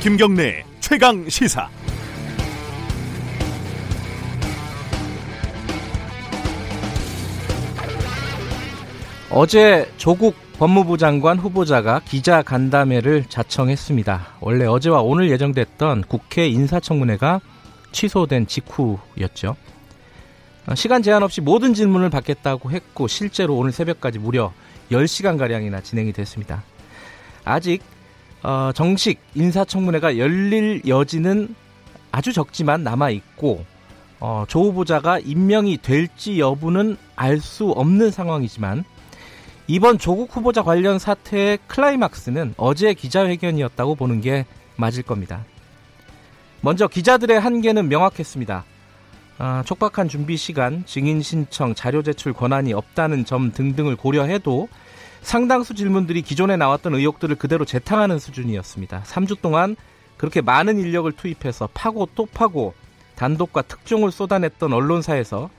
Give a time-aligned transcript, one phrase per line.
[0.00, 1.68] 김경래 최강 시사.
[9.28, 14.36] 어제 조국 법무부 장관 후보자가 기자 간담회를 자청했습니다.
[14.40, 17.40] 원래 어제와 오늘 예정됐던 국회 인사청문회가
[17.90, 19.56] 취소된 직후였죠.
[20.76, 24.52] 시간 제한 없이 모든 질문을 받겠다고 했고 실제로 오늘 새벽까지 무려
[24.92, 26.62] 10시간가량이나 진행이 됐습니다.
[27.44, 27.82] 아직
[28.42, 31.54] 어, 정식 인사청문회가 열릴 여지는
[32.12, 33.64] 아주 적지만 남아 있고
[34.20, 38.84] 어, 조 후보자가 임명이 될지 여부는 알 수 없는 상황이지만
[39.66, 45.44] 이번 조국 후보자 관련 사태의 클라이막스는 어제 기자회견이었다고 보는 게 맞을 겁니다.
[46.60, 48.64] 먼저 기자들의 한계는 명확했습니다.
[49.38, 54.68] 아, 촉박한 준비 시간, 증인 신청, 자료 제출 권한이 없다는 점 등등을 고려해도
[55.22, 59.02] 상당수 질문들이 기존에 나왔던 의혹들을 그대로 재탕하는 수준이었습니다.
[59.04, 59.76] 3주 동안
[60.16, 62.74] 그렇게 많은 인력을 투입해서 파고 또 파고
[63.16, 65.50] 단독과 특종을 쏟아냈던 언론사에서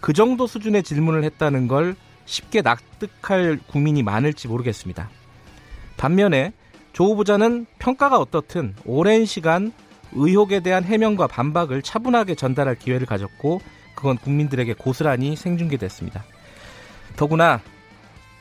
[0.00, 1.96] 그 정도 수준의 질문을 했다는 걸
[2.26, 5.08] 쉽게 납득할 국민이 많을지 모르겠습니다.
[5.96, 6.52] 반면에
[6.92, 9.72] 조 후보자는 평가가 어떻든 오랜 시간
[10.12, 13.60] 의혹에 대한 해명과 반박을 차분하게 전달할 기회를 가졌고
[13.94, 16.24] 그건 국민들에게 고스란히 생중계됐습니다.
[17.16, 17.60] 더구나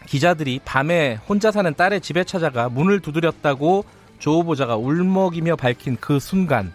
[0.07, 3.85] 기자들이 밤에 혼자 사는 딸의 집에 찾아가 문을 두드렸다고
[4.19, 6.71] 조 후보자가 울먹이며 밝힌 그 순간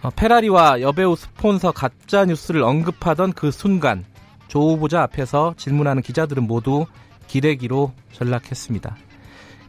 [0.00, 4.04] 어, 페라리와 여배우 스폰서 가짜 뉴스를 언급하던 그 순간
[4.48, 6.86] 조 후보자 앞에서 질문하는 기자들은 모두
[7.26, 8.96] 기레기로 전락했습니다.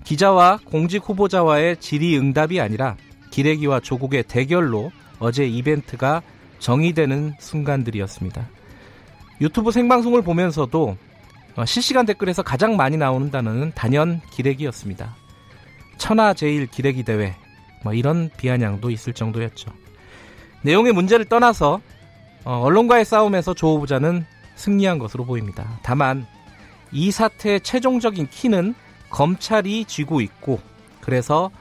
[0.03, 2.95] 기자와 공직 후보자와의 질의응답이 아니라
[3.31, 6.21] 기레기와 조국의 대결로 어제 이벤트가
[6.59, 8.47] 정의되는 순간들이었습니다.
[9.41, 10.97] 유튜브 생방송을 보면서도
[11.55, 15.15] 어, 실시간 댓글에서 가장 많이 나오는 단어는 단연 기레기였습니다.
[15.97, 17.35] 천하제일 기레기 대회
[17.83, 19.71] 뭐 이런 비아냥도 있을 정도였죠.
[20.63, 21.81] 내용의 문제를 떠나서
[22.43, 25.79] 어, 언론과의 싸움에서 조 후보자는 승리한 것으로 보입니다.
[25.83, 26.25] 다만
[26.91, 28.75] 이 사태의 최종적인 키는
[29.09, 30.59] 검찰이 쥐고 있고
[31.01, 31.51] 그래서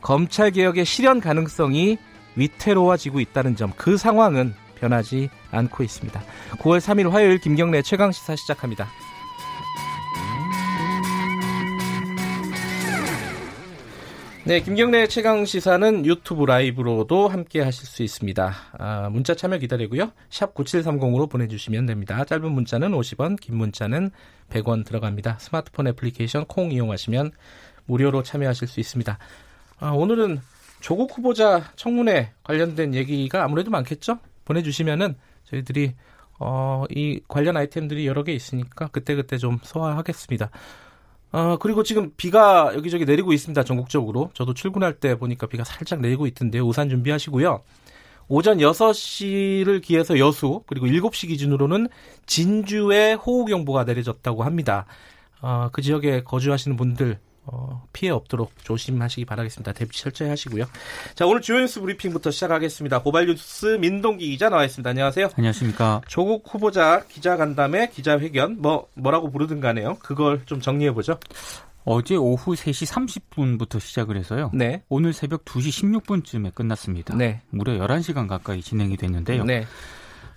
[0.00, 1.98] 검찰 개혁의 실현 가능성이
[2.36, 6.20] 위태로워지고 있다는 점 그 상황은 변하지 않고 있습니다.
[6.58, 8.88] 9월 3일 화요일 김경래 최강 시사 시작합니다.
[14.52, 18.54] 네, 김경래 최강 시사는 유튜브 라이브로도 함께 하실 수 있습니다.
[18.78, 20.12] 아, 문자 참여 기다리고요.
[20.28, 22.22] 샵 9730으로 보내주시면 됩니다.
[22.22, 24.10] 짧은 문자는 50원, 긴 문자는
[24.50, 25.38] 100원 들어갑니다.
[25.38, 27.30] 스마트폰 애플리케이션 콩 이용하시면
[27.86, 29.18] 무료로 참여하실 수 있습니다.
[29.78, 30.42] 아, 오늘은
[30.80, 34.18] 조국 후보자 청문회 관련된 얘기가 아무래도 많겠죠?
[34.44, 35.94] 보내주시면은 저희들이
[36.40, 40.50] 어, 이 관련 아이템들이 여러 개 있으니까 그때그때 좀 소화하겠습니다.
[41.32, 43.64] 어, 그리고 지금 비가 여기저기 내리고 있습니다.
[43.64, 44.30] 전국적으로.
[44.34, 46.64] 저도 출근할 때 보니까 비가 살짝 내리고 있던데요.
[46.64, 47.62] 우산 준비하시고요.
[48.28, 51.88] 오전 6시를 기해서 여수, 그리고 7시 기준으로는
[52.26, 54.86] 진주에 호우경보가 내려졌다고 합니다.
[55.40, 59.72] 어, 그 지역에 거주하시는 분들 어, 피해 없도록 조심하시기 바라겠습니다.
[59.72, 60.64] 대비 철저히 하시고요.
[61.14, 63.02] 자, 오늘 주요 뉴스 브리핑부터 시작하겠습니다.
[63.02, 64.88] 고발 뉴스 민동기 기자 나와 있습니다.
[64.88, 65.30] 안녕하세요.
[65.36, 66.02] 안녕하십니까.
[66.06, 69.98] 조국 후보자 기자 간담회 기자회견 뭐 뭐라고 부르든 간에요.
[70.00, 71.18] 그걸 좀 정리해 보죠.
[71.84, 72.86] 어제 오후 3시
[73.34, 74.50] 30분부터 시작을 해서요.
[74.54, 74.82] 네.
[74.88, 77.16] 오늘 새벽 2시 16분쯤에 끝났습니다.
[77.16, 77.40] 네.
[77.50, 79.44] 무려 11시간 가까이 진행이 됐는데요.
[79.44, 79.66] 네.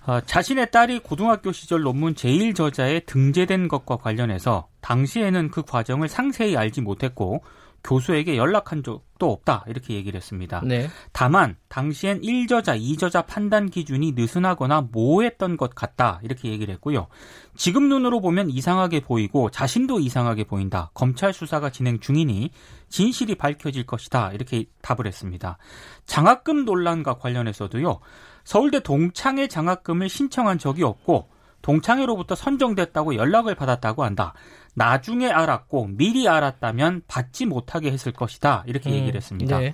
[0.08, 6.82] 어, 자신의 딸이 고등학교 시절 논문 제1저자에 등재된 것과 관련해서 당시에는 그 과정을 상세히 알지
[6.82, 7.44] 못했고
[7.86, 10.62] 교수에게 연락한 적도 없다 이렇게 얘기를 했습니다.
[10.66, 10.90] 네.
[11.12, 17.08] 다만 당시엔 1저자, 2저자 판단 기준이 느슨하거나 모호했던 것 같다 이렇게 얘기를 했고요.
[17.56, 20.90] 지금 눈으로 보면 이상하게 보이고 자신도 이상하게 보인다.
[20.94, 22.50] 검찰 수사가 진행 중이니
[22.90, 25.58] 진실이 밝혀질 것이다 이렇게 답을 했습니다.
[26.06, 28.00] 장학금 논란과 관련해서도요.
[28.46, 31.28] 서울대 동창회 장학금을 신청한 적이 없고
[31.62, 34.34] 동창회로부터 선정됐다고 연락을 받았다고 한다.
[34.76, 38.64] 나중에 알았고 미리 알았다면 받지 못하게 했을 것이다.
[38.68, 39.58] 이렇게 음, 얘기를 했습니다.
[39.58, 39.74] 네.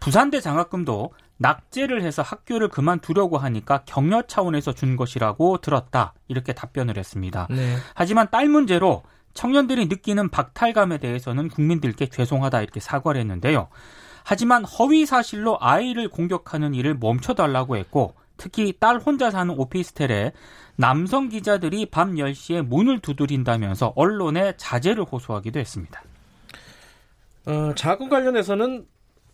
[0.00, 6.12] 부산대 장학금도 낙제를 해서 학교를 그만두려고 하니까 격려 차원에서 준 것이라고 들었다.
[6.28, 7.46] 이렇게 답변을 했습니다.
[7.48, 7.76] 네.
[7.94, 9.02] 하지만 딸 문제로
[9.32, 13.68] 청년들이 느끼는 박탈감에 대해서는 국민들께 죄송하다 이렇게 사과를 했는데요.
[14.24, 20.32] 하지만 허위 사실로 아이를 공격하는 일을 멈춰달라고 했고 특히 딸 혼자 사는 오피스텔에
[20.76, 26.02] 남성 기자들이 밤 10시에 문을 두드린다면서 언론에 자제를 호소하기도 했습니다.
[27.46, 28.86] 어, 자금 관련해서는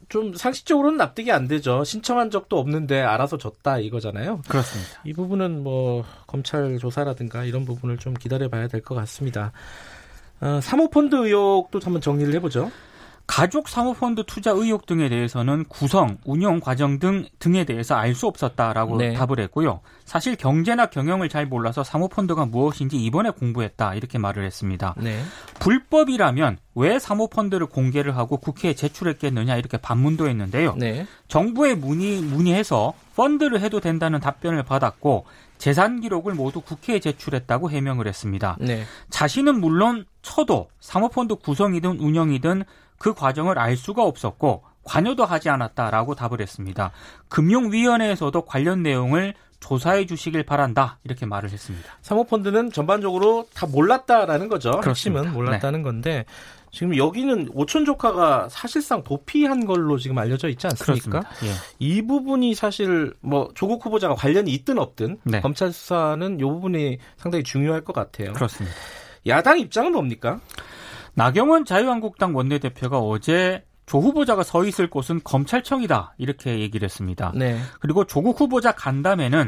[0.08, 1.82] 좀 상식적으로는 납득이 안 되죠.
[1.84, 4.42] 신청한 적도 없는데 알아서 줬다 이거잖아요.
[4.48, 5.00] 그렇습니다.
[5.04, 9.52] 이 부분은 뭐 검찰 조사라든가 이런 부분을 좀 기다려 봐야 될 것 같습니다.
[10.40, 12.70] 어, 사모펀드 의혹도 한번 정리를 해보죠.
[13.26, 18.96] 가족 사모펀드 투자 의혹 등에 대해서는 구성, 운영 과정 등 등에 대해서 알 수 없었다라고
[18.96, 19.12] 네.
[19.12, 19.80] 답을 했고요.
[20.06, 24.94] 사실 경제나 경영을 잘 몰라서 사모펀드가 무엇인지 이번에 공부했다 이렇게 말을 했습니다.
[24.96, 25.20] 네.
[25.58, 30.76] 불법이라면 왜 사모펀드를 공개를 하고 국회에 제출했겠느냐 이렇게 반문도 했는데요.
[30.78, 31.06] 네.
[31.28, 35.26] 정부에 문의 문의해서 펀드를 해도 된다는 답변을 받았고
[35.58, 38.56] 재산 기록을 모두 국회에 제출했다고 해명을 했습니다.
[38.60, 38.84] 네.
[39.10, 42.64] 자신은 물론 쳐도 사모펀드 구성이든 운영이든
[42.98, 46.92] 그 과정을 알 수가 없었고 관여도 하지 않았다라고 답을 했습니다.
[47.28, 51.88] 금융위원회에서도 관련 내용을 조사해 주시길 바란다 이렇게 말을 했습니다.
[52.02, 54.70] 사모펀드는 전반적으로 다 몰랐다라는 거죠.
[54.80, 55.22] 그렇습니다.
[55.22, 55.84] 핵심은 몰랐다는 네.
[55.84, 56.24] 건데
[56.70, 61.22] 지금 여기는 오촌 조카가 사실상 도피한 걸로 지금 알려져 있지 않습니까?
[61.42, 61.52] 예.
[61.78, 65.40] 이 부분이 사실 뭐 조국 후보자가 관련이 있든 없든 네.
[65.40, 68.34] 검찰 수사는 이 부분이 상당히 중요할 것 같아요.
[68.34, 68.76] 그렇습니다.
[69.26, 70.40] 야당 입장은 뭡니까?
[71.16, 77.32] 나경원 자유한국당 원내대표가 어제 조 후보자가 서 있을 곳은 검찰청이다 이렇게 얘기를 했습니다.
[77.34, 77.58] 네.
[77.80, 79.46] 그리고 조국 후보자 간담회는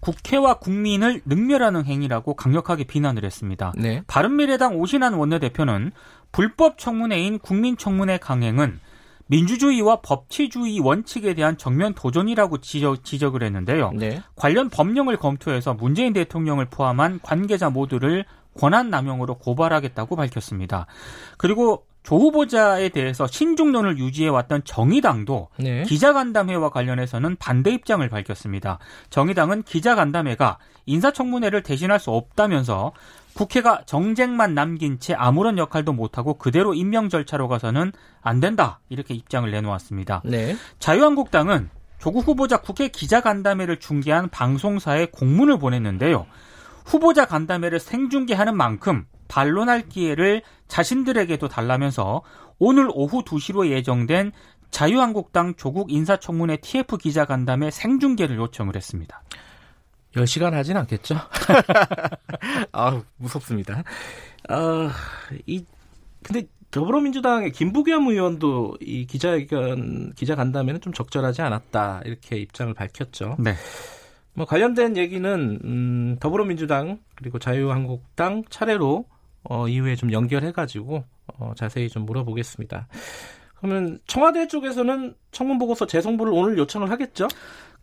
[0.00, 3.72] 국회와 국민을 능멸하는 행위라고 강력하게 비난을 했습니다.
[3.76, 4.02] 네.
[4.06, 5.92] 바른미래당 오신환 원내대표는
[6.32, 8.78] 불법 청문회인 국민청문회 강행은
[9.26, 13.92] 민주주의와 법치주의 원칙에 대한 정면 도전이라고 지적, 지적을 했는데요.
[13.92, 14.22] 네.
[14.36, 18.24] 관련 법령을 검토해서 문재인 대통령을 포함한 관계자 모두를
[18.58, 20.86] 권한 남용으로 고발하겠다고 밝혔습니다.
[21.36, 25.82] 그리고 조 후보자에 대해서 신중론을 유지해왔던 정의당도 네.
[25.82, 28.78] 기자간담회와 관련해서는 반대 입장을 밝혔습니다.
[29.10, 32.92] 정의당은 기자간담회가 인사청문회를 대신할 수 없다면서
[33.34, 37.92] 국회가 정쟁만 남긴 채 아무런 역할도 못하고 그대로 임명 절차로 가서는
[38.22, 40.22] 안 된다 이렇게 입장을 내놓았습니다.
[40.24, 40.56] 네.
[40.78, 46.26] 자유한국당은 조국 후보자 국회 기자간담회를 중계한 방송사에 공문을 보냈는데요.
[46.90, 52.22] 후보자 간담회를 생중계하는 만큼 반론할 기회를 자신들에게도 달라면서
[52.58, 54.32] 오늘 오후 2시로 예정된
[54.72, 59.22] 자유한국당 조국 인사청문회 TF 기자간담회 생중계를 요청을 했습니다.
[60.16, 61.14] 10시간 하진 않겠죠?
[62.72, 63.84] 아 무섭습니다.
[64.48, 64.90] 아,
[65.46, 65.64] 이,
[66.24, 72.02] 근데 더불어민주당의 김부겸 의원도 이 기자회견, 기자간담회는 좀 적절하지 않았다.
[72.04, 73.36] 이렇게 입장을 밝혔죠.
[73.38, 73.54] 네.
[74.34, 79.04] 뭐 관련된 얘기는 음, 더불어민주당 그리고 자유한국당 차례로
[79.44, 81.04] 어, 이후에 좀 연결해가지고
[81.38, 82.88] 어, 자세히 좀 물어보겠습니다.
[83.56, 87.28] 그러면 청와대 쪽에서는 청문 보고서 재송부를 오늘 요청을 하겠죠?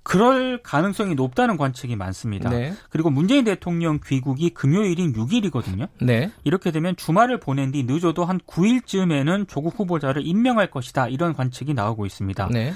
[0.08, 2.50] 그럴 가능성이 높다는 관측이 많습니다.
[2.50, 2.74] 네.
[2.90, 5.90] 그리고 문재인 대통령 귀국이 금요일인 6일이거든요.
[6.02, 6.32] 네.
[6.46, 11.10] 이렇게 되면 주말을 보낸 뒤 늦어도 한 9일쯤에는 조국 후보자를 임명할 것이다.
[11.10, 12.48] 이런 관측이 나오고 있습니다.
[12.54, 12.74] 네.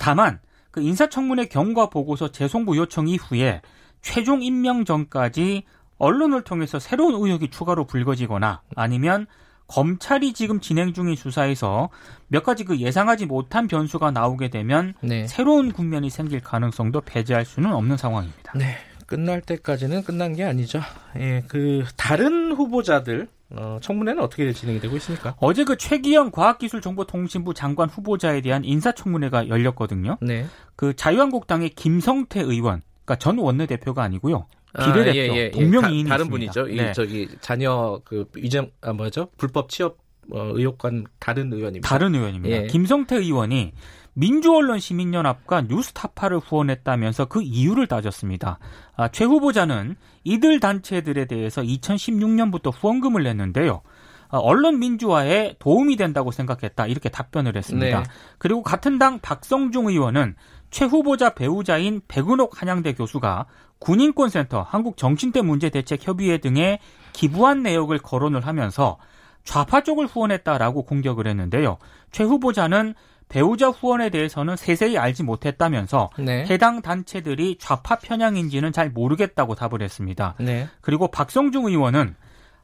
[0.00, 0.40] 다만
[0.72, 3.60] 그 인사청문회 경과 보고서 재송부 요청 이후에
[4.00, 5.62] 최종 임명 전까지
[5.98, 9.26] 언론을 통해서 새로운 의혹이 추가로 불거지거나 아니면
[9.68, 11.90] 검찰이 지금 진행 중인 수사에서
[12.26, 15.26] 몇 가지 그 예상하지 못한 변수가 나오게 되면 네.
[15.28, 18.52] 새로운 국면이 생길 가능성도 배제할 수는 없는 상황입니다.
[18.56, 18.76] 네.
[19.06, 20.80] 끝날 때까지는 끝난 게 아니죠.
[21.18, 25.34] 예, 그 다른 후보자들 어, 청문회는 어떻게 진행이 되고 있습니까?
[25.38, 30.18] 어제 그 최기영 과학기술정보통신부 장관 후보자에 대한 인사청문회가 열렸거든요.
[30.20, 30.46] 네.
[30.76, 34.46] 그 자유한국당의 김성태 의원, 그러니까 전 원내대표가 아니고요.
[34.78, 35.50] 비례대표 아, 예, 예, 예.
[35.50, 36.64] 동명이인이 다, 른 분이죠.
[36.66, 36.90] 네.
[36.90, 39.28] 이 저기 자녀 그 위증 아 뭐죠?
[39.36, 39.98] 불법 취업
[40.30, 41.86] 어, 의혹과 다른 의원입니다.
[41.86, 42.56] 다른 의원입니다.
[42.56, 42.66] 예.
[42.68, 43.72] 김성태 의원이
[44.14, 48.58] 민주언론 시민연합과 뉴스타파를 후원했다면서 그 이유를 따졌습니다.
[48.96, 53.82] 아, 최 후보자는 이들 단체들에 대해서 2016년부터 후원금을 냈는데요.
[54.28, 58.02] 아, 언론 민주화에 도움이 된다고 생각했다 이렇게 답변을 했습니다.
[58.02, 58.04] 네.
[58.38, 60.36] 그리고 같은 당 박성중 의원은
[60.70, 63.46] 최 후보자 배우자인 백은옥 한양대 교수가
[63.78, 66.78] 군인권센터, 한국정신대 문제대책협의회 등에
[67.12, 68.98] 기부한 내역을 거론을 하면서
[69.44, 71.78] 좌파 쪽을 후원했다라고 공격을 했는데요.
[72.10, 72.94] 최 후보자는
[73.32, 76.44] 배우자 후원에 대해서는 세세히 알지 못했다면서 네.
[76.50, 80.34] 해당 단체들이 좌파 편향인지는 잘 모르겠다고 답을 했습니다.
[80.38, 80.68] 네.
[80.82, 82.14] 그리고 박성중 의원은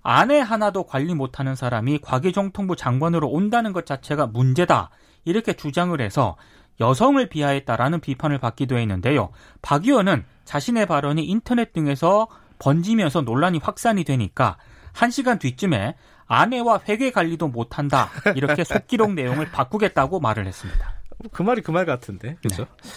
[0.02, 4.90] 아내 하나도 관리 못하는 사람이 과기정통부 장관으로 온다는 것 자체가 문제다
[5.24, 6.36] 이렇게 주장을 해서
[6.80, 9.30] 여성을 비하했다라는 비판을 받기도 했는데요.
[9.62, 14.58] 박 의원은 자신의 발언이 인터넷 등에서 번지면서 논란이 확산이 되니까
[14.92, 15.94] 한 시간 뒤쯤에
[16.28, 20.92] 아내와 회계 관리도 못한다 이렇게 속기록 내용을 바꾸겠다고 말을 했습니다.
[21.32, 22.64] 그 말이 그 말 같은데 그렇죠?
[22.64, 22.90] 네.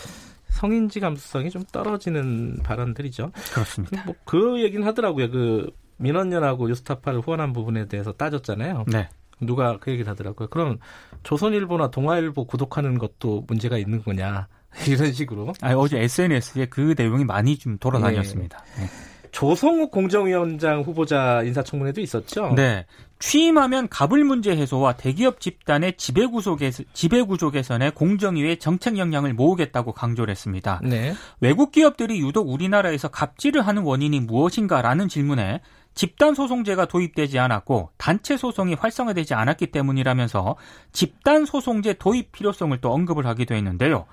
[0.49, 3.31] 성인지 감수성이 좀 떨어지는 발언들이죠.
[3.53, 4.03] 그렇습니다.
[4.05, 5.31] 뭐 그 얘기는 하더라고요.
[5.31, 8.85] 그 민원연하고 유스타파를 후원한 부분에 대해서 따졌잖아요.
[8.87, 9.09] 네.
[9.39, 10.49] 누가 그 얘기를 하더라고요.
[10.49, 10.77] 그럼
[11.23, 14.47] 조선일보나 동아일보 구독하는 것도 문제가 있는 거냐
[14.87, 15.53] 이런 식으로.
[15.61, 18.63] 아 어제 SNS에 그 내용이 많이 좀 돌아다녔습니다.
[18.77, 18.83] 네.
[18.83, 18.89] 네.
[19.31, 22.53] 조성욱 공정위원장 후보자 인사청문회도 있었죠?
[22.55, 22.85] 네.
[23.21, 30.31] 취임하면 가불 문제 해소와 대기업 집단의 지배구조, 개선, 지배구조 개선에 공정위의 정책 역량을 모으겠다고 강조를
[30.31, 30.81] 했습니다.
[30.83, 31.13] 네.
[31.39, 35.61] 외국 기업들이 유독 우리나라에서 갑질을 하는 원인이 무엇인가라는 질문에
[35.93, 40.55] 집단 소송제가 도입되지 않았고 단체 소송이 활성화되지 않았기 때문이라면서
[40.91, 44.05] 집단 소송제 도입 필요성을 또 언급을 하기도 했는데요.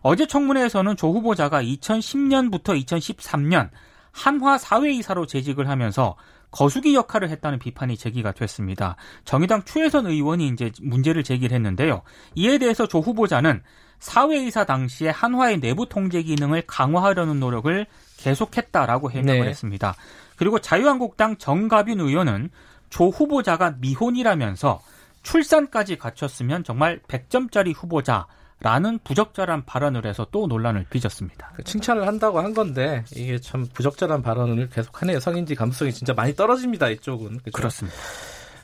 [0.00, 3.68] 어제 청문회에서는 조 후보자가 2010년부터 2013년
[4.12, 6.16] 한화 사회이사로 재직을 하면서
[6.54, 8.94] 거수기 역할을 했다는 비판이 제기가 됐습니다.
[9.24, 12.02] 정의당 추혜선 의원이 이제 문제를 제기를 했는데요.
[12.36, 13.60] 이에 대해서 조 후보자는
[13.98, 17.86] 사회이사 당시에 한화의 내부 통제 기능을 강화하려는 노력을
[18.18, 19.48] 계속했다라고 해명을 네.
[19.48, 19.96] 했습니다.
[20.36, 22.50] 그리고 자유한국당 정가빈 의원은
[22.88, 24.80] 조 후보자가 미혼이라면서
[25.24, 28.28] 출산까지 갖췄으면 정말 100점짜리 후보자
[28.60, 31.52] 라는 부적절한 발언을 해서 또 논란을 빚었습니다.
[31.56, 35.20] 그 칭찬을 한다고 한 건데 이게 참 부적절한 발언을 계속하네요.
[35.20, 36.88] 성인지 감수성이 진짜 많이 떨어집니다.
[36.90, 37.40] 이쪽은.
[37.40, 37.50] 그렇죠?
[37.52, 37.98] 그렇습니다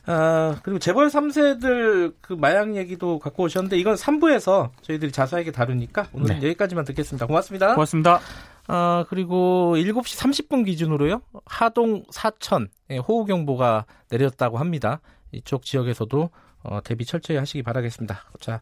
[0.07, 6.39] 아, 그리고 재벌 3세들 그 마약 얘기도 갖고 오셨는데 이건 3부에서 저희들이 자세하게 다루니까 오늘은
[6.39, 6.47] 네.
[6.47, 7.27] 여기까지만 듣겠습니다.
[7.27, 7.75] 고맙습니다.
[7.75, 8.19] 고맙습니다.
[8.67, 11.21] 아, 그리고 7시 30분 기준으로요.
[11.45, 12.69] 하동 사천
[13.07, 15.01] 호우 경보가 내렸다고 합니다.
[15.31, 16.29] 이쪽 지역에서도
[16.63, 18.23] 어, 대비 철저히 하시기 바라겠습니다.
[18.39, 18.61] 자,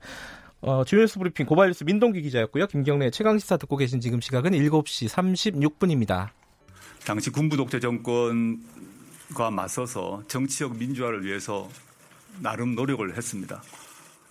[0.61, 2.67] 어, 주요 뉴스 브리핑 고발뉴스 민동기 기자였고요.
[2.67, 6.29] 김경래 최강시사 듣고 계신 지금 시각은 7시 36분입니다.
[7.05, 11.69] 당시 군부 독재 정권과 맞서서 정치적 민주화를 위해서
[12.41, 13.61] 나름 노력을 했습니다.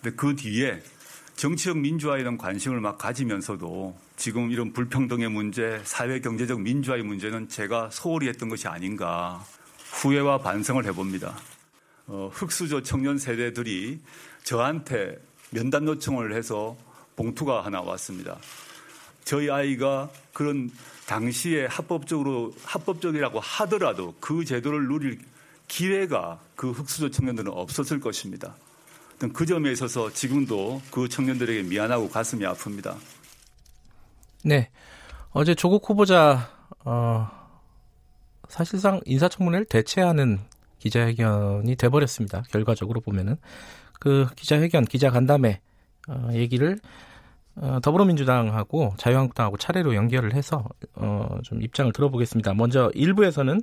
[0.02, 0.82] 근데 그 뒤에
[1.36, 7.88] 정치적 민주화에 대한 관심을 막 가지면서도 지금 이런 불평등의 문제, 사회 경제적 민주화의 문제는 제가
[7.90, 9.42] 소홀히 했던 것이 아닌가
[9.92, 11.34] 후회와 반성을 해봅니다.
[12.06, 14.00] 어, 흑수저 청년 세대들이
[14.42, 15.18] 저한테
[15.50, 16.76] 면담 요청을 해서
[17.16, 18.38] 봉투가 하나 왔습니다.
[19.24, 20.70] 저희 아이가 그런
[21.06, 25.18] 당시에 합법적으로 합법적이라고 하더라도 그 제도를 누릴
[25.66, 28.54] 기회가 그 흑수저 청년들은 없었을 것입니다.
[29.32, 32.96] 그 점에 있어서 지금도 그 청년들에게 미안하고 가슴이 아픕니다.
[34.44, 34.70] 네.
[35.30, 36.50] 어제 조국 후보자,
[36.84, 37.28] 어,
[38.48, 40.38] 사실상 인사청문회를 대체하는
[40.78, 42.42] 기자회견이 돼버렸습니다.
[42.50, 43.36] 결과적으로 보면은.
[43.98, 45.60] 그 기자회견, 기자간담회
[46.08, 46.76] 어, 얘기를
[47.60, 50.64] 어, 더불어민주당하고 자유한국당하고 차례로 연결을 해서
[50.94, 52.54] 어, 좀 입장을 들어보겠습니다.
[52.54, 53.62] 먼저 1부에서는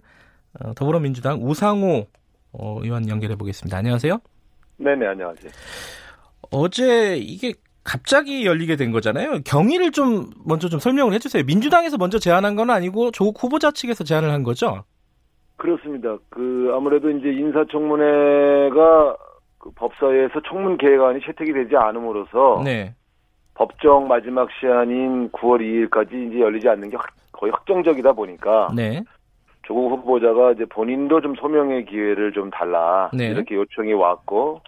[0.60, 2.08] 어, 더불어민주당 우상호
[2.52, 3.78] 어, 의원 연결해 보겠습니다.
[3.78, 4.20] 안녕하세요.
[4.78, 5.52] 네네 안녕하세요.
[6.52, 9.42] 어제 이게 갑자기 열리게 된 거잖아요.
[9.46, 11.44] 경위를 좀 먼저 좀 설명을 해주세요.
[11.46, 14.84] 민주당에서 먼저 제안한 건 아니고 조국 후보자 측에서 제안을 한 거죠?
[15.58, 16.18] 그렇습니다.
[16.30, 19.16] 그 아무래도 이제 인사청문회가
[19.66, 22.94] 그 법사위에서 청문 계획안이 채택이 되지 않음으로써 네.
[23.56, 26.98] 법정 마지막 시한인 9월 2일까지 이제 열리지 않는 게
[27.32, 29.02] 거의 확정적이다 보니까 네.
[29.64, 33.26] 조국 후보자가 이제 본인도 좀 소명의 기회를 좀 달라 네.
[33.30, 34.62] 이렇게 요청이 왔고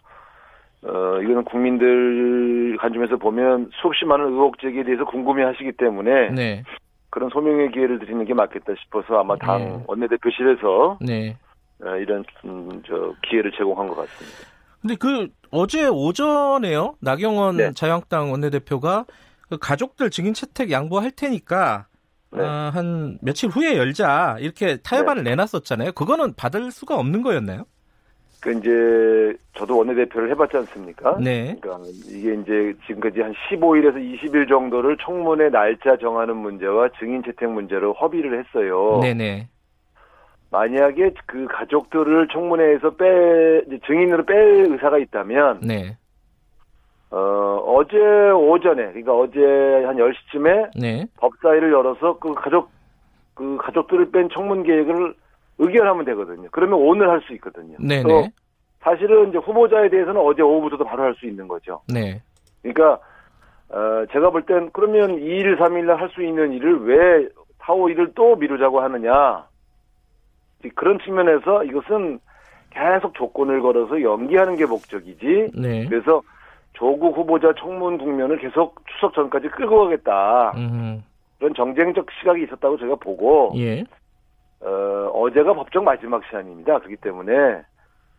[0.84, 6.63] 어 이거는 국민들 관점에서 보면 수없이 많은 의혹 제기에 대해서 궁금해하시기 때문에 네.
[7.12, 9.84] 그런 소명의 기회를 드리는 게 맞겠다 싶어서 아마 당 네.
[9.86, 11.38] 원내대표실에서 네.
[11.84, 14.57] 어, 이런 음, 저 기회를 제공한 것 같습니다.
[14.88, 17.72] 근데 그 어제 오전에요 나경원 네.
[17.74, 19.06] 자유한국당 원내대표가
[19.50, 21.88] 그 가족들 증인 채택 양보할 테니까
[22.32, 22.41] 네.
[22.41, 25.32] 어, 한 며칠 후에 열자 이렇게 타협안을 네.
[25.32, 25.91] 내놨었잖아요.
[25.91, 27.65] 그거는 받을 수가 없는 거였나요?
[28.41, 31.17] 그 이제 저도 원내대표를 해봤지 않습니까?
[31.20, 31.58] 네.
[31.60, 37.94] 그러니까 이게 이제 지금까지 한 15일에서 20일 정도를 청문회 날짜 정하는 문제와 증인 채택 문제로
[37.98, 39.00] 협의를 했어요.
[39.01, 39.50] 네네.
[40.51, 45.98] 만약에 그 가족들을 청문회에서 빼 증인으로 뺄 의사가 있다면 네.
[47.12, 47.18] 어,
[47.66, 47.98] 어제
[48.32, 49.39] 오전에 그러니까 어제
[49.86, 51.06] 한 10시쯤에 네.
[51.18, 52.70] 법사위를 열어서 그 가족
[53.34, 55.13] 그 가족들을 뺀 청문 계획을
[55.60, 56.48] 의결하면 되거든요.
[56.51, 57.75] 그러면 오늘 할 수 있거든요.
[57.80, 58.32] 네, 네.
[58.82, 61.82] 사실은 이제 후보자에 대해서는 어제 오후부터도 바로 할 수 있는 거죠.
[61.94, 62.22] 네.
[62.62, 63.00] 그러니까
[63.70, 67.27] 어, 제가 볼 땐 그러면 2일, 3일 날 할 수 있는 일을 왜
[67.60, 69.46] 4, 5일을 또 미루자고 하느냐.
[70.76, 72.20] 그런 측면에서 이것은
[72.72, 75.52] 계속 조건을 걸어서 연기하는 게 목적이지.
[75.56, 75.86] 네.
[75.88, 76.22] 그래서
[76.74, 80.54] 조국 후보자 청문 국면을 계속 추석 전까지 끌고 가겠다.
[80.56, 81.04] 음.
[81.40, 83.84] 그런 정쟁적 시각이 있었다고 제가 보고 예.
[84.62, 86.80] 어, 어제가 법정 마지막 시한입니다.
[86.80, 87.62] 그렇기 때문에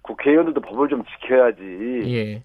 [0.02, 2.02] 국회의원들도 법을 좀 지켜야지.
[2.07, 2.42] 예.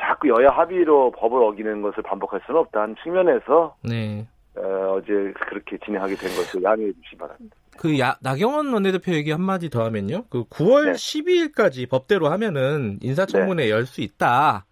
[0.00, 4.26] 자꾸 여야 합의로 법을 어기는 것을 반복할 수는 없다는 측면에서 네.
[4.56, 7.56] 어, 어제 그렇게 진행하게 된 것을 양해해 주시기 바랍니다.
[7.82, 10.26] 그 야, 나경원 원내대표 얘기 한마디 더 하면요.
[10.30, 10.92] 그 9월 네.
[10.92, 13.70] 12일까지 법대로 하면은 인사청문회 네.
[13.70, 14.66] 열수 있다.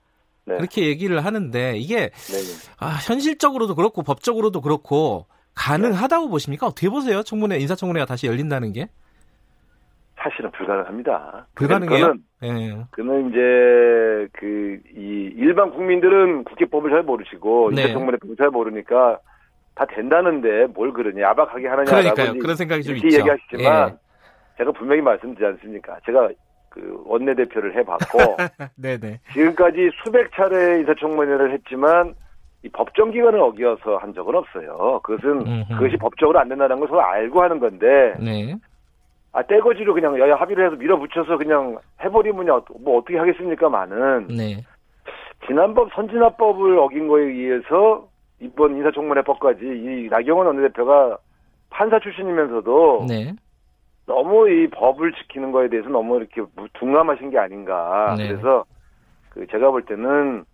[0.44, 0.56] 네.
[0.58, 2.70] 그렇게 얘기를 하는데 이게 네, 네.
[2.78, 5.26] 아, 현실적으로도 그렇고 법적으로도 그렇고
[5.56, 6.30] 가능하다고 네.
[6.30, 6.68] 보십니까?
[6.68, 7.24] 어떻게 보세요?
[7.24, 8.86] 청문회 인사청문회가 다시 열린다는 게?
[10.14, 11.48] 사실은 불가능합니다.
[11.56, 12.14] 불가능해요?
[12.42, 12.84] 네.
[12.92, 17.82] 그는 이제 그 이 일반 국민들은 국회법을 잘 모르시고 네.
[17.82, 19.18] 인사청문회법을 잘 모르니까
[19.74, 22.38] 다 된다는데 뭘 그러냐 야박하게 하느냐라고 그러니까요.
[22.38, 23.06] 그런 생각이 좀 있죠.
[23.18, 23.94] 얘기하시지만 예.
[24.58, 25.98] 제가 분명히 말씀드리지 않습니까?
[26.04, 26.28] 제가
[26.68, 28.18] 그 원내 대표를 해봤고
[28.76, 29.20] 네네.
[29.32, 32.14] 지금까지 수백 차례 인사청문회를 했지만
[32.62, 35.00] 이 법정 기관을 어기어서 한 적은 없어요.
[35.02, 35.74] 그것은 음흠.
[35.78, 38.54] 그것이 법적으로 안 된다는 걸 서로 알고 하는 건데 네.
[39.32, 42.46] 아 떼거지로 그냥 여야 합의를 해서 밀어붙여서 그냥 해버리면
[42.80, 44.62] 뭐 어떻게 하겠습니까많은 네.
[45.46, 48.09] 지난번 선진화법을 어긴 거에 의해서
[48.40, 51.18] 이번 인사청문회법까지 이 나경원 원내대표가
[51.68, 53.32] 판사 출신이면서도 네.
[54.06, 56.42] 너무 이 법을 지키는 거에 대해서 너무 이렇게
[56.74, 58.14] 둔감하신 게 아닌가.
[58.18, 58.28] 네.
[58.28, 58.64] 그래서
[59.28, 60.44] 그 제가 볼 때는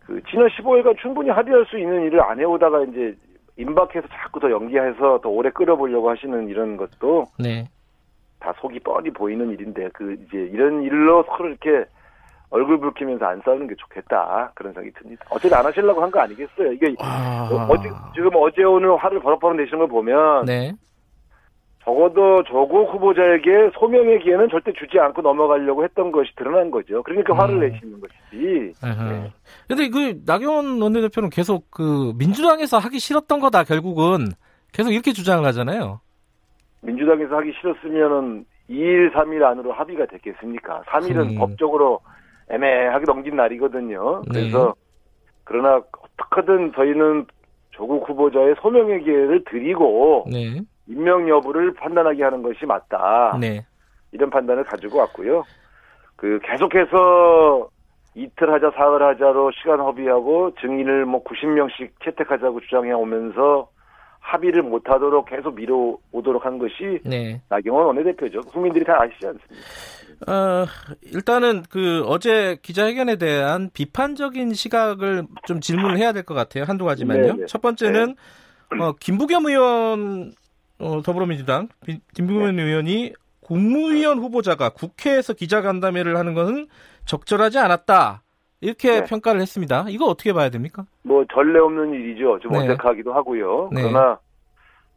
[0.00, 3.16] 그 지난 15일간 충분히 합의할 수 있는 일을 안 해오다가 이제
[3.56, 7.68] 임박해서 자꾸 더 연기해서 더 오래 끌어보려고 하시는 이런 것도 네.
[8.40, 11.84] 다 속이 뻔히 보이는 일인데 그 이제 이런 일로 서로 이렇게
[12.50, 15.24] 얼굴 붉히면서 안 싸우는 게 좋겠다 그런 생각이 듭니다.
[15.30, 16.72] 어차피 안 하시려고 한 거 아니겠어요?
[16.72, 17.48] 이게 아...
[17.70, 20.72] 어제 지금 어제 오늘 화를 버럭버럭 내시는 걸 보면 네.
[21.84, 27.02] 적어도 조국 후보자에게 소명의 기회는 절대 주지 않고 넘어가려고 했던 것이 드러난 거죠.
[27.04, 27.60] 그러니까 화를 음.
[27.60, 28.72] 내시는 것이지.
[28.82, 29.32] 네.
[29.66, 34.26] 근데 그 나경원 원내대표는 계속 그 민주당에서 하기 싫었던 거다 결국은
[34.72, 36.00] 계속 이렇게 주장을 하잖아요.
[36.82, 40.82] 민주당에서 하기 싫었으면은 2일, 3일 안으로 합의가 됐겠습니까?
[40.86, 41.38] 3일은 음.
[41.38, 42.00] 법적으로
[42.50, 44.22] 애매하게 넘긴 날이거든요.
[44.26, 44.40] 네.
[44.40, 44.80] 그래서 네.
[45.44, 47.26] 그러나 어떻게든 저희는
[47.70, 50.60] 조국 후보자의 소명의 기회를 드리고 네.
[50.86, 53.36] 임명 여부를 판단하게 하는 것이 맞다.
[53.40, 53.64] 네.
[54.12, 55.44] 이런 판단을 가지고 왔고요.
[56.16, 57.68] 그 계속해서
[58.14, 63.70] 이틀 하자 사흘 하자로 시간 허비하고 증인을 뭐 90명씩 채택하자고 주장해 오면서
[64.18, 67.40] 합의를 못하도록 계속 미뤄오도록 한 것이 네.
[67.48, 68.40] 나경원 원내대표죠.
[68.42, 69.66] 국민들이 다 아시지 않습니까?
[70.28, 70.66] 어,
[71.02, 76.64] 일단은 그 어제 기자회견에 대한 비판적인 시각을 좀 질문을 해야 될 것 같아요.
[76.64, 77.22] 한두 가지만요.
[77.22, 77.36] 네네.
[77.40, 77.46] 네.
[77.46, 78.14] 첫 번째는
[78.76, 78.82] 네.
[78.84, 80.32] 어, 김부겸 의원
[80.78, 81.68] 어, 더불어민주당
[82.14, 82.62] 김부겸 네.
[82.62, 86.68] 의원이 국무위원 후보자가 국회에서 기자간담회를 하는 것은
[87.06, 88.22] 적절하지 않았다.
[88.60, 89.04] 이렇게 네.
[89.04, 89.86] 평가를 했습니다.
[89.88, 90.84] 이거 어떻게 봐야 됩니까?
[91.02, 92.38] 뭐 전례 없는 일이죠.
[92.42, 92.58] 좀 네.
[92.58, 93.70] 어색하기도 하고요.
[93.72, 93.82] 네.
[93.82, 94.18] 그러나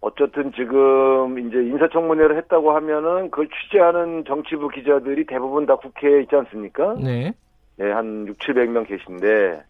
[0.04, 6.96] 어쨌든 지금 이제 인사청문회를 했다고 하면은 그걸 취재하는 정치부 기자들이 대부분 다 국회에 있지 않습니까?
[7.02, 7.32] 네.
[7.78, 9.64] 네, 한 6, 700명 계신데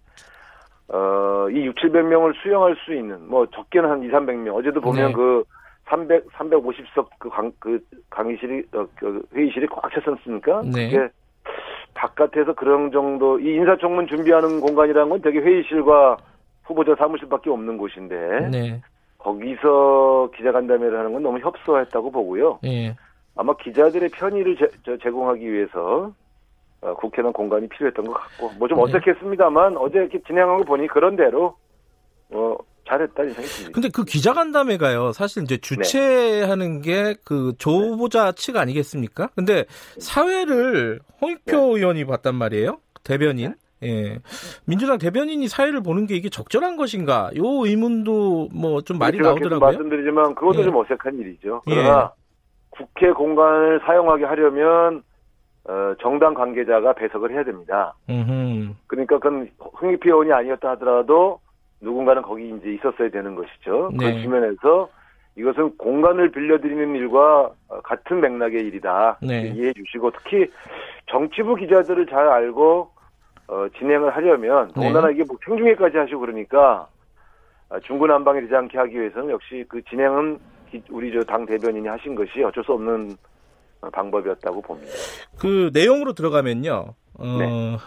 [0.88, 4.56] 어, 이 6, 700명을 수용할 수 있는 뭐 적게는 한 2, 300명.
[4.56, 5.14] 어제도 보면 네.
[5.14, 5.44] 그
[5.90, 10.64] 300, 350석 그 강, 그 강의실이, 어, 그 회의실이 꽉 찼었습니까?
[10.74, 10.90] 네.
[10.90, 11.10] 그게
[11.94, 16.18] 바깥에서 그런 정도, 이 인사청문 준비하는 공간이라는 건 되게 회의실과
[16.64, 18.82] 후보자 사무실밖에 없는 곳인데, 네.
[19.24, 22.60] 거기서 기자간담회를 하는 건 너무 협소했다고 보고요.
[22.62, 22.96] 네.
[23.36, 26.14] 아마 기자들의 편의를 제, 제공하기 위해서
[26.82, 28.84] 어, 국회는 공간이 필요했던 것 같고, 뭐좀 네.
[28.84, 31.56] 어색했습니다만, 어제 이렇게 진행한 거 보니 그런 대로,
[32.30, 33.72] 어, 잘했다 생각이 듭니다.
[33.74, 37.16] 근데 그 기자간담회가요, 사실 이제 주최하는 네.
[37.24, 39.30] 게그 조보자 측 아니겠습니까?
[39.34, 39.64] 근데
[40.00, 41.58] 사회를 홍익표 네.
[41.58, 43.56] 의원이 봤단 말이에요, 대변인.
[43.84, 43.90] 네.
[43.90, 44.20] 예.
[44.66, 47.32] 민주당 대변인이 사회를 보는 게 이게 적절한 것인가?
[47.38, 49.60] 요 의문도 뭐좀 많이 나오더라고요.
[49.60, 50.64] 말씀드리지만 그것도 예.
[50.64, 51.62] 좀 어색한 일이죠.
[51.68, 51.76] 예.
[51.76, 52.24] 그러나 예.
[52.70, 55.04] 국회 공간을 사용하게 하려면
[55.66, 57.94] 어, 정당 관계자가 배석을 해야 됩니다.
[58.10, 58.74] 음흠.
[58.88, 59.50] 그러니까 그건
[59.82, 61.40] 홍익표 의원이 아니었다 하더라도
[61.82, 63.92] 누군가는 거기 이제 있었어야 되는 것이죠.
[63.98, 64.14] 네.
[64.14, 64.90] 그 측면에서
[65.36, 67.52] 이것은 공간을 빌려드리는 일과
[67.84, 69.18] 같은 맥락의 일이다.
[69.22, 69.54] 네.
[69.56, 70.48] 이해해 주시고 특히
[71.08, 72.93] 정치부 기자들을 잘 알고
[73.48, 74.74] 어, 진행을 하려면 네.
[74.74, 76.88] 더군다나 이게 뭐 생중계까지 하시고 그러니까
[77.70, 80.40] 아, 중구난방이 되지 않게 하기 위해서는 역시 그 진행은
[80.90, 83.16] 우리 저 당 대변인이 하신 것이 어쩔 수 없는
[83.92, 84.92] 방법이었다고 봅니다.
[85.38, 86.96] 그 내용으로 들어가면요.
[87.20, 87.78] 어, 네.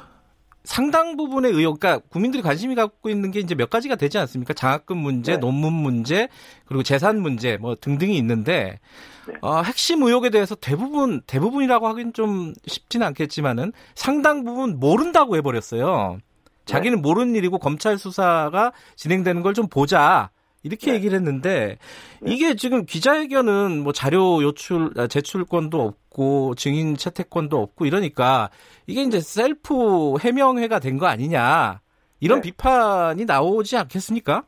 [0.67, 4.53] 상당 부분의 의혹, 그러니까 국민들이 관심이 갖고 있는 게 이제 몇 가지가 되지 않습니까?
[4.53, 5.39] 장학금 문제, 네.
[5.39, 6.29] 논문 문제,
[6.67, 8.81] 그리고 재산 문제, 뭐 등등이 있는데
[9.29, 9.35] 네.
[9.41, 16.19] 어, 핵심 의혹에 대해서 대부분 대부분이라고 하긴 좀 쉽지는 않겠지만은 상당 부분 모른다고 해버렸어요.
[16.67, 17.03] 자기는 네.
[17.03, 20.31] 모르는 일이고 검찰 수사가 진행되는 걸 좀 보자.
[20.67, 20.97] 이렇게 네.
[20.97, 21.79] 얘기를 했는데
[22.21, 22.33] 네.
[22.33, 28.51] 이게 지금 기자회견은 뭐 자료 요출 아, 제출권도 없고 증인 채택권도 없고 이러니까
[28.87, 31.81] 이게 이제 셀프 해명회가 된 거 아니냐
[32.21, 32.51] 이런 네.
[32.51, 34.43] 비판이 나오지 않겠습니까?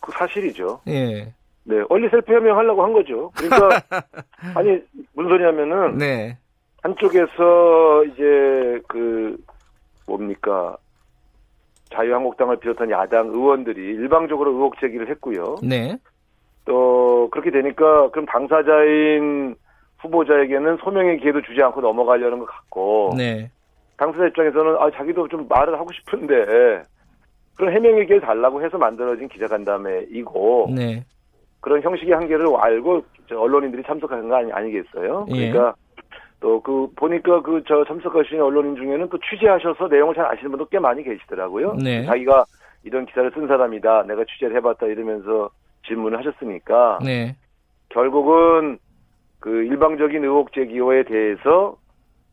[0.00, 0.80] 그 사실이죠.
[0.88, 1.34] 예.
[1.64, 3.30] 네, 원래 셀프 해명하려고 한 거죠.
[3.34, 3.82] 그러니까
[4.54, 4.78] 아니
[5.14, 6.38] 무슨 소리냐면은 네.
[6.82, 9.36] 한쪽에서 이제 그
[10.06, 10.76] 뭡니까
[11.90, 15.56] 자유한국당을 비롯한 야당 의원들이 일방적으로 의혹 제기를 했고요.
[15.62, 15.96] 네.
[16.64, 19.56] 또 그렇게 되니까 그럼 당사자인
[19.98, 23.50] 후보자에게는 소명의 기회도 주지 않고 넘어가려는 것 같고 네.
[23.96, 26.82] 당사자 입장에서는 아 자기도 좀 말을 하고 싶은데
[27.56, 31.04] 그런 해명의 기회를 달라고 해서 만들어진 기자간담회이고 네.
[31.60, 35.26] 그런 형식의 한계를 알고 언론인들이 참석하는 거 아니, 아니겠어요?
[35.30, 35.50] 예.
[35.50, 35.74] 그러니까
[36.40, 40.78] 또 그 보니까 그 저 참석하신 언론인 중에는 또 취재하셔서 내용을 잘 아시는 분도 꽤
[40.78, 41.74] 많이 계시더라고요.
[41.82, 42.04] 네.
[42.04, 42.44] 자기가
[42.84, 44.04] 이런 기사를 쓴 사람이다.
[44.04, 45.50] 내가 취재를 해봤다 이러면서
[45.86, 47.34] 질문을 하셨으니까 네.
[47.88, 48.78] 결국은
[49.40, 51.76] 그 일방적인 의혹 제기호에 대해서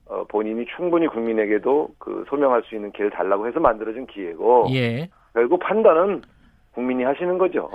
[0.07, 5.09] 어, 본인이 충분히 국민에게도 그 소명할 수 있는 기회를 달라고 해서 만들어진 기회고 예.
[5.33, 6.21] 결국 판단은
[6.73, 7.69] 국민이 하시는 거죠.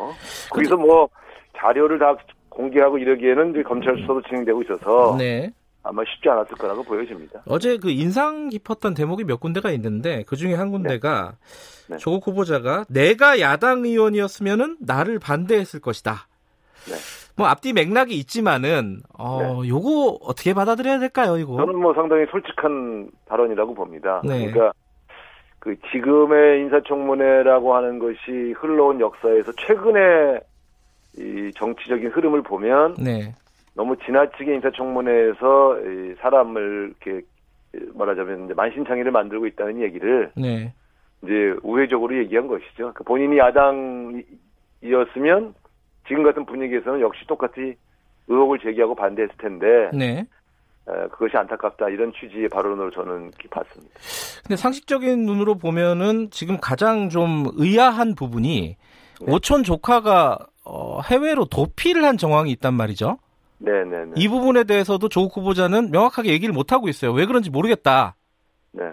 [0.53, 1.09] 거기서 뭐
[1.57, 2.15] 자료를 다
[2.51, 5.51] 공개하고 이러기에는 검찰 수사도 진행되고 있어서 네.
[5.83, 7.43] 아마 쉽지 않았을 거라고 보여집니다.
[7.47, 11.35] 어제 그 인상 깊었던 대목이 몇 군데가 있는데 그 중에 한 군데가
[11.89, 11.95] 네.
[11.95, 11.97] 네.
[11.97, 16.27] 조국 후보자가 내가 야당 의원이었으면은 나를 반대했을 것이다.
[16.87, 16.95] 네.
[17.37, 19.69] 뭐 앞뒤 맥락이 있지만은 어 네.
[19.69, 21.57] 요거 어떻게 받아들여야 될까요, 이거?
[21.57, 24.21] 저는 뭐 상당히 솔직한 발언이라고 봅니다.
[24.25, 24.51] 네.
[24.51, 24.73] 그러니까
[25.59, 30.41] 그 지금의 인사청문회라고 하는 것이 흘러온 역사에서 최근에
[31.19, 33.35] 이 정치적인 흐름을 보면 네.
[33.81, 37.27] 너무 지나치게 인사청문회에서 이 사람을 이렇게
[37.95, 40.75] 말하자면 이제 만신창이를 만들고 있다는 얘기를 네.
[41.23, 42.77] 이제 우회적으로 얘기한 것이죠.
[42.77, 45.55] 그러니까 본인이 야당이었으면
[46.07, 47.75] 지금 같은 분위기에서는 역시 똑같이
[48.29, 50.27] 의혹을 제기하고 반대했을 텐데 네.
[51.13, 53.95] 그것이 안타깝다 이런 취지의 발언으로 저는 봤습니다.
[54.43, 58.77] 근데 상식적인 눈으로 보면은 지금 가장 좀 의아한 부분이
[59.23, 59.33] 네.
[59.33, 63.17] 오촌 조카가 어, 해외로 도피를 한 정황이 있단 말이죠.
[63.61, 64.13] 네네네.
[64.17, 67.13] 이 부분에 대해서도 조국 후보자는 명확하게 얘기를 못 하고 있어요.
[67.13, 68.17] 왜 그런지 모르겠다.
[68.73, 68.85] 네.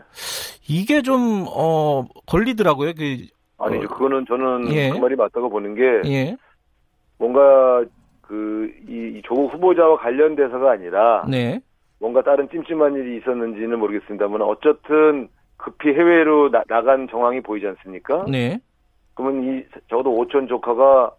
[0.68, 2.94] 이게 좀 어, 걸리더라고요.
[2.94, 3.28] 그
[3.58, 3.86] 아니죠.
[3.86, 4.90] 어, 그거는 저는 예.
[4.92, 6.38] 그 말이 맞다고 보는 게 예.
[7.18, 7.84] 뭔가
[8.22, 11.62] 그이 조국 후보자와 관련돼서가 아니라 네.
[12.00, 18.26] 뭔가 다른 찜찜한 일이 있었는지는 모르겠습니다만 어쨌든 급히 해외로 나, 간 정황이 보이지 않습니까?
[18.30, 18.60] 네.
[19.16, 21.12] 그러면 이 적어도 오천 조카가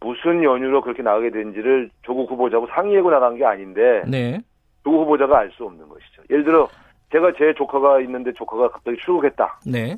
[0.00, 4.40] 무슨 연유로 그렇게 나가게 된지를 조국 후보자하고 상의하고 나간 게 아닌데 네.
[4.84, 6.22] 조국 후보자가 알 수 없는 것이죠.
[6.30, 6.68] 예를 들어
[7.12, 9.60] 제가 제 조카가 있는데 조카가 갑자기 출국했다.
[9.66, 9.96] 네.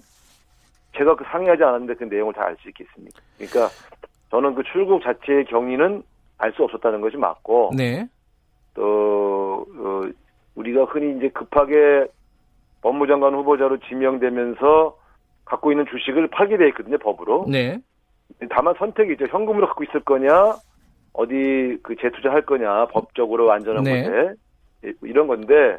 [0.96, 3.20] 제가 그 상의하지 않았는데 그 내용을 다 알 수 있겠습니까?
[3.36, 3.68] 그러니까
[4.30, 6.02] 저는 그 출국 자체의 경위는
[6.38, 8.06] 알 수 없었다는 것이 맞고 네.
[8.74, 10.08] 또 어,
[10.54, 12.06] 우리가 흔히 이제 급하게
[12.82, 14.96] 법무장관 후보자로 지명되면서
[15.44, 17.46] 갖고 있는 주식을 팔게 돼 있거든요 법으로.
[17.48, 17.78] 네.
[18.50, 19.26] 다만 선택이죠.
[19.26, 20.54] 현금으로 갖고 있을 거냐,
[21.12, 24.02] 어디 그 재투자할 거냐, 법적으로 안전한 네.
[24.02, 24.34] 곳에
[24.84, 25.78] 예, 이런 건데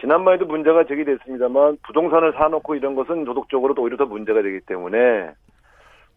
[0.00, 5.30] 지난번에도 문제가 제기됐습니다만 부동산을 사놓고 이런 것은 도덕적으로도 오히려 더 문제가 되기 때문에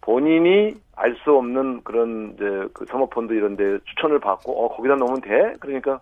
[0.02, 5.56] 본인이 알 수 없는 그런 이제 그 사모펀드 이런데 추천을 받고 어 거기다 넣으면 돼
[5.60, 6.00] 그러니까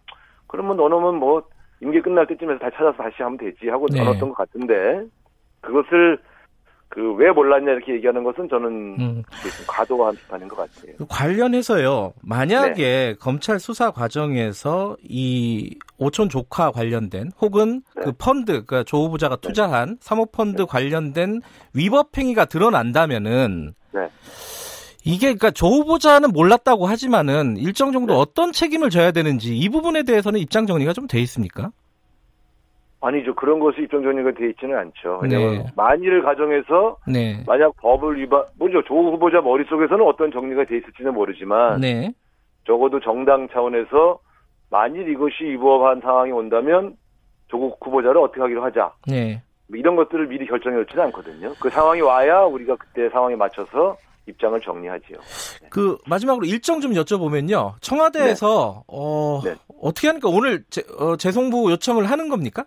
[0.47, 1.43] 그러면 넣어놓으면 뭐
[1.81, 4.03] 임기 끝날 때쯤에서 다시 찾아서 다시 하면 되지 하고 네.
[4.03, 5.05] 넣었던 것 같은데
[5.61, 6.19] 그것을
[6.89, 8.67] 그 왜 몰랐냐 이렇게 얘기하는 것은 저는
[8.99, 9.23] 음.
[9.67, 10.95] 과도한 비판인 것 같아요.
[10.97, 12.13] 그 관련해서요.
[12.21, 13.15] 만약에 네.
[13.19, 18.03] 검찰 수사 과정에서 이 오촌 조카 관련된 혹은 네.
[18.03, 19.47] 그 펀드 그러니까 조 후보자가 네.
[19.47, 19.95] 투자한 네.
[19.99, 21.41] 사모펀드 관련된
[21.73, 24.01] 위법 행위가 드러난다면은 네.
[25.03, 28.19] 이게 그러니까 조 후보자는 몰랐다고 하지만은 일정 정도 네.
[28.19, 31.71] 어떤 책임을 져야 되는지 이 부분에 대해서는 입장 정리가 좀 돼 있습니까?
[32.99, 33.35] 아니죠.
[33.35, 35.19] 그런 것이 입장 정리가 돼 있지는 않죠.
[35.21, 35.65] 왜냐하면 네.
[35.75, 37.43] 만일을 가정해서 네.
[37.45, 38.83] 만약 법을 위반, 뭐죠?
[38.83, 42.11] 조 후보자 머릿속에서는 어떤 정리가 돼 있을지는 모르지만 네.
[42.65, 44.19] 적어도 정당 차원에서
[44.69, 46.97] 만일 이것이 위법한 상황이 온다면
[47.47, 48.91] 조국 후보자를 어떻게 하기로 하자.
[49.07, 49.41] 네.
[49.67, 51.53] 뭐 이런 것들을 미리 결정해 놓지는 않거든요.
[51.61, 53.95] 그 상황이 와야 우리가 그때 상황에 맞춰서
[54.27, 55.17] 입장을 정리하지요.
[55.61, 55.67] 네.
[55.69, 57.73] 그 마지막으로 일정 좀 여쭤보면요.
[57.81, 58.83] 청와대에서 네.
[58.87, 59.55] 어, 네.
[59.81, 62.65] 어떻게 하니까 오늘 재, 어, 재송부 요청을 하는 겁니까?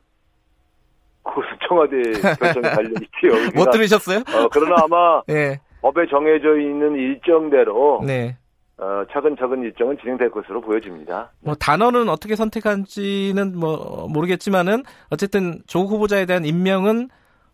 [1.31, 1.97] 그것은 청와대
[2.39, 3.53] 결정에 달려있지요.
[3.55, 4.19] 못 들으셨어요?
[4.19, 5.61] 어, 그러나 아마 네.
[5.81, 8.37] 법에 정해져 있는 일정대로 네.
[8.77, 11.33] 어, 차근차근 일정은 진행될 것으로 보여집니다.
[11.45, 17.09] 뭐 단어는 어떻게 선택한지는 뭐 모르겠지만은 어쨌든 조 후보자에 대한 임명은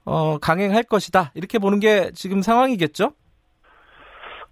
[0.04, 3.10] 어, 강행할 것이다 이렇게 보는 게 지금 상황이겠죠?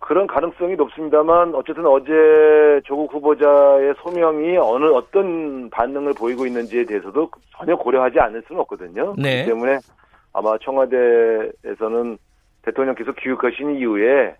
[0.06, 2.12] 그런 가능성이 높습니다만 어쨌든 어제
[2.84, 9.14] 조국 후보자의 소명이 어느 어떤 반응을 보이고 있는지에 대해서도 전혀 고려하지 않을 수는 없거든요.
[9.16, 9.44] 네.
[9.44, 9.78] 그렇기 때문에
[10.34, 12.18] 아마 청와대에서는
[12.66, 14.34] 대통령께서 귀국하신 이후에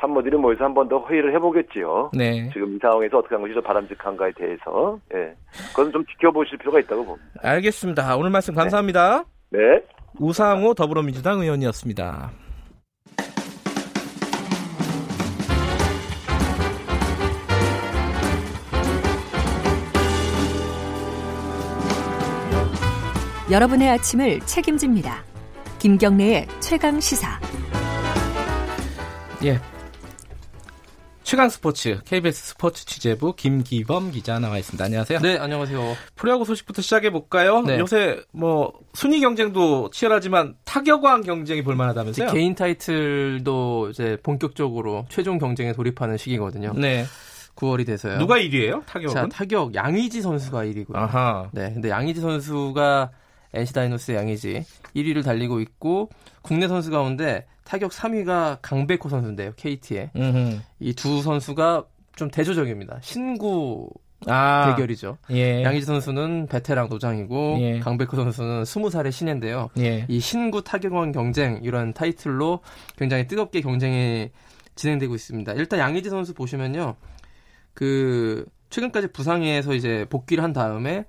[0.00, 2.10] 참모들이 모여서 한 번 더 회의를 해보겠지요.
[2.12, 2.50] 네.
[2.52, 5.32] 지금 이 상황에서 어떻게 하는 것이 더 바람직한가에 대해서 예.
[5.70, 7.26] 그것은 좀 지켜보실 필요가 있다고 봅니다.
[7.42, 8.16] 알겠습니다.
[8.18, 9.24] 오늘 말씀 감사합니다.
[9.48, 9.58] 네.
[9.60, 9.82] 네.
[10.20, 12.43] 우상호 더불어민주당 의원이었습니다.
[23.50, 25.22] 여러분의 아침을 책임집니다.
[25.78, 27.38] 김경래의 최강 시사.
[29.44, 29.60] 예.
[31.22, 34.82] 최강 스포츠 KBS 스포츠 취재부 김기범 기자 나와 있습니다.
[34.82, 35.18] 안녕하세요.
[35.18, 35.78] 네, 안녕하세요.
[36.14, 37.60] 프로야구 소식부터 시작해 볼까요?
[37.60, 37.78] 네.
[37.78, 42.30] 요새 뭐 순위 경쟁도 치열하지만 타격왕 경쟁이 볼만하다면서요?
[42.30, 46.72] 개인 타이틀도 이제 본격적으로 최종 경쟁에 돌입하는 시기거든요.
[46.76, 47.04] 네.
[47.56, 48.18] 9월이 돼서요.
[48.18, 48.86] 누가 1위예요?
[48.86, 49.14] 타격은?
[49.14, 50.96] 자, 타격 양의지 선수가 1위고요.
[50.96, 51.50] 아하.
[51.52, 53.10] 네, 근데 양의지 선수가
[53.54, 54.64] NC 다이노스의 양의지
[54.96, 56.10] 1위를 달리고 있고
[56.42, 59.52] 국내 선수 가운데 타격 3위가 강백호 선수인데요.
[59.56, 60.10] KT에.
[60.80, 61.84] 이 두 선수가
[62.16, 62.98] 좀 대조적입니다.
[63.02, 63.90] 신구
[64.26, 65.18] 아, 대결이죠.
[65.32, 65.62] 예.
[65.62, 67.78] 양의지 선수는 베테랑 노장이고 예.
[67.80, 69.68] 강백호 선수는 20살의 신인데요.
[69.78, 70.06] 예.
[70.08, 72.60] 이 신구 타격왕 경쟁 이런 타이틀로
[72.96, 74.30] 굉장히 뜨겁게 경쟁이
[74.76, 75.52] 진행되고 있습니다.
[75.54, 76.96] 일단 양의지 선수 보시면요.
[77.74, 81.04] 그 최근까지 부상에서 이제 복귀를 한 다음에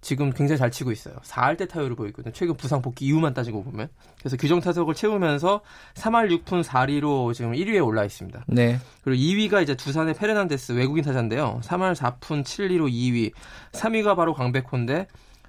[0.00, 1.14] 지금 굉장히 잘 치고 있어요.
[1.22, 2.32] 4할대 타율을 보이거든요.
[2.32, 3.88] 최근 부상 복귀 이후만 따지고 보면.
[4.18, 5.60] 그래서 규정 타석을 채우면서
[5.94, 8.44] 3할 6푼 4리로 지금 1위에 올라 있습니다.
[8.46, 8.78] 네.
[9.04, 11.60] 그리고 2위가 이제 두산의 페르난데스 외국인 타자인데요.
[11.62, 13.32] 3할 4푼 7리로 2위.
[13.72, 15.06] 3위가 바로 강백호인데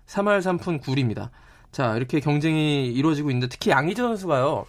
[0.07, 1.29] 3할 3푼 9리입니다.
[1.71, 4.65] 자, 이렇게 경쟁이 이루어지고 있는데 특히 양희재 선수가요.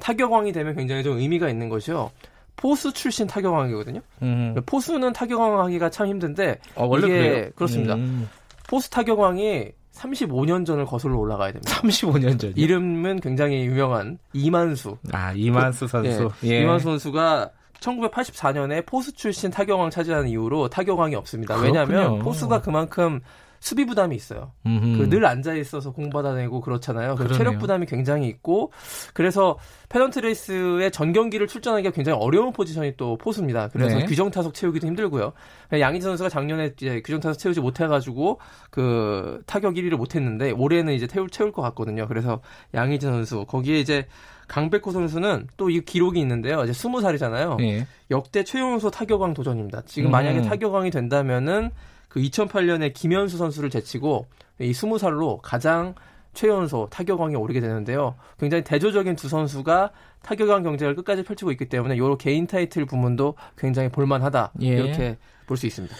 [0.00, 2.10] 타격왕이 되면 굉장히 좀 의미가 있는 것이요.
[2.56, 4.00] 포수 출신 타격왕이거든요.
[4.22, 4.54] 음.
[4.64, 7.50] 포수는 타격왕 하기가 참 힘든데 어, 원래 이게 그래요?
[7.54, 7.94] 그렇습니다.
[7.96, 8.28] 음.
[8.68, 11.72] 포수 타격왕이 35년 전을 거슬러 올라가야 됩니다.
[11.80, 12.52] 35년 전.
[12.54, 14.98] 이름은 굉장히 유명한 이만수.
[15.12, 16.30] 아 이만수 선수.
[16.44, 16.48] 예.
[16.48, 16.62] 예.
[16.62, 17.50] 이만수 선수가
[17.80, 21.56] 1984년에 포수 출신 타격왕 차지하는 이후로 타격왕이 없습니다.
[21.56, 23.20] 왜냐하면 포수가 그만큼
[23.66, 24.52] 수비 부담이 있어요.
[24.62, 27.16] 그 늘 앉아 있어서 공 받아내고 그렇잖아요.
[27.16, 28.70] 그 체력 부담이 굉장히 있고
[29.12, 33.68] 그래서 페넌트 레이스의 전 경기를 출전하기가 굉장히 어려운 포지션이 또 포수입니다.
[33.68, 34.04] 그래서 네.
[34.04, 35.32] 규정 타석 채우기도 힘들고요.
[35.72, 38.38] 양희지 선수가 작년에 이제 규정 타석 채우지 못해가지고
[38.70, 42.06] 그 타격 1위를 못했는데 올해는 이제 태울 채울 것 같거든요.
[42.06, 42.40] 그래서
[42.74, 44.06] 양희지 선수 거기에 이제
[44.46, 46.62] 강백호 선수는 또 이 기록이 있는데요.
[46.62, 47.56] 이제 20살이잖아요.
[47.56, 47.86] 네.
[48.12, 49.82] 역대 최연소 타격왕 도전입니다.
[49.86, 50.44] 지금 만약에 음.
[50.44, 51.70] 타격왕이 된다면은
[52.16, 54.26] 그 2008년에 김현수 선수를 제치고
[54.58, 55.94] 이 20살로 가장
[56.32, 58.14] 최연소 타격왕에 오르게 되는데요.
[58.40, 59.90] 굉장히 대조적인 두 선수가
[60.22, 64.66] 타격왕 경쟁을 끝까지 펼치고 있기 때문에 요 개인 타이틀 부문도 굉장히 볼만하다 예.
[64.66, 65.94] 이렇게 볼 수 있습니다.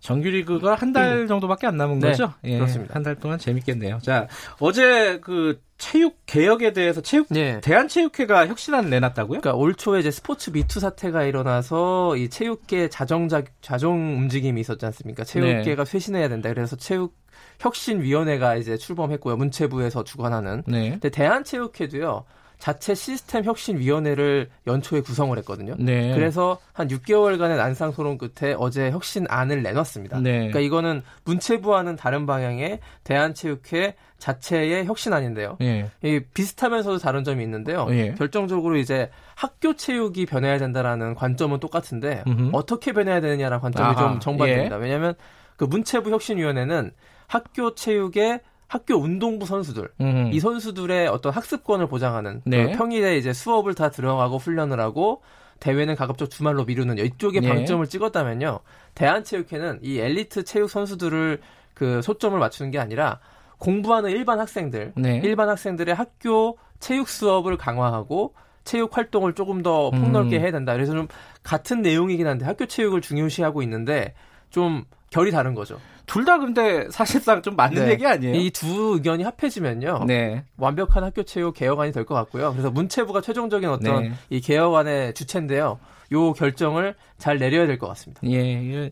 [0.00, 1.26] 정규리그가 한달 음.
[1.28, 2.34] 정도밖에 안 남은 네, 거죠?
[2.44, 2.94] 예, 그렇습니다.
[2.94, 4.00] 한 달 동안 재밌겠네요.
[4.02, 4.28] 자,
[4.60, 7.60] 어제 그 체육 개혁에 대해서 체육 네.
[7.60, 9.40] 대한체육회가 혁신안 내놨다고요?
[9.40, 14.86] 그러니까 올 초에 이제 스포츠 미투 사태가 일어나서 이 체육계 자정 자, 자정 움직임이 있었지
[14.86, 15.24] 않습니까?
[15.24, 15.90] 체육계가 네.
[15.90, 16.50] 쇄신해야 된다.
[16.50, 17.16] 그래서 체육
[17.58, 19.36] 혁신위원회가 이제 출범했고요.
[19.36, 20.62] 문체부에서 주관하는.
[20.68, 20.90] 네.
[20.90, 22.26] 근데 대한체육회도요.
[22.62, 25.74] 자체 시스템 혁신 위원회를 연초에 구성을 했거든요.
[25.80, 26.14] 네.
[26.14, 30.20] 그래서 한 6개월간의 난상 토론 끝에 어제 혁신안을 내놨습니다.
[30.20, 30.32] 네.
[30.32, 35.56] 그러니까 이거는 문체부와는 다른 방향의 대한체육회 자체의 혁신안인데요.
[35.60, 35.90] 예.
[36.04, 37.88] 이 비슷하면서도 다른 점이 있는데요.
[37.90, 38.14] 예.
[38.14, 42.50] 결정적으로 이제 학교 체육이 변해야 된다라는 관점은 똑같은데 음흠.
[42.52, 44.10] 어떻게 변해야 되느냐라는 관점이 아하.
[44.10, 44.76] 좀 정반대입니다.
[44.76, 44.80] 예.
[44.80, 45.14] 왜냐하면
[45.56, 46.92] 그 문체부 혁신위원회는
[47.26, 48.38] 학교 체육의
[48.72, 50.30] 학교 운동부 선수들 음흠.
[50.32, 52.70] 이 선수들의 어떤 학습권을 보장하는 네.
[52.72, 55.20] 그 평일에 이제 수업을 다 들어가고 훈련을 하고
[55.60, 57.48] 대회는 가급적 주말로 미루는 이쪽에 네.
[57.50, 58.60] 방점을 찍었다면요
[58.94, 61.40] 대한체육회는 이 엘리트 체육 선수들을
[61.74, 63.20] 그 소점을 맞추는 게 아니라
[63.58, 65.20] 공부하는 일반 학생들 네.
[65.22, 68.32] 일반 학생들의 학교 체육 수업을 강화하고
[68.64, 70.40] 체육 활동을 조금 더 폭넓게 음.
[70.40, 70.72] 해야 된다.
[70.72, 71.08] 그래서 좀
[71.42, 74.14] 같은 내용이긴 한데 학교 체육을 중요시하고 있는데
[74.48, 75.78] 좀 결이 다른 거죠.
[76.06, 77.92] 둘 다 근데 사실상 좀 맞는 네.
[77.92, 78.34] 얘기 아니에요?
[78.34, 80.04] 이 두 의견이 합해지면요.
[80.06, 80.44] 네.
[80.56, 82.52] 완벽한 학교 체육 개혁안이 될 것 같고요.
[82.52, 84.12] 그래서 문체부가 최종적인 어떤 네.
[84.30, 85.78] 이 개혁안의 주체인데요.
[86.12, 88.20] 요 결정을 잘 내려야 될 것 같습니다.
[88.26, 88.90] 예.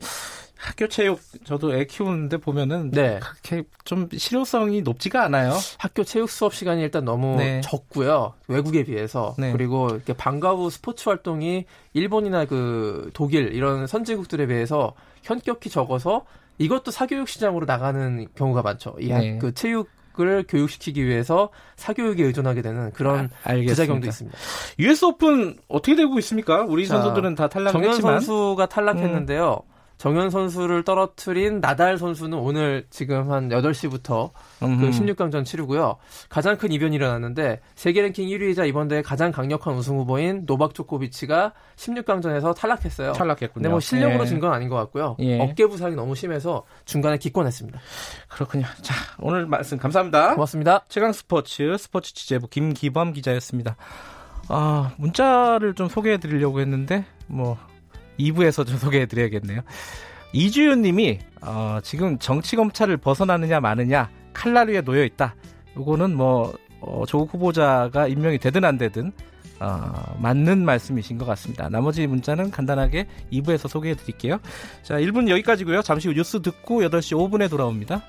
[0.56, 3.18] 학교 체육 저도 애 키우는데 보면은 네.
[3.20, 5.54] 그렇게 좀 실효성이 높지가 않아요.
[5.78, 7.62] 학교 체육 수업 시간이 일단 너무 네.
[7.62, 8.34] 적고요.
[8.46, 9.52] 외국에 비해서 네.
[9.52, 14.92] 그리고 이렇게 방과 후 스포츠 활동이 일본이나 그 독일 이런 선진국들에 비해서
[15.22, 16.24] 현격히 적어서
[16.60, 18.94] 이것도 사교육 시장으로 나가는 경우가 많죠.
[19.00, 19.52] 이그 네.
[19.54, 24.36] 체육 을 교육시키기 위해서 사교육에 의존하게 되는 그런 아, 부작용도 있습니다.
[24.80, 26.62] US 오픈 어떻게 되고 있습니까?
[26.64, 29.62] 우리 자, 선수들은 다 탈락했지만 정현 선수가 탈락했는데요.
[29.64, 29.69] 음.
[30.00, 35.98] 정현 선수를 떨어뜨린 나달 선수는 오늘 지금 한 8시부터 그 16강전 치르고요.
[36.30, 41.52] 가장 큰 이변이 일어났는데 세계 랭킹 1위이자 이번 대회 가장 강력한 우승 후보인 노박 조코비치가
[41.76, 43.12] 16강전에서 탈락했어요.
[43.12, 43.52] 탈락했군요.
[43.52, 44.26] 근데 뭐 실력으로 예.
[44.26, 45.16] 진건 아닌 것 같고요.
[45.18, 45.38] 예.
[45.38, 47.78] 어깨 부상이 너무 심해서 중간에 기권했습니다.
[48.28, 48.64] 그렇군요.
[48.80, 50.34] 자, 오늘 말씀 감사합니다.
[50.34, 50.82] 고맙습니다.
[50.88, 53.76] 최강 스포츠 스포츠 취재부 김기범 기자였습니다.
[54.48, 57.58] 아, 문자를 좀 소개해 드리려고 했는데 뭐
[58.20, 59.60] 2부에서 좀 소개해 드려야겠네요.
[60.32, 65.34] 이주윤 님이 어, 지금 정치검찰을 벗어나느냐 마느냐 칼날 위에 놓여 있다.
[65.76, 69.12] 요거는 뭐 어, 조국 후보자가 임명이 되든 안 되든
[69.60, 71.68] 어, 맞는 말씀이신 것 같습니다.
[71.68, 74.38] 나머지 문자는 간단하게 2부에서 소개해 드릴게요.
[74.82, 75.82] 자, 1분 여기까지고요.
[75.82, 78.02] 잠시 후 뉴스 듣고 8시 5분에 돌아옵니다.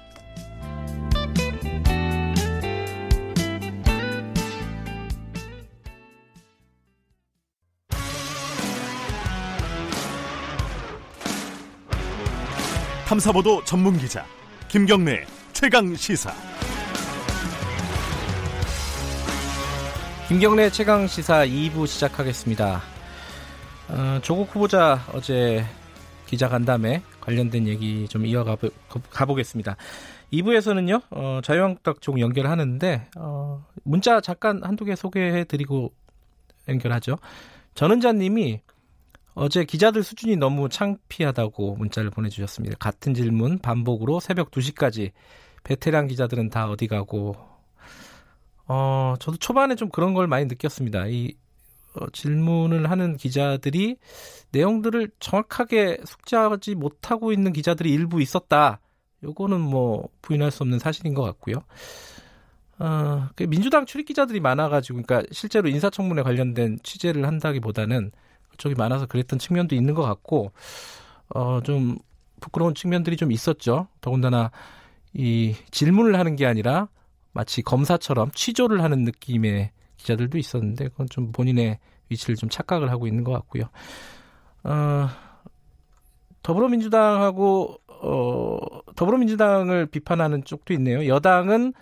[13.12, 14.26] 탐사보도 전문 기자
[14.70, 16.32] 김경래 최강 시사.
[20.30, 22.82] 김경래 최강 시사 2부 시작하겠습니다.
[23.90, 25.66] 어, 조국 후보자 어제
[26.26, 28.56] 기자 간담회 관련된 얘기 좀 이어가
[29.28, 29.76] 보겠습니다.
[30.32, 35.92] 2부에서는요, 어, 자유한국당 쪽 연결하는데, 어, 문자 잠깐 한두 개 소개해 드리고
[36.70, 37.18] 연결하죠.
[37.76, 38.62] 전은자 님이
[39.34, 42.78] 어제 기자들 수준이 너무 창피하다고 문자를 보내주셨습니다.
[42.80, 45.12] 같은 질문 반복으로 새벽 2시까지
[45.64, 47.36] 베테랑 기자들은 다 어디 가고
[48.68, 51.08] 어 저도 초반에 좀 그런 걸 많이 느꼈습니다.
[51.08, 51.36] 이
[51.94, 53.98] 어, 질문을 하는 기자들이
[54.52, 58.80] 내용들을 정확하게 숙지하지 못하고 있는 기자들이 일부 있었다.
[59.24, 61.64] 요거는 뭐 부인할 수 없는 사실인 것 같고요.
[62.80, 68.18] 어, 그 민주당 출입 기자들이 많아가지고, 그러니까 실제로 인사청문회 관련된 취재를 한다기보다는 그
[68.62, 70.52] 쪽이 많아서 그랬던 측면도 있는 것 같고
[71.34, 71.98] 어 좀
[72.42, 73.88] 부끄러운 측면들이 좀 있었죠.
[74.02, 74.52] 더군다나
[75.14, 76.90] 이 질문을 하는 게 아니라
[77.34, 83.24] 마치 검사처럼 취조를 하는 느낌의 기자들도 있었는데 그건 좀 본인의 위치를 좀 착각을 하고 있는
[83.24, 83.66] 것 같고요.
[84.64, 85.08] 어,
[86.44, 88.58] 더불어민주당하고 어,
[88.96, 91.08] 더불어민주당을 비판하는 쪽도 있네요.
[91.08, 91.74] 여당은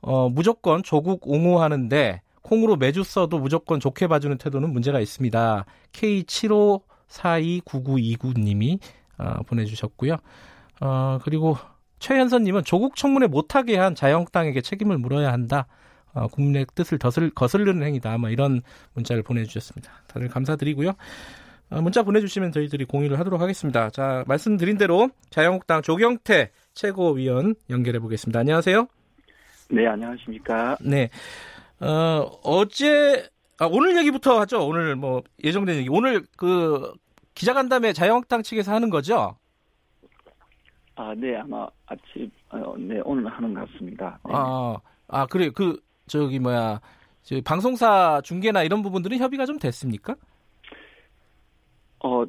[0.00, 5.64] 어, 무조건 조국 옹호하는데 콩으로 매주 써도 무조건 좋게 봐주는 태도는 문제가 있습니다.
[5.92, 8.78] K75429929님이
[9.18, 10.16] 어, 보내주셨고요.
[10.80, 11.56] 어, 그리고
[11.98, 15.66] 최현선님은 조국 청문회 못하게 한 자영당에게 책임을 물어야 한다.
[16.12, 18.18] 어, 국민의 뜻을 더슬, 거슬르는 행위다.
[18.18, 18.62] 뭐 이런
[18.94, 19.90] 문자를 보내주셨습니다.
[20.06, 20.92] 다들 감사드리고요.
[21.70, 23.90] 어, 문자 보내주시면 저희들이 공유를 하도록 하겠습니다.
[23.90, 28.38] 자, 말씀드린 대로 자유한국당 조경태 최고위원 연결해 보겠습니다.
[28.38, 28.86] 안녕하세요.
[29.70, 30.76] 네, 안녕하십니까.
[30.80, 31.10] 네.
[31.80, 34.66] 어, 어제, 아, 오늘 얘기부터 하죠.
[34.66, 35.88] 오늘 뭐 예정된 얘기.
[35.90, 36.92] 오늘 그
[37.34, 39.36] 기자간담회 자유한국당 측에서 하는 거죠?
[40.94, 44.18] 아, 네, 아마 아침, 어, 네, 오늘 하는 것 같습니다.
[44.24, 44.32] 네.
[44.34, 44.76] 아,
[45.08, 45.50] 아, 그래.
[45.50, 46.80] 그, 저기, 뭐야,
[47.22, 50.16] 저 방송사 중계나 이런 부분들은 협의가 좀 됐습니까?
[51.98, 52.22] 어,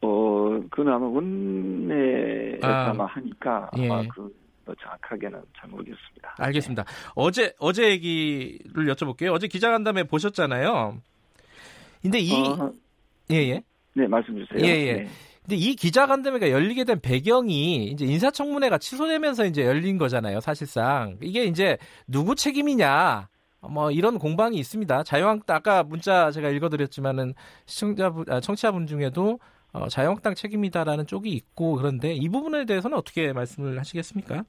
[0.00, 3.90] 어, 그건 아마 원내에서 아, 마 하니까 예.
[3.90, 6.34] 아마 그 뭐 정확하게는 잘 모르겠습니다.
[6.38, 6.84] 알겠습니다.
[6.84, 6.90] 네.
[7.14, 9.32] 어제 어제 얘기를 여쭤볼게요.
[9.32, 10.98] 어제 기자간담회 보셨잖아요.
[12.02, 12.72] 근데 이 어,
[13.30, 13.50] 예예.
[13.50, 13.62] 예.
[13.94, 14.60] 네 말씀 주세요.
[14.60, 14.86] 예예.
[14.86, 14.92] 예.
[14.94, 15.08] 네.
[15.42, 20.40] 근데 이 기자간담회가 열리게 된 배경이 이제 인사청문회가 취소되면서 이제 열린 거잖아요.
[20.40, 23.28] 사실상 이게 이제 누구 책임이냐.
[23.70, 25.04] 뭐 이런 공방이 있습니다.
[25.04, 27.34] 자유한국당 아까 문자 제가 읽어드렸지만은
[27.66, 29.38] 시청자분, 아, 청취자분 중에도
[29.74, 34.44] 어, 자유한국당 책임이다라는 쪽이 있고 그런데 이 부분에 대해서는 어떻게 말씀을 하시겠습니까?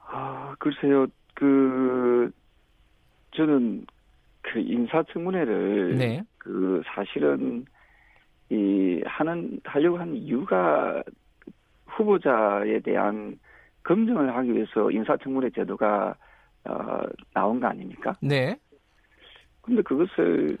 [0.00, 2.30] 아 글쎄요 그
[3.34, 3.86] 저는
[4.42, 6.22] 그 인사청문회를 네.
[6.36, 7.64] 그 사실은
[8.50, 11.02] 이 하는 하려고 한 이유가
[11.86, 13.38] 후보자에 대한
[13.84, 16.14] 검증을 하기 위해서 인사청문회 제도가
[16.64, 17.00] 어,
[17.32, 18.16] 나온 거 아닙니까?
[18.20, 18.56] 네.
[19.62, 20.58] 근데 그것을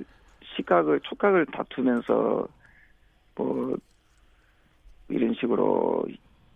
[0.56, 2.48] 시각을 촉각을 다투면서
[3.34, 3.76] 뭐
[5.08, 6.04] 이런 식으로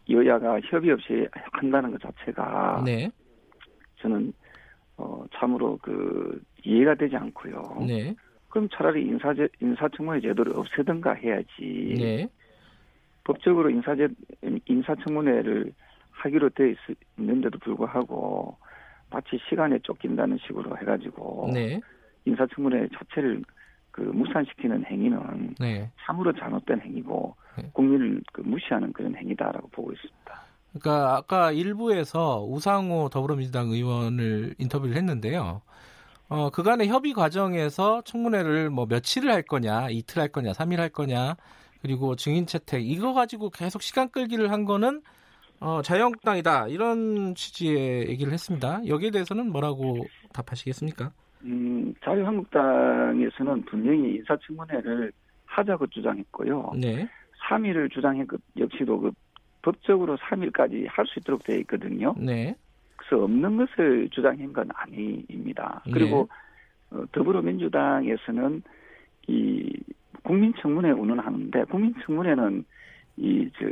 [0.09, 3.11] 여야가 협의 없이 한다는 것 자체가 네.
[4.01, 4.33] 저는
[4.97, 7.85] 어 참으로 그 이해가 되지 않고요.
[7.87, 8.15] 네.
[8.49, 11.95] 그럼 차라리 인사제 인사청문회 제도를 없애든가 해야지.
[11.99, 12.29] 네.
[13.25, 14.09] 법적으로 인사제
[14.67, 15.73] 인사청문회를
[16.11, 16.77] 하기로 돼 있,
[17.19, 18.57] 있는데도 불구하고
[19.11, 21.81] 마치 시간에 쫓긴다는 식으로 해가지고 네.
[22.25, 23.43] 인사청문회 자체를
[23.97, 25.91] 그 무산시키는 행위는 네.
[26.05, 27.71] 참으로 잘못된 행위고 네.
[27.73, 30.43] 국민을 그 무시하는 그런 행위다라고 보고 있습니다.
[30.75, 35.63] 그러니까 아까 일부에서 우상호 더불어민주당 의원을 인터뷰를 했는데요.
[36.29, 41.37] 어, 그간의 협의 과정에서 청문회를 뭐 며칠을 할 거냐, 이틀 할 거냐, 삼일 할 거냐,
[41.81, 45.01] 그리고 증인 채택 이거 가지고 계속 시간 끌기를 한 거는
[45.61, 48.87] 어, 자유한국당이다 이런 취지의 얘기를 했습니다.
[48.87, 51.13] 여기에 대해서는 뭐라고 답하시겠습니까?
[51.47, 55.13] 음, 자유한국당에서는 분명히 인사청문회를
[55.47, 56.73] 하자고 주장했고요.
[56.81, 57.09] 네.
[57.49, 59.13] 3일을 주장했고 역시도 그
[59.63, 62.15] 법적으로 3일까지 할 수 있도록 되어 있거든요.
[62.19, 62.55] 네.
[62.97, 65.83] 그래서 없는 것을 주장한 건 아닙니다.
[65.93, 66.29] 그리고
[66.91, 66.99] 네.
[66.99, 68.63] 어, 더불어민주당에서는
[69.29, 69.73] 이
[70.23, 72.65] 국민청문회 운운하는데 국민청문회는
[73.17, 73.67] 이저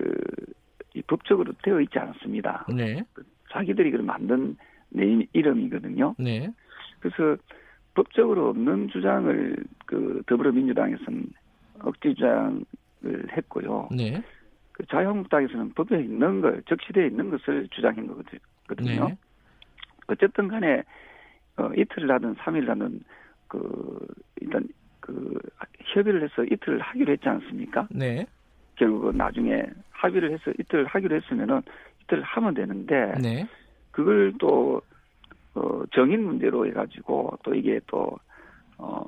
[1.06, 2.66] 법적으로 되어 있지 않습니다.
[2.74, 3.02] 네.
[3.50, 4.56] 자기들이 그 만든
[4.90, 6.14] 내 이름이거든요.
[6.18, 6.50] 네.
[7.00, 7.36] 그래서
[7.94, 11.26] 법적으로 없는 주장을 그 더불어민주당에서는
[11.80, 12.64] 억지 주장을
[13.36, 13.88] 했고요.
[13.96, 14.22] 네.
[14.72, 19.08] 그 자유한국당에서는 법에 있는 걸 적시되어 있는 것을 주장한 거거든요.
[19.08, 19.18] 네.
[20.08, 20.82] 어쨌든 간에
[21.56, 23.00] 어, 이틀을 하든 3일을 하든
[23.48, 24.06] 그
[24.40, 24.66] 일단
[25.00, 25.38] 그
[25.94, 27.86] 협의를 해서 이틀을 하기로 했지 않습니까?
[27.90, 28.26] 네.
[28.76, 31.62] 결국 나중에 합의를 해서 이틀을 하기로 했으면은
[32.02, 33.46] 이틀을 하면 되는데 네.
[33.92, 34.82] 그걸 또
[35.54, 38.16] 어, 정인 문제로 해가지고 또 이게 또
[38.78, 39.04] 어,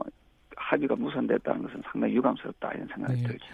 [0.56, 3.28] 합의가 무산됐다는 것은 상당히 유감스럽다 이런 생각이 네.
[3.28, 3.46] 들죠.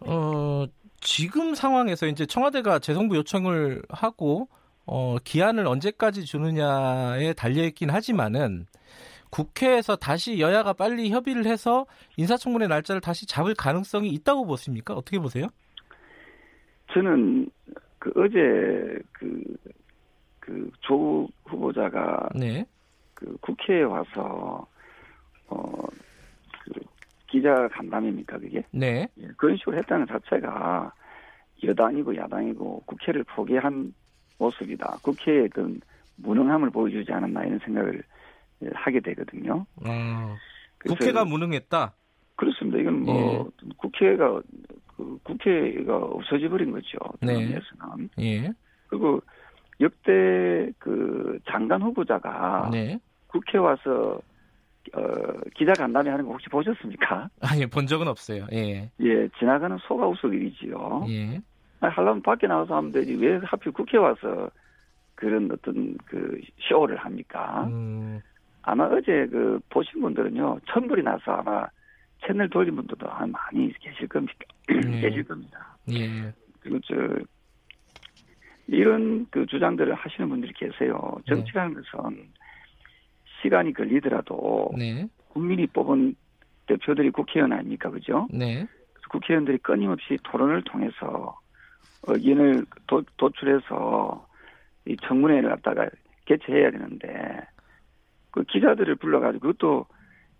[0.00, 0.66] 어,
[1.00, 4.48] 지금 상황에서 이제 청와대가 재정부 요청을 하고
[4.86, 8.66] 어, 기한을 언제까지 주느냐에 달려 있긴 하지만은
[9.30, 11.86] 국회에서 다시 여야가 빨리 협의를 해서
[12.16, 14.94] 인사청문회 날짜를 다시 잡을 가능성이 있다고 보십니까?
[14.94, 15.46] 어떻게 보세요?
[16.92, 17.50] 저는
[17.98, 19.42] 그 어제 그,
[20.40, 21.30] 그 조국
[21.78, 22.66] 후보자가 네.
[23.14, 24.66] 그 국회에 와서
[25.48, 25.72] 어,
[26.64, 26.72] 그
[27.28, 28.64] 기자 간담회입니까 그게?
[28.72, 29.08] 네.
[29.18, 30.92] 예, 그런 식으로 했다는 자체가
[31.62, 33.94] 여당이고 야당이고 국회를 포기한
[34.38, 34.98] 모습이다.
[35.02, 35.80] 국회의 어떤
[36.16, 38.02] 무능함을 보여주지 않았나 이런 생각을
[38.74, 39.66] 하게 되거든요.
[39.84, 40.36] 아,
[40.84, 41.94] 국회가 무능했다.
[42.36, 42.78] 그렇습니다.
[42.78, 43.68] 이건 뭐 예.
[43.76, 44.40] 국회가
[44.96, 46.98] 그 국회가 없어져 버린 거죠.
[47.20, 47.34] 네.
[47.34, 48.52] 에서는 예.
[48.88, 49.20] 그리고
[49.80, 52.98] 역대 그 장관 후보자가 네.
[53.28, 54.20] 국회 와서
[54.94, 55.02] 어,
[55.54, 57.28] 기자 간담회 하는 거 혹시 보셨습니까?
[57.42, 58.46] 아니, 본 적은 없어요.
[58.52, 58.90] 예.
[59.00, 61.04] 예, 지나가는 소가 우석 일이지요.
[61.08, 61.40] 예.
[61.80, 63.14] 아니, 하려면 밖에 나와서 하면 되지.
[63.14, 64.50] 왜 하필 국회 와서
[65.14, 67.66] 그런 어떤 그 쇼를 합니까?
[67.66, 68.20] 음.
[68.62, 71.66] 아마 어제 그 보신 분들은요, 천불이 나서 아마
[72.26, 74.34] 채널 돌린 분들도 많이 계실 겁니다.
[74.70, 74.80] 예.
[75.00, 75.76] 계실 겁니다.
[75.90, 76.32] 예.
[76.60, 76.94] 그리고 저,
[78.68, 81.18] 이런 그 주장들을 하시는 분들이 계세요.
[81.26, 81.80] 정치라는 네.
[81.90, 82.28] 것은
[83.42, 85.08] 시간이 걸리더라도 네.
[85.28, 86.14] 국민이 뽑은
[86.66, 88.28] 대표들이 국회의원 아닙니까, 그죠?
[88.30, 88.66] 네.
[89.10, 91.38] 국회의원들이 끊임없이 토론을 통해서
[92.06, 94.26] 의견을 도, 도출해서
[94.86, 95.88] 이 청문회를 갖다가
[96.26, 97.40] 개최해야 되는데
[98.30, 99.86] 그 기자들을 불러가지고 그것도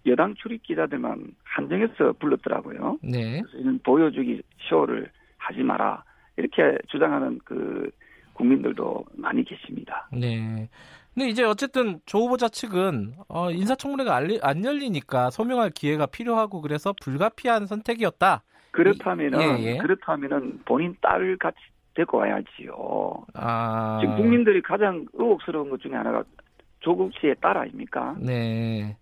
[0.07, 2.99] 여당 출입 기자들만 한정해서 불렀더라고요.
[3.03, 3.41] 네.
[3.41, 6.05] 그래서 이런 보여주기 쇼를 하지 마라
[6.37, 7.91] 이렇게 주장하는 그
[8.39, 10.09] 국민들도 많이 계십니다.
[10.13, 10.69] 네.
[11.13, 17.67] 근데 이제 어쨌든 조 후보자 측은 어, 인사청문회가 안 열리니까 소명할 기회가 필요하고 그래서 불가피한
[17.67, 18.45] 선택이었다.
[18.71, 19.79] 그렇다면은 예, 예.
[19.79, 21.59] 그렇다면은 본인 딸 같이
[21.95, 23.27] 데리고 와야지요.
[23.35, 23.99] 아.
[24.01, 26.23] 지금 국민들이 가장 의혹스러운 것 중에 하나가
[26.79, 28.15] 조국 씨의 딸 아닙니까?
[28.21, 28.97] 네.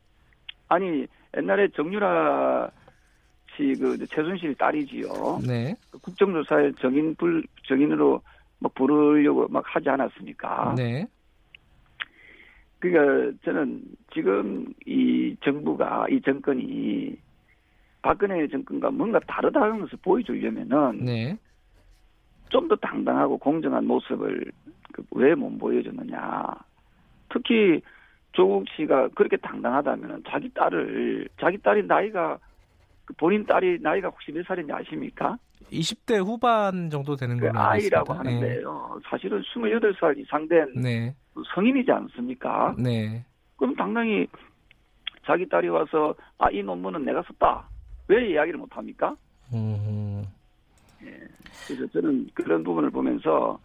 [0.69, 1.07] 아니
[1.37, 2.71] 옛날에 정유라
[3.55, 5.41] 씨그 최순실 딸이지요.
[5.47, 5.75] 네.
[5.91, 8.23] 그 국정조사에 정인 불 정인으로
[8.59, 10.75] 막 부르려고 막 하지 않았습니까?
[10.77, 11.07] 네.
[12.79, 13.83] 그러니까 저는
[14.13, 17.17] 지금 이 정부가 이 정권이
[18.03, 21.39] 박근혜 정권과 뭔가 다르다는 것을 보여주려면은 네.
[22.49, 24.51] 좀 더 당당하고 공정한 모습을
[24.93, 26.47] 그 왜못 보여줬느냐.
[27.29, 27.81] 특히
[28.33, 32.39] 조국 씨가 그렇게 당당하다면 자기 딸을 자기 딸이 나이가
[33.05, 35.39] 그 본인 딸이 나이가 혹시 몇 살인지 아십니까?
[35.73, 38.19] 20대 후반 정도 되는 그 걸로 아이라고 네.
[38.19, 39.01] 하는데요.
[39.03, 39.09] 네.
[39.11, 41.15] 사실은 28살 이상 된 네.
[41.55, 42.75] 성인이지 않습니까?
[42.79, 43.25] 네.
[43.57, 44.27] 그럼 당당히
[45.27, 47.69] 자기 딸이 와서 아 이 논문은 내가 썼다.
[48.09, 49.17] 왜 이야기를 못 합니까?
[49.53, 50.25] 음.
[51.03, 51.11] 예.
[51.67, 53.59] 그래서 저는 그런 부분을 보면서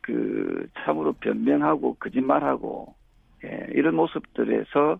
[0.00, 2.94] 그 참으로 변명하고 거짓말하고
[3.44, 4.98] 예, 이런 모습들에서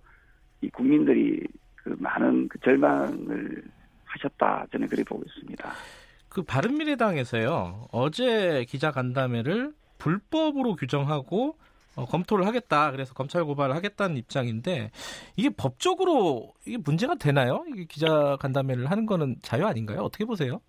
[0.61, 3.63] 이 국민들이 그 많은 그 절망을
[4.05, 5.71] 하셨다 저는 그렇게 보고 있습니다.
[6.29, 11.57] 그 바른미래당에서요 어제 기자 간담회를 불법으로 규정하고
[11.97, 12.93] 어, 검토를 하겠다.
[12.93, 14.93] 그래서 검찰 고발을 하겠다는 입장인데
[15.37, 17.65] 이게 법적으로 이게 문제가 되나요?
[17.75, 20.03] 이게 기자 간담회를 하는 거는 자유 아닌가요?
[20.03, 20.61] 어떻게 보세요?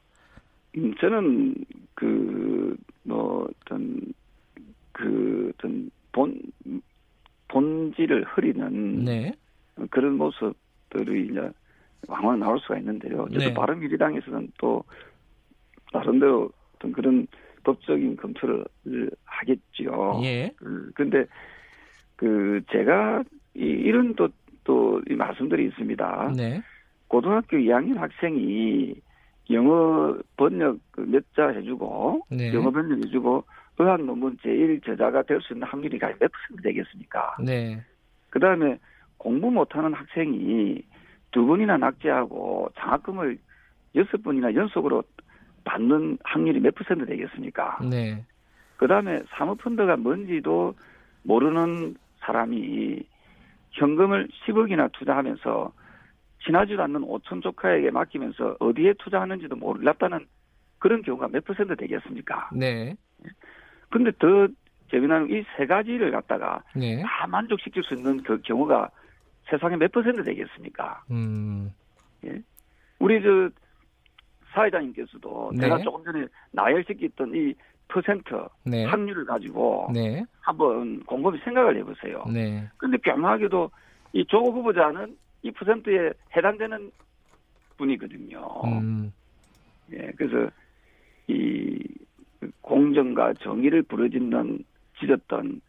[0.75, 1.53] 음, 저는
[1.93, 4.01] 그뭐 어떤
[4.91, 6.41] 그 어떤 본
[7.49, 9.33] 본질을 흐리는 네.
[9.91, 11.51] 그런 모습들이 이제
[12.07, 13.27] 왕왕 나올 수가 있는데요.
[13.31, 13.53] 저도 네.
[13.53, 14.83] 바른미래당에서는 또
[15.93, 17.27] 나름대로 어떤 그런
[17.63, 18.65] 법적인 검토를
[19.25, 20.21] 하겠지요.
[20.23, 20.51] 예.
[20.55, 21.25] 그, 근데
[22.15, 23.23] 그 제가
[23.55, 26.33] 이, 이런 또또 말씀들이 있습니다.
[26.37, 26.61] 네.
[27.07, 28.95] 고등학교 2학년 학생이
[29.49, 32.53] 영어 번역 그몇자 해주고 네.
[32.53, 33.43] 영어 번역 해주고
[33.79, 37.37] 의학 논문 제일 저자가 될 수 있는 확률이 몇 퍼센트 되겠습니까?
[37.43, 37.81] 네.
[38.29, 38.77] 그 다음에
[39.17, 40.81] 공부 못하는 학생이
[41.31, 43.37] 두 번이나 낙제하고 장학금을
[43.95, 45.03] 여섯 번이나 연속으로
[45.63, 47.79] 받는 확률이 몇 퍼센트 되겠습니까?
[47.89, 48.23] 네.
[48.77, 50.73] 그 다음에 사모펀드가 뭔지도
[51.23, 53.03] 모르는 사람이
[53.71, 55.71] 현금을 10억이나 투자하면서
[56.45, 60.25] 지나지도 않는 5천 조카에게 맡기면서 어디에 투자하는지도 몰랐다는
[60.79, 62.49] 그런 경우가 몇 퍼센트 되겠습니까?
[62.53, 62.95] 네.
[63.89, 64.47] 근데 더
[64.91, 67.03] 재미나는 이 세 가지를 갖다가 네.
[67.03, 68.89] 다 만족시킬 수 있는 그 경우가
[69.49, 71.03] 세상에 몇 퍼센트 되겠습니까?
[71.11, 71.71] 음.
[72.25, 72.41] 예.
[72.99, 73.49] 우리 저
[74.51, 75.61] 사회자님께서도 네.
[75.61, 77.53] 제가 조금 전에 나열시켰던 이
[77.87, 78.35] 퍼센트
[78.65, 78.85] 네.
[78.85, 80.23] 확률을 가지고 네.
[80.41, 82.23] 한번 곰곰이 생각을 해보세요.
[82.31, 82.67] 네.
[82.77, 83.71] 근데 교묘하게도
[84.13, 86.91] 이 조국 후보자는 이 퍼센트에 해당되는
[87.77, 88.61] 분이거든요.
[88.65, 89.11] 음.
[89.93, 90.51] 예, 그래서
[91.27, 91.79] 이
[92.61, 94.63] 공정과 정의를 부르짖는
[94.99, 95.61] 지졌던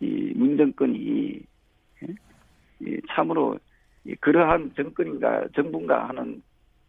[0.00, 1.40] 이 문정권이
[2.02, 2.96] 예?
[3.10, 3.58] 참으로
[4.20, 6.42] 그러한 정권인가 정부인가 하는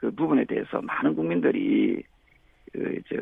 [0.06, 2.03] 그 부분에 대해서 많은 국민들이
[2.72, 3.16] 그저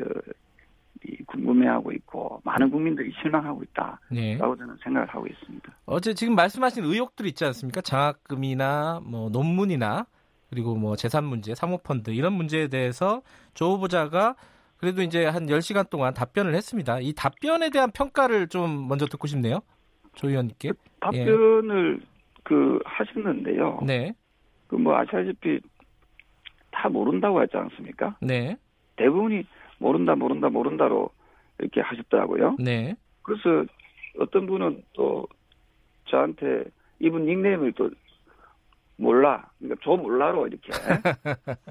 [1.26, 4.36] 궁금해하고 있고 많은 국민들이 실망하고 있다라고 네.
[4.36, 5.72] 저는 생각을 하고 있습니다.
[5.86, 7.80] 어제 지금 말씀하신 의혹들 있지 않습니까?
[7.80, 10.06] 장학금이나 뭐 논문이나
[10.50, 13.22] 그리고 뭐 재산 문제, 사모펀드 이런 문제에 대해서
[13.54, 14.36] 조 후보자가
[14.76, 17.00] 그래도 이제 한 10시간 동안 답변을 했습니다.
[17.00, 19.60] 이 답변에 대한 평가를 좀 먼저 듣고 싶네요.
[20.14, 20.72] 조 의원님께.
[20.72, 22.06] 그 답변을 예.
[22.42, 23.80] 그 하셨는데요.
[23.86, 24.14] 네.
[24.66, 25.60] 그 뭐 아시다시피
[26.74, 28.16] 다 모른다고 하지 않습니까?
[28.20, 28.56] 네.
[28.96, 29.46] 대부분이
[29.78, 31.08] 모른다 모른다 모른다로
[31.58, 32.56] 이렇게 하셨더라고요.
[32.58, 32.96] 네.
[33.22, 33.64] 그래서
[34.18, 35.26] 어떤 분은 또
[36.06, 36.64] 저한테
[36.98, 37.90] 이분 닉네임을 또
[38.96, 40.70] 몰라 그러니까 저 몰라로 이렇게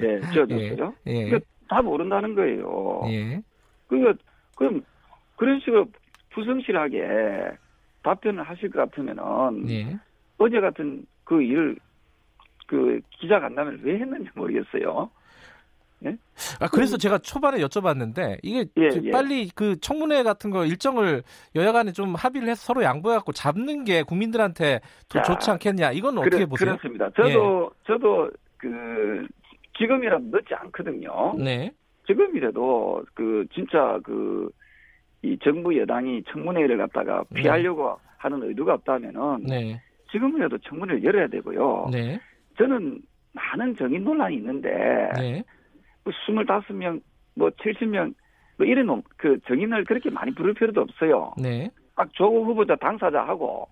[0.01, 0.93] 예 지어줬어요.
[1.08, 1.12] 예.
[1.12, 1.26] 예.
[1.26, 1.39] 그러니까
[1.70, 3.01] 다 모른다는 거예요.
[3.08, 3.41] 예.
[3.88, 4.14] 그러니까
[4.56, 4.84] 그럼
[5.36, 5.86] 그런 식으로
[6.32, 7.51] 부성실하게
[8.04, 9.97] 답변을 하실 것 같으면은 예.
[10.38, 11.78] 어제 같은 그 일을
[12.74, 15.09] 그 기자 간담회를 왜 했는지 모르겠어요.
[16.05, 16.17] 예?
[16.59, 19.11] 아 그래서 제가 초반에 여쭤봤는데 이게 예, 예.
[19.11, 21.24] 빨리 그 청문회 같은 거 일정을
[21.55, 26.38] 여야간에 좀 합의를 해서 서로 양보해갖고 잡는 게 국민들한테 더 자, 좋지 않겠냐 이건 어떻게
[26.38, 26.78] 그래, 보세요?
[26.78, 27.09] 그렇습니다.
[27.11, 27.84] 저도 예.
[27.88, 29.28] 저도 그
[29.78, 31.36] 지금이라도 늦지 않거든요.
[31.38, 31.71] 네.
[32.05, 34.49] 지금이라도 그 진짜 그
[35.24, 37.41] 이 정부 여당이 청문회를 갖다가 네.
[37.41, 38.09] 피하려고 네.
[38.17, 39.82] 하는 의도가 없다면은 네.
[40.11, 41.89] 지금이라도 청문회를 열어야 되고요.
[41.91, 42.19] 네.
[42.58, 43.01] 저는
[43.34, 44.70] 많은 정인 논란이 있는데
[45.18, 45.43] 네.
[46.06, 47.01] 25명,
[47.36, 48.14] 뭐 70명,
[48.58, 51.34] 뭐 이런 놈, 그 정인을 그렇게 많이 부를 필요도 없어요.
[51.38, 51.70] 네.
[51.95, 53.68] 딱 조국 후보자 당사자하고,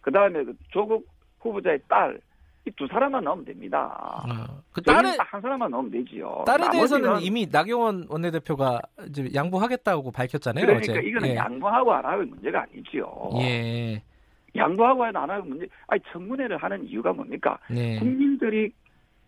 [0.00, 1.06] 그 다음에 그 조국
[1.40, 2.20] 후보자의 딸,
[2.64, 4.22] 이 두 사람만 넣으면 됩니다.
[4.24, 6.44] 아, 그 딸에 한 사람만 넣으면 되지요.
[6.46, 10.66] 딸에 대해서는 이미 나경원 원내대표가 이제 양보하겠다고 밝혔잖아요.
[10.66, 11.08] 그러니까 어제.
[11.08, 11.34] 이거는 예.
[11.34, 13.30] 양보하고 안 하고 문제가 아니지요.
[13.40, 14.02] 예.
[14.56, 15.66] 양보하고 안 하고 문제.
[15.86, 17.58] 아니 청문회를 하는 이유가 뭡니까?
[17.70, 17.98] 네.
[17.98, 18.72] 국민들이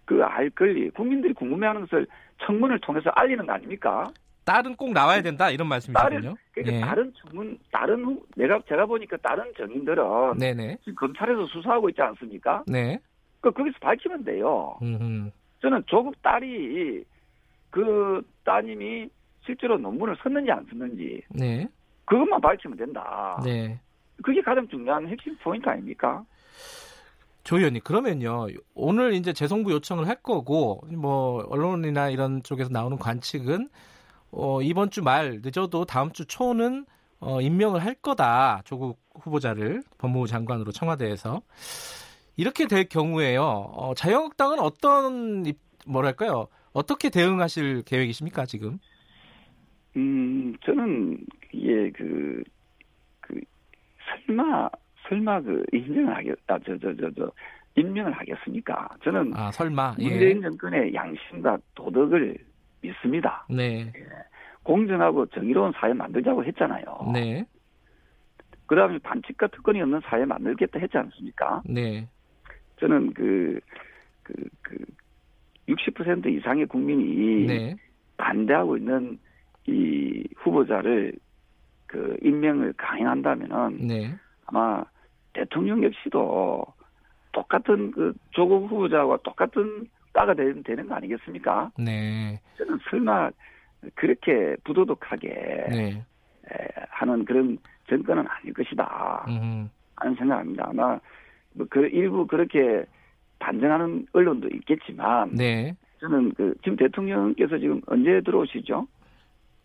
[0.05, 2.07] 그 알 권리, 국민들이 궁금해하는 것을
[2.45, 4.13] 청문을 통해서 알리는 거 아닙니까?
[4.45, 6.35] 딸은 꼭 나와야 된다 이런 말씀이시군요.
[6.53, 6.81] 그러니까 네.
[6.81, 10.77] 다른 청문, 다른 후, 내가 제가 보니까 다른 정인들은 네네.
[10.85, 12.63] 지금 검찰에서 수사하고 있지 않습니까?
[12.67, 12.99] 네.
[13.41, 14.77] 그 거기서 밝히면 돼요.
[14.83, 15.31] 음흠.
[15.63, 17.03] 저는 조국 딸이
[17.71, 19.09] 그 따님이
[19.47, 21.67] 실제로 논문을 썼는지 안 썼는지 네.
[22.05, 23.41] 그것만 밝히면 된다.
[23.43, 23.81] 네.
[24.23, 26.25] 그게 가장 중요한 핵심 포인트 아닙니까?
[27.43, 28.47] 조 의원님 그러면요.
[28.75, 33.69] 오늘 이제 재송부 요청을 할 거고 뭐 언론이나 이런 쪽에서 나오는 관측은
[34.31, 36.87] 어, 이번 주 말 늦어도 다음 주 초는
[37.21, 38.63] 어, 임명을 할 거다.
[38.65, 41.43] 조국 후보자를 법무부 장관으로 청와대에서.
[42.37, 43.43] 이렇게 될 경우에요.
[43.43, 45.45] 어, 자유한국당은 어떤
[45.87, 46.49] 뭐랄까요?
[46.73, 48.79] 어떻게 대응하실 계획이십니까 지금?
[49.97, 52.45] 음 저는 이게 그, 그
[54.27, 54.71] 설마
[55.09, 57.31] 설마 그 인정을 하겠, 아, 저, 저, 저, 저,
[57.77, 58.89] 임명을 하겠습니까?
[59.03, 59.33] 저는.
[59.35, 59.97] 아, 설마.
[59.99, 60.09] 예.
[60.09, 62.37] 문재인 정권의 양심과 도덕을
[62.81, 63.47] 믿습니다.
[63.51, 63.93] 네.
[63.95, 64.07] 예.
[64.63, 66.85] 공정하고 정의로운 사회 만들자고 했잖아요.
[67.13, 67.45] 네.
[68.67, 71.63] 그 다음에 반칙과 특권이 없는 사회 만들겠다 했지 않습니까?
[71.67, 72.09] 네.
[72.81, 73.61] 저는 그,
[74.23, 74.77] 그, 그,
[75.69, 77.77] 60% 이상의 국민이 네.
[78.17, 79.19] 반대하고 있는
[79.67, 81.13] 이 후보자를
[81.95, 84.13] 그 임명을 강행한다면은 네.
[84.47, 84.83] 아마
[85.33, 86.65] 대통령 역시도
[87.31, 91.71] 똑같은 그 조국 후보자와 똑같은 따가 되는, 되는 거 아니겠습니까?
[91.79, 92.41] 네.
[92.59, 93.31] 저는 설마
[93.95, 95.29] 그렇게 부도덕하게
[95.71, 96.05] 네.
[96.53, 99.25] 에, 하는 그런 정권은 아닐 것이다.
[99.29, 99.71] 음.
[99.97, 100.67] 하는 생각합니다.
[100.69, 100.99] 아마
[101.53, 102.85] 뭐 그 일부 그렇게
[103.39, 105.77] 반전하는 언론도 있겠지만 네.
[106.01, 108.89] 저는 그 지금 대통령께서 지금 언제 들어오시죠?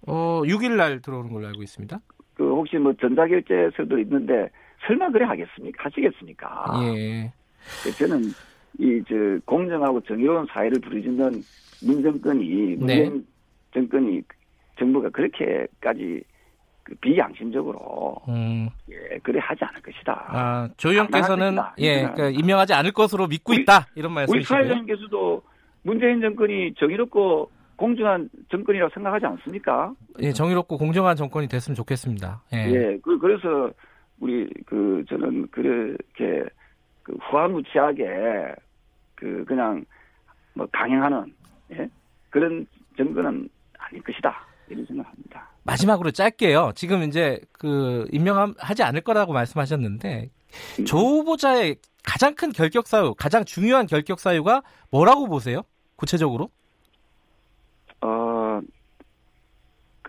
[0.07, 1.99] 어, 6일 날 들어오는 걸로 알고 있습니다.
[2.39, 4.49] 그 혹시 뭐 전자결제서도 있는데
[4.87, 5.83] 설마 그래 하겠습니까?
[5.83, 6.65] 하시겠습니까?
[6.95, 7.33] 예.
[7.97, 8.21] 저는
[8.79, 11.43] 이 저 공정하고 정의로운 사회를 부르짖는
[11.85, 12.75] 문정권이 네.
[12.77, 13.27] 문재인
[13.73, 14.21] 정권이
[14.79, 16.23] 정부가 그렇게까지
[16.83, 18.69] 그 비양심적으로 음.
[18.89, 20.25] 예 그래 하지 않을 것이다.
[20.29, 24.59] 아 조의원께서는 예 그러니까 임명하지 않을 것으로 믿고 우리, 있다 이런 말씀이시고요.
[24.59, 25.43] 우리 사회자님께서도
[25.83, 29.93] 문재인 정권이 정의롭고 공정한 정권이라고 생각하지 않습니까?
[30.19, 32.43] 예 정의롭고 공정한 정권이 됐으면 좋겠습니다.
[32.53, 33.71] 예, 예 그, 그래서
[34.19, 36.43] 우리 그 저는 그렇게
[37.03, 38.53] 그 후한무치하게
[39.15, 39.85] 그 그냥
[40.53, 41.33] 뭐 강행하는
[41.71, 41.89] 예?
[42.29, 42.67] 그런
[42.97, 45.49] 정권은 아닐 것이다 이런 생각합니다.
[45.63, 46.73] 마지막으로 짧게요.
[46.75, 50.29] 지금 이제 그 임명하지 않을 거라고 말씀하셨는데
[50.79, 50.85] 음.
[50.85, 55.61] 조 후보자의 가장 큰 결격 사유, 가장 중요한 결격 사유가 뭐라고 보세요?
[55.95, 56.49] 구체적으로?
[58.01, 58.61] 어,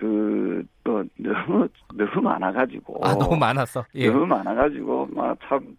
[0.00, 3.00] 그, 또, 너무, 너무 많아가지고.
[3.06, 3.84] 아, 너무 많았어.
[3.96, 4.08] 예.
[4.08, 5.76] 너무 많아가지고, 막 참,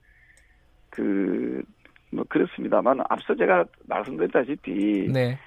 [0.91, 1.63] 그,
[2.11, 5.09] 뭐, 그렇습니다만, 앞서 제가 말씀드렸다시피.
[5.11, 5.39] 네.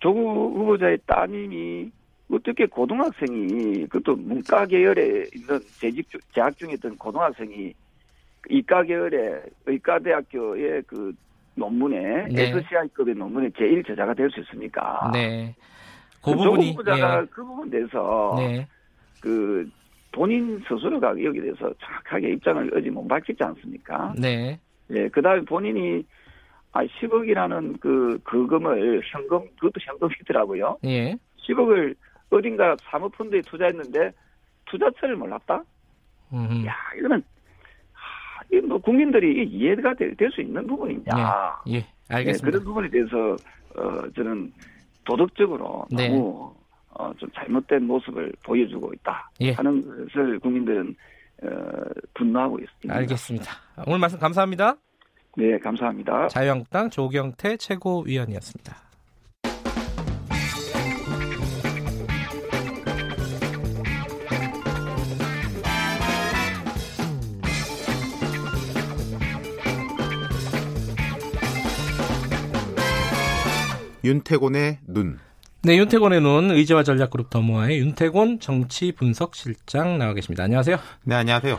[0.00, 0.20] 조국
[0.54, 1.90] 후보자의 따님이
[2.30, 7.72] 어떻게 고등학생이 그것도 문과 계열에 있는 재직 재학 중에 있던 고등학생이
[8.48, 11.12] 이과 계열의 의과대학교의 그
[11.54, 12.42] 논문에 네.
[12.50, 15.10] SCI급의 논문에 제일 저자가 될 수 있습니까?
[15.12, 15.54] 네.
[16.22, 17.26] 그, 그 부분이 후보자가 예.
[17.30, 18.66] 그 부분 에서 네.
[19.20, 19.68] 그
[20.12, 24.14] 본인 스스로가 여기 대해서 정확하게 입장을 어제 못 밝혔지 않습니까?
[24.18, 24.58] 네.
[24.90, 26.04] 예, 그 다음에 본인이
[26.72, 30.78] 아, 10억이라는 그, 그금을 현금, 그것도 현금이더라고요.
[30.84, 31.16] 예.
[31.38, 31.96] 10억을
[32.30, 34.12] 어딘가 사모펀드에 투자했는데
[34.66, 35.64] 투자처를 몰랐다?
[36.32, 36.66] 음흠.
[36.66, 37.22] 야, 이거는,
[37.92, 41.60] 하, 이거 뭐 국민들이 이해가 될 수 있는 부분이냐.
[41.68, 42.46] 예, 예 알겠습니다.
[42.46, 43.36] 네, 그런 부분에 대해서,
[43.74, 44.52] 어, 저는
[45.04, 46.08] 도덕적으로 네.
[46.08, 46.54] 너무,
[46.90, 49.30] 어, 좀 잘못된 모습을 보여주고 있다.
[49.40, 49.52] 예.
[49.52, 50.94] 하는 것을 국민들은,
[51.42, 51.48] 어,
[52.14, 52.94] 분노하고 있습니다.
[52.94, 53.52] 알겠습니다.
[53.86, 54.76] 오늘 말씀 감사합니다.
[55.36, 56.28] 네, 감사합니다.
[56.28, 58.89] 자유한국당 조경태 최고위원이었습니다.
[74.04, 75.18] 윤태곤의 눈.
[75.62, 80.44] 네, 윤태곤의 눈 의제와 전략그룹 더모아의 윤태곤 정치 분석 실장 나와 계십니다.
[80.44, 80.78] 안녕하세요.
[81.04, 81.58] 네, 안녕하세요.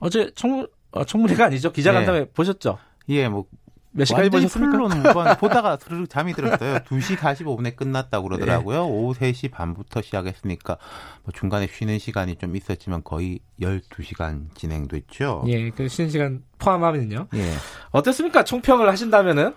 [0.00, 1.70] 어제 청, 어, 청문회가 아니죠.
[1.72, 2.26] 기자간담회 네.
[2.32, 2.78] 보셨죠?
[3.08, 3.46] 예, 뭐.
[3.92, 5.36] 몇 시까지 보셨습니까?
[5.40, 5.78] 보다가
[6.10, 6.80] 잠이 들었어요.
[6.80, 8.84] 2시 45분에 끝났다고 그러더라고요.
[8.84, 8.90] 네.
[8.90, 10.76] 오후 3시 반부터 시작했으니까
[11.22, 15.44] 뭐 중간에 쉬는 시간이 좀 있었지만 거의 12시간 진행됐죠.
[15.46, 17.28] 예, 그 쉬는 시간 포함하면요.
[17.36, 17.52] 예.
[17.90, 18.44] 어떻습니까?
[18.44, 19.54] 총평을 하신다면은?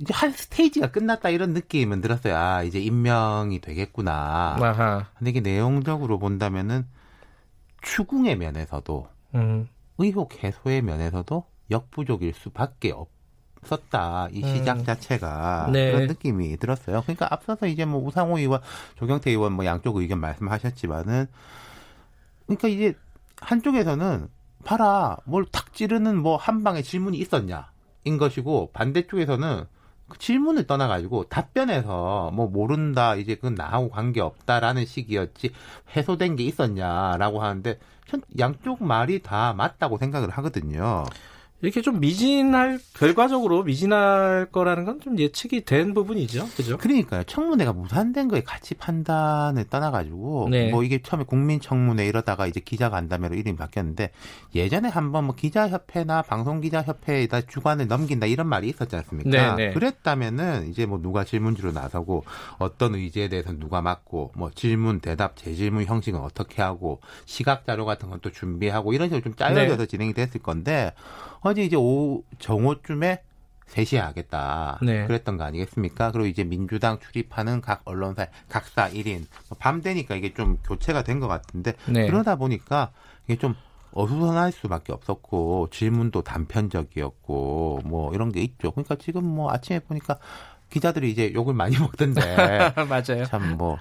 [0.00, 2.36] 이제 한 스테이지가 끝났다 이런 느낌은 들었어요.
[2.36, 4.56] 아, 이제 임명이 되겠구나.
[4.60, 5.06] 아하.
[5.18, 6.86] 근데 이게 내용적으로 본다면은
[7.82, 9.68] 추궁의 면에서도 음.
[9.98, 12.92] 의혹 해소의 면에서도 역부족일 수밖에
[13.62, 14.28] 없었다.
[14.32, 14.84] 이 시작 음.
[14.84, 15.92] 자체가 네.
[15.92, 17.02] 그런 느낌이 들었어요.
[17.02, 18.60] 그러니까 앞서서 이제 뭐 우상호 의원,
[18.96, 21.26] 조경태 의원 뭐 양쪽 의견 말씀하셨지만은
[22.46, 22.94] 그러니까 이제
[23.40, 24.28] 한쪽에서는
[24.64, 27.70] 봐라 뭘 탁 찌르는 뭐 한 방에 질문이 있었냐
[28.04, 29.64] 인 것이고 반대쪽에서는
[30.08, 35.52] 그 질문을 떠나가지고 답변에서 뭐 모른다 이제 그건 나하고 관계 없다라는 식이었지
[35.96, 41.04] 해소된 게 있었냐라고 하는데 전 양쪽 말이 다 맞다고 생각을 하거든요.
[41.62, 46.78] 이렇게 좀 미진할 결과적으로 미진할 거라는 건 좀 예측이 된 부분이죠, 그죠?
[46.78, 47.22] 그러니까요.
[47.24, 50.70] 청문회가 무산된 거에 가치 판단을 떠나가지고 네.
[50.70, 54.10] 뭐 이게 처음에 국민청문회 이러다가 이제 기자간담회로 이름이 바뀌었는데
[54.54, 59.30] 예전에 한번 뭐 기자협회나 방송기자협회에다 주관을 넘긴다 이런 말이 있었지 않습니까?
[59.30, 59.72] 네, 네.
[59.74, 62.24] 그랬다면은 이제 뭐 누가 질문지로 나서고
[62.58, 68.10] 어떤 의제에 대해서 누가 맡고 뭐 질문 대답 재질문 형식은 어떻게 하고 시각 자료 같은
[68.10, 69.86] 건또 준비하고 이런 식으로 좀 짜여져서 네.
[69.86, 70.92] 진행이 됐을 건데.
[71.40, 73.22] 어제 이제 오후 정오쯤에
[73.68, 74.78] 3시에 하겠다.
[74.82, 75.06] 네.
[75.06, 76.12] 그랬던 거 아니겠습니까?
[76.12, 79.26] 그리고 이제 민주당 출입하는 각 언론사 각사 1인.
[79.50, 82.06] 뭐밤 되니까 이게 좀 교체가 된 것 같은데 네.
[82.06, 82.92] 그러다 보니까
[83.26, 83.54] 이게 좀
[83.92, 88.70] 어수선할 수밖에 없었고 질문도 단편적이었고 뭐 이런 게 있죠.
[88.70, 90.18] 그러니까 지금 뭐 아침에 보니까
[90.70, 92.20] 기자들이 이제 욕을 많이 먹던데
[92.88, 93.24] 맞아요.
[93.24, 93.78] 참뭐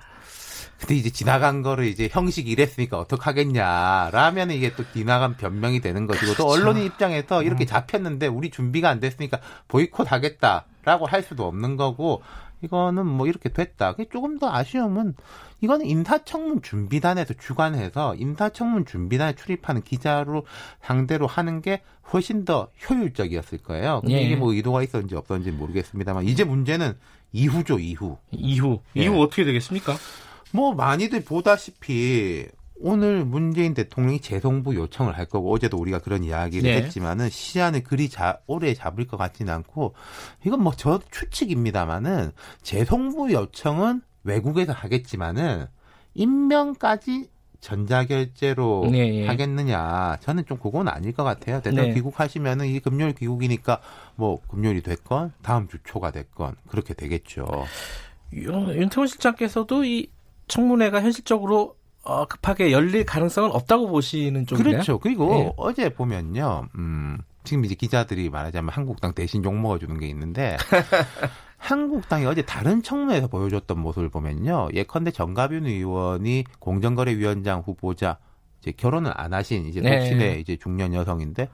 [0.80, 4.10] 근데 이제 지나간 거를 이제 형식이 이랬으니까 어떡하겠냐.
[4.12, 6.44] 라면 이게 또 지나간 변명이 되는 것이고 그렇죠.
[6.44, 7.68] 또 언론인 입장에서 이렇게 음.
[7.68, 12.22] 잡혔는데 우리 준비가 안 됐으니까 보이콧 하겠다라고 할 수도 없는 거고
[12.62, 13.94] 이거는 뭐 이렇게 됐다.
[13.94, 15.16] 그게 조금 더 아쉬움은
[15.62, 20.46] 이거는 임사청문 준비단에서 주관해서 임사청문 준비단에 출입하는 기자로
[20.82, 24.02] 상대로 하는 게 훨씬 더 효율적이었을 거예요.
[24.02, 24.22] 근데 예.
[24.22, 26.94] 이게 뭐 의도가 있었는지 없었는지 모르겠습니다만 이제 문제는
[27.34, 28.18] 이후죠, 이후.
[28.32, 28.82] 이후.
[28.96, 29.04] 예.
[29.04, 29.96] 이후 어떻게 되겠습니까?
[30.52, 32.46] 뭐 많이들 보다시피
[32.78, 36.82] 오늘 문재인 대통령이 재송부 요청을 할 거고 어제도 우리가 그런 이야기를 네.
[36.82, 39.94] 했지만은 시간을 그리 자, 오래 잡을 것 같지는 않고
[40.46, 42.32] 이건 뭐 저 추측입니다만은
[42.64, 45.68] 재송부 요청은 외국에서 하겠지만은
[46.16, 47.30] 임명까지
[47.62, 49.28] 전자결제로 네, 예.
[49.28, 51.62] 하겠느냐 저는 좀 그건 아닐 것 같아요.
[51.62, 51.94] 대통령 네.
[51.96, 53.80] 귀국하시면은 이 금요일 귀국이니까
[54.16, 57.48] 뭐 금요일이 됐건 다음 주 초가 됐건 그렇게 되겠죠.
[58.34, 60.10] 윤태원 실장께서도 이
[60.48, 64.72] 청문회가 현실적으로 어, 급하게 열릴 가능성은 없다고 보시는 쪽이에요?
[64.72, 65.00] 그렇죠.
[65.00, 65.54] 그리고 네.
[65.58, 70.56] 어제 보면요, 음, 지금 이제 기자들이 말하자면 한국당 대신 욕 먹어주는 게 있는데
[71.58, 78.20] 한국당이 어제 다른 청문회에서 보여줬던 모습을 보면요, 예컨대 정가빈 의원이 공정거래위원장 후보자
[78.62, 79.98] 이제 결혼을 안 하신 이제 네.
[79.98, 81.50] 독신의 이제 중년 여성인데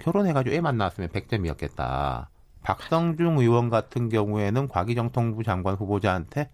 [0.00, 2.26] 결혼해가지고 애만 낳았으면 100점이었겠다.
[2.62, 6.50] 박성중 의원 같은 경우에는 과기정통부 장관 후보자한테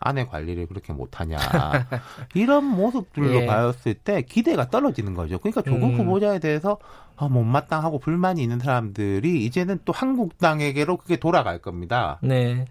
[0.00, 1.36] 아내 관리를 그렇게 못하냐
[2.34, 3.46] 이런 모습들로 예.
[3.46, 5.38] 봤을 때 기대가 떨어지는 거죠.
[5.38, 5.98] 그러니까 조국 음.
[5.98, 6.78] 후보자에 대해서
[7.16, 12.18] 아, 못마땅하고 불만이 있는 사람들이 이제는 또 한국당에게로 그게 돌아갈 겁니다.
[12.22, 12.64] 네.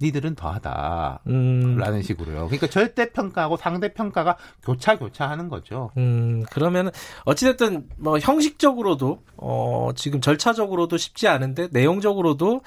[0.00, 1.20] 니들은 더하다.
[1.26, 1.76] 음.
[1.76, 2.46] 라는 식으로요.
[2.46, 5.90] 그러니까 절대 평가하고 상대 평가가 교차 교차하는 거죠.
[5.96, 6.90] 음, 그러면
[7.24, 12.60] 어찌됐든 뭐 형식적으로도 어 지금 절차적으로도 쉽지 않은데 내용적으로도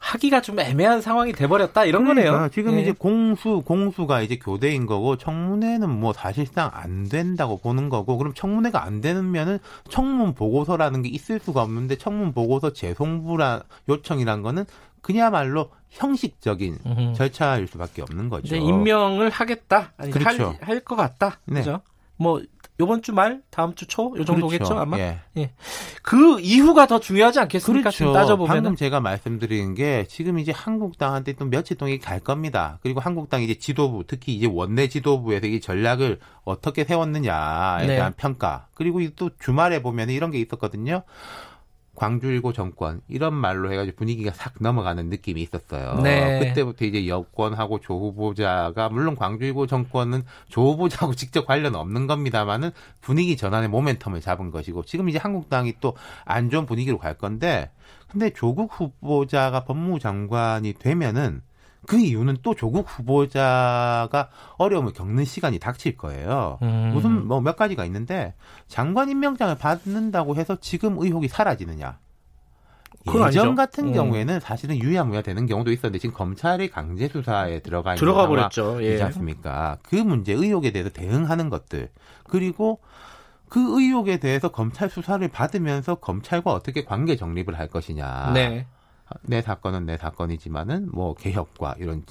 [0.00, 2.48] 하기가 좀 애매한 상황이 돼버렸다 이런 그러니까 거네요.
[2.48, 2.82] 지금 네.
[2.82, 8.82] 이제 공수 공수가 이제 교대인 거고 청문회는 뭐 사실상 안 된다고 보는 거고 그럼 청문회가
[8.82, 14.64] 안 되면은 청문 보고서라는 게 있을 수가 없는데 청문 보고서 재송부라 요청이란 거는
[15.02, 17.14] 그야말로 형식적인 음흠.
[17.14, 18.56] 절차일 수밖에 없는 거죠.
[18.56, 20.54] 임명을 하겠다, 아니 그렇죠.
[20.60, 21.60] 할것 같다, 네.
[21.60, 21.80] 그죠?
[22.16, 22.40] 뭐
[22.80, 24.78] 요번 주 말, 다음 주 초, 요 정도겠죠, 그렇죠.
[24.80, 24.98] 아마?
[24.98, 25.20] 예.
[25.36, 25.52] 예.
[26.02, 27.90] 그 이후가 더 중요하지 않겠습니까?
[27.90, 28.12] 그렇죠.
[28.12, 28.48] 따져보면.
[28.48, 32.78] 방금 제가 말씀드린 게 지금 이제 한국당한테 또 며칠 동안 갈 겁니다.
[32.82, 37.96] 그리고 한국당 이제 지도부, 특히 이제 원내 지도부에서 이 전략을 어떻게 세웠느냐에 네.
[37.96, 38.66] 대한 평가.
[38.74, 41.02] 그리고 또 주말에 보면 이런 게 있었거든요.
[42.00, 46.00] 광주일고 정권 이런 말로 해가지고 분위기가 싹 넘어가는 느낌이 있었어요.
[46.02, 46.38] 네.
[46.38, 52.70] 그때부터 이제 여권하고 조 후보자가 물론 광주일고 정권은 조 후보자하고 직접 관련 없는 겁니다만은
[53.00, 55.94] 분위기 전환의 모멘텀을 잡은 것이고 지금 이제 한국당이 또
[56.24, 57.70] 안 좋은 분위기로 갈 건데
[58.08, 61.42] 근데 조국 후보자가 법무부 장관이 되면은
[61.86, 64.28] 그 이유는 또 조국 후보자가
[64.58, 66.58] 어려움을 겪는 시간이 닥칠 거예요.
[66.62, 66.90] 음.
[66.94, 68.34] 무슨 뭐 몇 가지가 있는데
[68.68, 71.98] 장관 임명장을 받는다고 해서 지금 의혹이 사라지느냐?
[73.08, 73.54] 예전 아니죠.
[73.54, 73.92] 같은 음.
[73.94, 78.82] 경우에는 사실은 유야무야 되는 경우도 있었는데 지금 검찰이 강제 수사에 들어가 있는 들어가 버렸죠.
[78.82, 78.94] 예.
[78.94, 79.78] 이지 않습니까?
[79.82, 81.88] 그 문제 의혹에 대해서 대응하는 것들
[82.24, 82.80] 그리고
[83.48, 88.32] 그 의혹에 대해서 검찰 수사를 받으면서 검찰과 어떻게 관계 정립을 할 것이냐.
[88.34, 88.66] 네.
[89.22, 92.04] 내 사건은 내 사건이지만은 뭐 개혁과 이런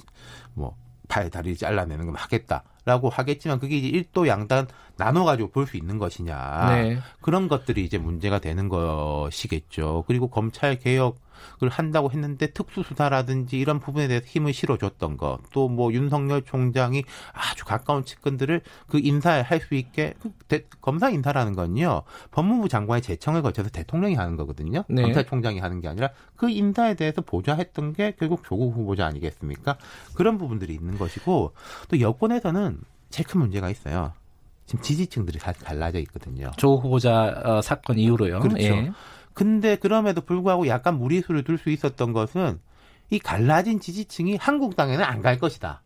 [0.54, 6.70] 뭐팔 다리 잘라내는 건 하겠다라고 하겠지만 그게 이제 일도 양단 나눠가지고 볼 수 있는 것이냐
[6.70, 6.98] 네.
[7.20, 10.04] 그런 것들이 이제 문제가 되는 것이겠죠.
[10.06, 11.18] 그리고 검찰 개혁
[11.62, 17.64] 을 한다고 했는데 특수수사라든지 이런 부분에 대해서 힘을 실어줬던 것, 또 뭐 윤석열 총장이 아주
[17.64, 23.70] 가까운 측근들을 그 인사에 할수 있게 그 대, 검사 인사라는 건요 법무부 장관의 제청을 거쳐서
[23.70, 24.84] 대통령이 하는 거거든요.
[24.88, 25.02] 네.
[25.02, 29.78] 검찰총장이 하는 게 아니라 그 인사에 대해서 보좌했던 게 결국 조국 후보자 아니겠습니까?
[30.14, 31.52] 그런 부분들이 있는 것이고
[31.88, 32.80] 또 여권에서는
[33.10, 34.12] 제일 큰 문제가 있어요.
[34.66, 36.50] 지금 지지층들이 다 갈라져 있거든요.
[36.56, 38.40] 조 후보자 어, 사건 이후로요.
[38.40, 38.62] 그렇죠.
[38.62, 38.92] 예.
[39.40, 42.58] 근데 그럼에도 불구하고 약간 무리수를 둘 수 있었던 것은
[43.08, 45.82] 이 갈라진 지지층이 한국당에는 안 갈 것이다.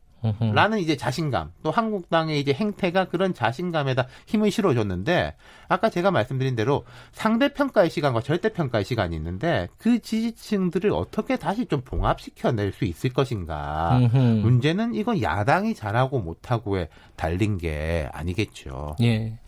[0.55, 5.37] 라는 이제 자신감 또 한국당의 이제 행태가 그런 자신감에다 힘을 실어줬는데
[5.69, 11.67] 아까 제가 말씀드린 대로 상대 평가의 시간과 절대 평가의 시간이 있는데 그 지지층들을 어떻게 다시
[11.67, 13.99] 좀 봉합시켜낼 수 있을 것인가
[14.41, 18.97] 문제는 이건 야당이 잘하고 못하고에 달린 게 아니겠죠.
[19.03, 19.39] 예.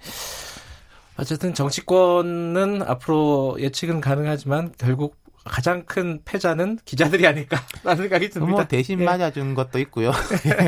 [1.19, 8.53] 어쨌든 정치권은 앞으로 예측은 가능하지만 결국 가장 큰 패자는 기자들이 아닐까라는 생각이 듭니다.
[8.53, 9.05] 뭐 대신 예.
[9.05, 10.13] 맞아준 것도 있고요.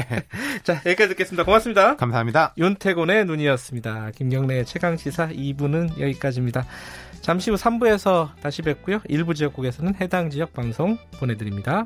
[0.63, 1.45] 자, 여기까지 듣겠습니다.
[1.45, 1.97] 고맙습니다.
[1.97, 2.55] 감사합니다.
[2.57, 4.13] 윤태곤의 눈이었습니다.
[4.13, 6.65] 김경래의 최강시사 2부는 여기까지입니다.
[7.21, 9.01] 잠시 후 3부에서 다시 뵙고요.
[9.09, 11.85] 일부 지역국에서는 해당 지역 방송 보내드립니다.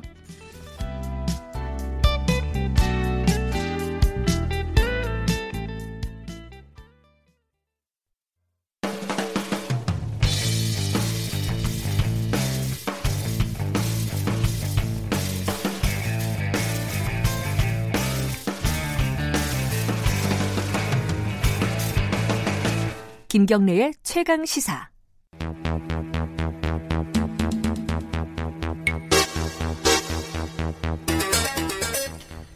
[23.43, 24.87] 김경래의 최강 시사.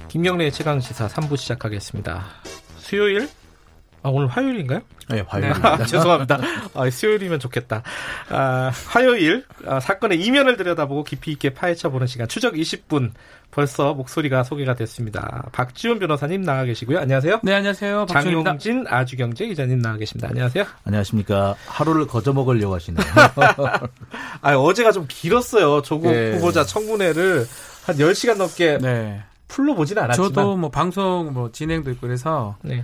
[0.07, 2.23] 김경래의 최강 시사 3부 시작하겠습니다.
[2.77, 3.27] 수요일
[4.03, 4.81] 아, 오늘 화요일인가요?
[5.09, 5.77] 네, 화요일입니다.
[5.77, 5.85] 네.
[5.85, 6.39] 죄송합니다.
[6.73, 7.83] 아, 수요일이면 좋겠다.
[8.29, 13.11] 아, 화요일 아, 사건의 이면을 들여다보고 깊이 있게 파헤쳐 보는 시간 추적 20분
[13.51, 15.49] 벌써 목소리가 소개가 됐습니다.
[15.51, 16.99] 박지훈 변호사님 나와 계시고요.
[16.99, 17.39] 안녕하세요.
[17.43, 18.05] 네, 안녕하세요.
[18.07, 18.57] 박지훈입니다.
[18.57, 20.27] 장용진 아주경제 기자님 나와 계십니다.
[20.29, 20.65] 안녕하세요.
[20.83, 21.55] 안녕하십니까.
[21.65, 23.05] 하루를 거저 먹으려고 하시네요.
[24.41, 25.81] 아, 어제가 좀 길었어요.
[25.81, 26.33] 조국 네.
[26.35, 27.47] 후보자 청문회를
[27.85, 29.23] 한 10시간 넘게 네.
[29.47, 32.83] 풀로 보지는 않았지만 저도 뭐 방송 뭐 진행도 있고 그래서 네.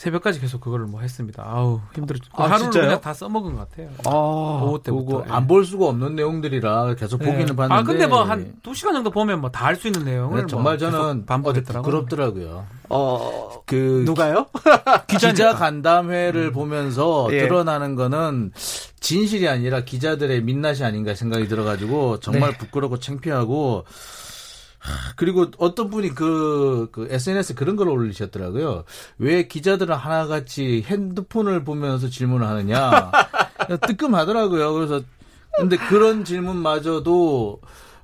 [0.00, 1.42] 새벽까지 계속 그거를 뭐 했습니다.
[1.46, 2.30] 아우 힘들었죠.
[2.32, 2.82] 아, 하루를 진짜요?
[2.84, 3.90] 그냥 다 써먹은 것 같아요.
[4.06, 7.26] 아, 오후 때부터 안볼 수가 없는 내용들이라 계속 네.
[7.26, 7.74] 보기는 봤는데.
[7.74, 11.26] 아 근데 뭐 한 두 시간 정도 보면 뭐다알수 있는 내용을 네, 정말 뭐 저는
[11.26, 11.82] 반복했더라고요.
[11.82, 12.64] 부끄럽더라고요.
[12.88, 14.46] 어, 그 누가요?
[15.06, 16.52] 기자 간담회를 음.
[16.52, 17.40] 보면서 예.
[17.40, 18.52] 드러나는 거는
[19.00, 22.56] 진실이 아니라 기자들의 민낯이 아닌가 생각이 들어가지고 정말 네.
[22.58, 23.84] 부끄럽고 창피하고.
[25.16, 28.84] 그리고 어떤 분이 그, 그 SNS 그런 걸 올리셨더라고요.
[29.18, 33.10] 왜 기자들은 하나같이 핸드폰을 보면서 질문을 하느냐.
[33.86, 34.72] 뜨끔하더라고요.
[34.72, 35.02] 그래서
[35.56, 37.60] 근데 그런 질문마저도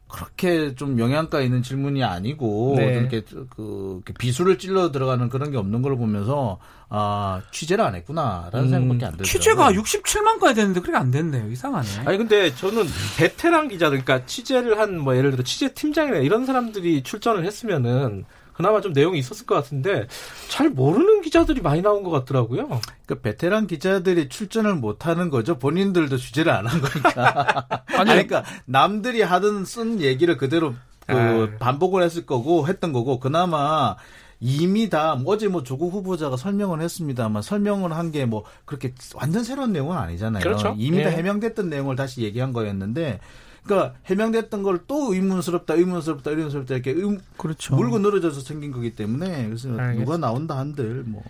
[0.09, 2.99] 그렇게 좀 영양가 있는 질문이 아니고 네.
[2.99, 8.71] 이렇게 그 비수를 찔러 들어가는 그런 게 없는 걸 보면서 아 취재를 안 했구나라는 음,
[8.71, 9.25] 생각밖에 안 들어요.
[9.25, 11.51] 취재가 67만 건이 됐는데 그렇게 안 됐네요.
[11.51, 11.89] 이상하네.
[12.05, 12.85] 아니 근데 저는
[13.19, 18.25] 베테랑 기자들 그러니까 취재를 한 뭐 예를 들어 취재 팀장이나 이런 사람들이 출전을 했으면은
[18.57, 20.07] 그나마 좀 내용이 있었을 것 같은데
[20.49, 22.81] 잘 모르는 기자들이 많이 나온 것 같더라고요.
[23.07, 25.59] 그 베테랑 기자들이 출전을 못 하는 거죠.
[25.59, 27.67] 본인들도 취재를 안 한 거니까.
[27.99, 30.75] 아니, 그러니까 남들이 하던 쓴 얘기를 그대로
[31.07, 31.15] 그
[31.55, 31.59] 아.
[31.59, 33.97] 반복을 했을 거고 했던 거고 그나마
[34.41, 39.73] 이미 다 어제 뭐 조국 후보자가 설명을 했습니다만 설명을 한 게 뭐 그렇게 완전 새로운
[39.73, 40.43] 내용은 아니잖아요.
[40.43, 40.75] 그렇죠.
[40.79, 41.05] 이미 예.
[41.05, 43.21] 다 해명됐던 내용을 다시 얘기한 거였는데
[43.67, 47.75] 그러니까 해명됐던 걸 또 의문스럽다, 의문스럽다, 의문스럽다 이렇게 의, 그렇죠.
[47.75, 49.93] 물고 늘어져서 생긴 거기 때문에 그래서 알겠습니다.
[49.95, 51.23] 누가 나온다 한들 뭐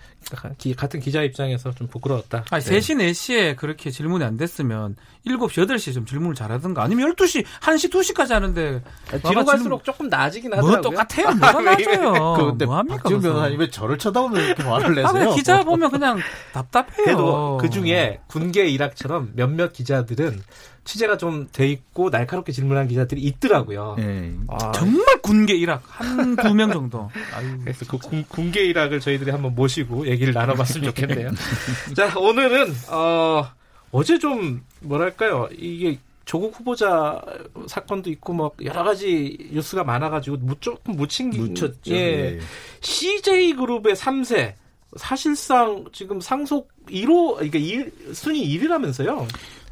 [0.76, 2.44] 같은 기자 입장에서 좀 부끄러웠다.
[2.50, 2.78] 아니, 네.
[2.78, 4.96] 3시, 4시에 그렇게 질문이 안 됐으면
[5.26, 8.82] 7시, 8시에 좀 질문을 잘하든가 아니면 12시, 1시, 2시까지 하는데
[9.28, 10.82] 뒤로 갈수록 조금 나아지긴 뭐 하더라고요.
[10.82, 11.34] 뭐 똑같아요.
[11.36, 12.34] 뭐가 나아져요.
[12.38, 12.96] 그, 근데 뭐합니까?
[13.02, 15.30] 박지훈 변호사님 왜 저를 쳐다보면 이렇게 화를 내세요?
[15.30, 16.18] 아, 기자 보면 그냥
[16.52, 17.04] 답답해요.
[17.04, 20.40] 그래도 그 중에 군계 일학처럼 몇몇 기자들은
[20.84, 23.96] 취재가 좀 돼 있고 날카롭게 질문한 기자들이 있더라고요.
[23.98, 24.34] 네.
[24.48, 27.10] 아, 정말 군계 일학 한 두 명 정도.
[27.34, 31.30] 아유, 그래서 그 군, 군계 일학을 저희들이 한번 모시고 얘기를 나눠봤으면 좋겠네요.
[31.96, 33.50] 자 오늘은 어,
[33.92, 37.22] 어제 좀 뭐랄까요 이게 조국 후보자
[37.68, 41.94] 사건도 있고 뭐 여러 가지 뉴스가 많아가지고 조금 묻힌 게 묻혔죠.
[41.94, 42.32] 예.
[42.32, 42.40] 네.
[42.80, 44.54] CJ 그룹의 3세
[44.96, 49.26] 사실상 지금 상속 1호 그러니까 1, 순위 1위라면서요.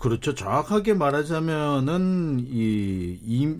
[0.04, 0.34] 그렇죠.
[0.34, 3.56] 정확하게 말하자면은 이, 이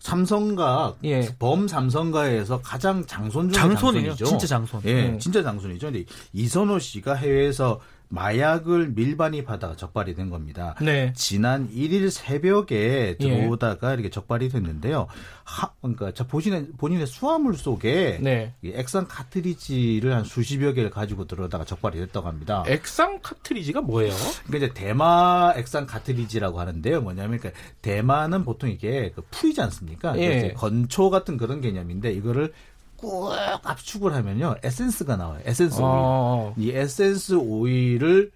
[0.00, 1.28] 삼성가 예.
[1.38, 4.24] 범 삼성가에서 가장 장손 중의 장손이죠.
[4.24, 4.80] 진짜 장손.
[4.86, 5.18] 예, 음.
[5.20, 5.92] 진짜 장손이죠.
[5.92, 7.78] 근데 이선호 씨가 해외에서
[8.10, 10.74] 마약을 밀반입 하다가 적발이 된 겁니다.
[10.80, 11.12] 네.
[11.14, 13.94] 지난 1일 새벽에 들어오다가 예.
[13.94, 15.08] 이렇게 적발이 됐는데요.
[15.44, 18.54] 하, 그러니까 자 본인의 본인의 수화물 속에 네.
[18.64, 22.64] 액상 카트리지를 한 수십여 개를 가지고 들어오다가 적발이 됐다고 합니다.
[22.66, 24.14] 액상 카트리지가 뭐예요?
[24.46, 27.02] 그러니까 이제 대마 액상 카트리지라고 하는데요.
[27.02, 30.18] 뭐냐면 그러니까 대마는 보통 이게 그 풀이지 않습니까?
[30.18, 30.54] 예.
[30.56, 32.52] 건초 같은 그런 개념인데 이거를
[32.98, 33.32] 꾹
[33.62, 35.40] 압축을 하면요 에센스가 나와요.
[35.44, 35.84] 에센스 오일.
[35.90, 36.54] 어.
[36.56, 38.30] 이 에센스 오일을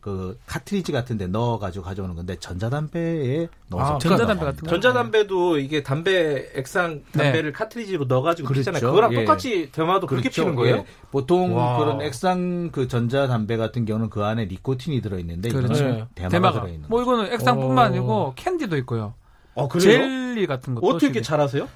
[0.00, 4.68] 그 카트리지 같은데 넣어가지고 가져오는 건데 전자담배에 넣어서 아, 전자담배 같은 거.
[4.70, 7.52] 전자담배도 이게 담배 액상 담배를 네.
[7.52, 8.70] 카트리지로 넣어가지고 그렇죠.
[8.70, 8.80] 피잖아요.
[8.80, 9.16] 그거랑 예.
[9.16, 10.42] 똑같이 대마도 그렇게 그렇죠.
[10.42, 10.76] 피는 거예요?
[10.76, 10.84] 예.
[11.10, 11.78] 보통 와.
[11.78, 15.74] 그런 액상 그 전자담배 같은 경우는 그 안에 니코틴이 들어있는데 그렇죠.
[15.74, 16.88] 이거는 대마가, 대마가 들어있는.
[16.88, 19.14] 뭐 이거는 액상뿐만 아니고 캔디도 있고요.
[19.54, 21.68] 어, 젤리 같은 것도 어떻게 이렇게 잘하세요?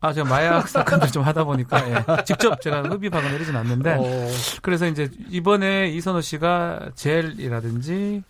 [0.00, 2.24] 아, 제가 마약 사건들 좀 하다 보니까 예.
[2.24, 4.28] 직접 제가 흡입하거나 이러진 않는데 어...
[4.62, 8.22] 그래서 이제 이번에 이선호 씨가 젤이라든지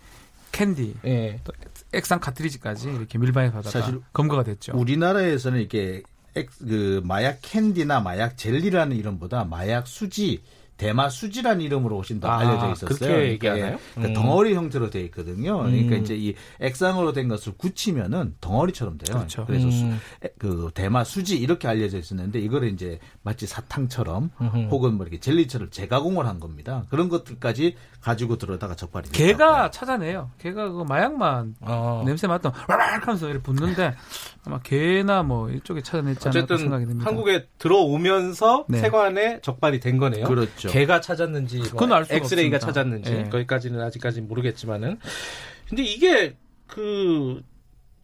[0.53, 1.41] 캔디, 예.
[1.45, 1.53] 또
[1.93, 4.73] 액상 카트리지까지 이렇게 밀반입하다가 사실 검거가 됐죠.
[4.75, 6.03] 우리나라에서는 이게
[6.35, 10.43] 액, 그 마약 캔디나 마약 젤리라는 이름보다 마약 수지
[10.81, 12.89] 대마 수지란 이름으로 더 아, 알려져 있었어요.
[12.89, 13.79] 그렇게 그러니까 얘기하나요?
[13.95, 14.25] 그러니까 음.
[14.25, 15.59] 덩어리 형태로 되어 있거든요.
[15.59, 16.01] 그러니까 음.
[16.01, 19.19] 이제 이 액상으로 된 것을 굳히면은 덩어리처럼 돼요.
[19.19, 19.45] 그렇죠.
[19.45, 20.01] 그래서 음.
[20.39, 24.57] 그 대마 수지 이렇게 알려져 있었는데 이거를 이제 마치 사탕처럼 음흠.
[24.71, 26.87] 혹은 뭐 이렇게 젤리처럼 재가공을 한 겁니다.
[26.89, 29.19] 그런 것들까지 가지고 들어다가 적발이 됐다.
[29.19, 30.31] 개가 찾아내요.
[30.39, 32.03] 개가 그 마약만 어.
[32.07, 33.95] 냄새 맡던 와락 하면서 이렇게 붙는데
[34.47, 37.07] 아마 개나 뭐 이쪽에 찾아냈지 않을까 생각이 듭니다.
[37.07, 38.79] 한국에 들어오면서 네.
[38.79, 40.25] 세관에 적발이 된 거네요.
[40.25, 40.70] 그렇죠.
[40.71, 42.59] 개가 찾았는지, 뭐 그건 알 엑스레이가 없습니다.
[42.59, 43.29] 찾았는지 네.
[43.29, 44.99] 거기까지는 아직까지 모르겠지만은
[45.69, 47.43] 근데 이게 그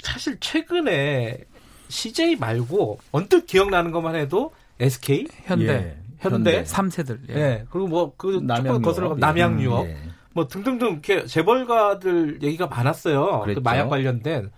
[0.01, 1.45] 사실 최근에
[1.89, 5.97] CJ 말고 언뜻 기억나는 것만 해도 SK, 현대, 예.
[6.19, 7.31] 현대, 3세들.
[7.31, 7.35] 예.
[7.35, 7.65] 예.
[7.71, 9.97] 그리고 뭐그 남양 거슬러 남양유업 예.
[10.33, 13.45] 뭐 등등등 이렇게 재벌가들 얘기가 많았어요.
[13.47, 14.51] 그 마약 관련된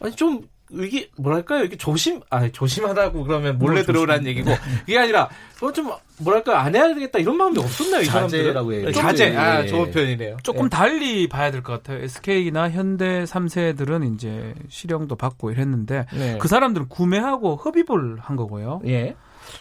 [0.00, 1.64] 아니 좀 이게 뭐랄까요?
[1.64, 4.50] 이게 조심, 아 조심하다고 그러면 몰래 뭐 들어오라는 얘기고
[4.86, 5.28] 이게 아니라
[5.60, 8.02] 뭐좀 뭐랄까 안 해야 되겠다 이런 마음이 없었나요?
[8.02, 8.92] 이 자제라고 해요.
[8.92, 10.38] 자제, 아 좋은 표현이네요.
[10.42, 10.68] 조금 예.
[10.70, 12.02] 달리 봐야 될 것 같아요.
[12.04, 16.38] SK나 현대 3세들은 이제 실형도 받고 이랬는데 네.
[16.38, 18.80] 그 사람들은 구매하고 흡입을 한 거고요.
[18.86, 19.14] 예.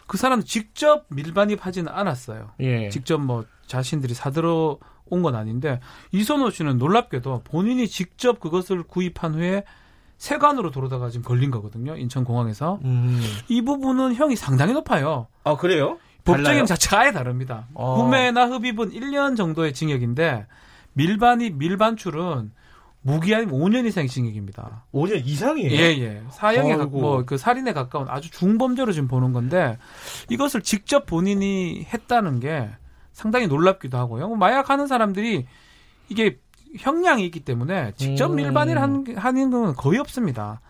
[0.08, 2.52] 그 사람은 직접 밀반입하지는 않았어요.
[2.62, 2.90] 예.
[2.90, 4.78] 직접 뭐 자신들이 사들어
[5.14, 5.82] 온 건 아닌데
[6.14, 9.66] 이선호 씨는 놀랍게도 본인이 직접 그것을 구입한 후에
[10.22, 11.98] 세관으로 돌아다가 지금 걸린 거거든요.
[11.98, 12.78] 인천공항에서.
[12.84, 13.20] 음.
[13.48, 15.26] 이 부분은 형이 상당히 높아요.
[15.44, 15.98] 아, 그래요?
[16.26, 17.66] 법적인 자체가 아예 다릅니다.
[17.74, 17.96] 어.
[17.96, 20.46] 구매나 흡입은 1년 정도의 징역인데
[20.94, 22.52] 밀반이 밀반출은
[23.02, 24.86] 무기 아니면 5년 이상의 징역입니다.
[24.94, 25.72] 5년 이상이에요?
[25.72, 26.22] 예, 예.
[26.30, 29.80] 사형에 뭐그 살인에 가까운 아주 중범죄로 지금 보는 건데
[30.30, 32.70] 이것을 직접 본인이 했다는 게
[33.12, 34.28] 상당히 놀랍기도 하고요.
[34.28, 35.48] 뭐 마약 하는 사람들이
[36.10, 36.38] 이게
[36.78, 38.36] 형량이 있기 때문에 직접 음.
[38.36, 40.62] 밀반을 하는 건 거의 없습니다.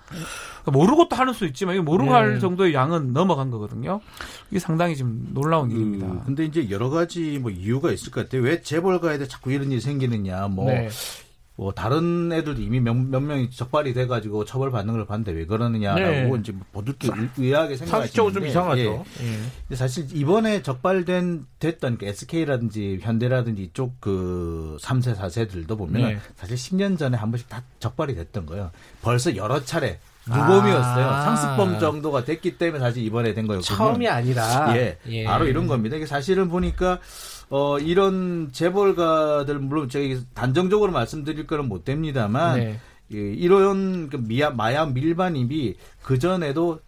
[0.62, 2.18] 그러니까 모르고 또 하는 수 있지만 이거 모르고 네.
[2.18, 4.02] 할 정도의 양은 넘어간 거거든요.
[4.50, 6.24] 이게 상당히 지금 놀라운 음, 일입니다.
[6.26, 8.42] 근데 이제 여러 가지 뭐 이유가 있을 것 같아요.
[8.42, 10.48] 왜 재벌가에 자꾸 이런 일이 생기느냐.
[10.48, 10.90] 뭐 네.
[11.56, 16.42] 뭐 다른 애들도 이미 몇, 몇 명이 적발이 돼가지고 처벌받는 걸 봤는데 왜 그러느냐라고 네.
[16.42, 16.84] 이제 뭐
[17.38, 18.82] 의아하게 생각하시는데 좀 이상하죠.
[19.22, 19.40] 예.
[19.70, 19.76] 예.
[19.76, 26.20] 사실 이번에 적발된 됐던 그 SK라든지 현대라든지 이쪽 그 3세 4세들도 보면 네.
[26.36, 28.72] 사실 10년 전에 한 번씩 다 적발이 됐던 거예요.
[29.02, 31.06] 벌써 여러 차례 무범이었어요.
[31.06, 31.22] 아.
[31.22, 33.76] 상습범 정도가 됐기 때문에 사실 이번에 된 거였거든요.
[33.76, 35.24] 처음이 아니라 예, 예.
[35.26, 35.96] 바로 이런 겁니다.
[35.96, 37.00] 이게 사실은 보니까
[37.52, 42.80] 어, 이런 재벌가들, 물론 제가 단정적으로 말씀드릴 거는 못 됩니다만, 네.
[43.14, 46.80] 예, 이런 그 미야, 마약 밀반입이 그 전에도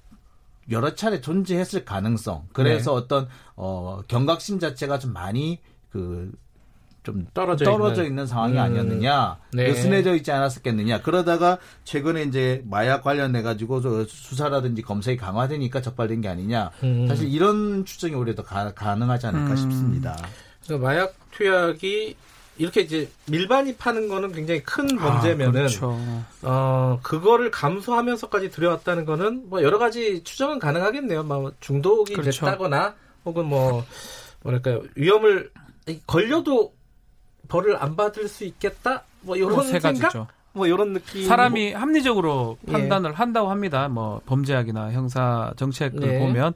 [0.72, 2.98] 여러 차례 존재했을 가능성, 그래서 네.
[2.98, 5.60] 어떤, 어, 경각심 자체가 좀 많이
[5.92, 6.32] 그,
[7.04, 8.60] 좀 떨어져, 떨어져 있는, 있는 상황이 음.
[8.60, 9.68] 아니었느냐, 네.
[9.68, 11.02] 느슨해져 있지 않았었겠느냐.
[11.02, 16.72] 그러다가 최근에 이제 마약 관련해 가지고 수사라든지 검색이 강화되니까 적발된 게 아니냐.
[16.84, 17.06] 음.
[17.10, 19.58] 사실 이런 추정이 오히려 더 가, 능하지 않을까 음.
[19.58, 20.16] 싶습니다.
[20.66, 22.16] 그러니까 마약 투약이
[22.58, 26.00] 이렇게 이제 밀반입 하는 거는 굉장히 큰 문제면은 아, 그렇죠.
[26.44, 31.24] 어 그거를 감수하면서까지 들여왔다는 거는 뭐 여러 가지 추정은 가능하겠네요.
[31.24, 32.46] 뭐 중독이 그렇죠.
[32.46, 32.94] 됐다거나
[33.26, 33.84] 혹은 뭐
[34.44, 35.52] 뭐랄까요 위험을
[36.06, 36.74] 걸려도
[37.48, 39.04] 벌을 안 받을 수 있겠다.
[39.22, 39.94] 뭐 이런 뭐 생각.
[39.94, 40.28] 가지죠.
[40.54, 41.26] 뭐 이런 느낌.
[41.26, 41.82] 사람이 뭐.
[41.82, 42.72] 합리적으로 예.
[42.72, 43.16] 판단을 예.
[43.16, 43.88] 한다고 합니다.
[43.88, 46.20] 뭐 범죄학이나 형사 정책을 예.
[46.20, 46.54] 보면.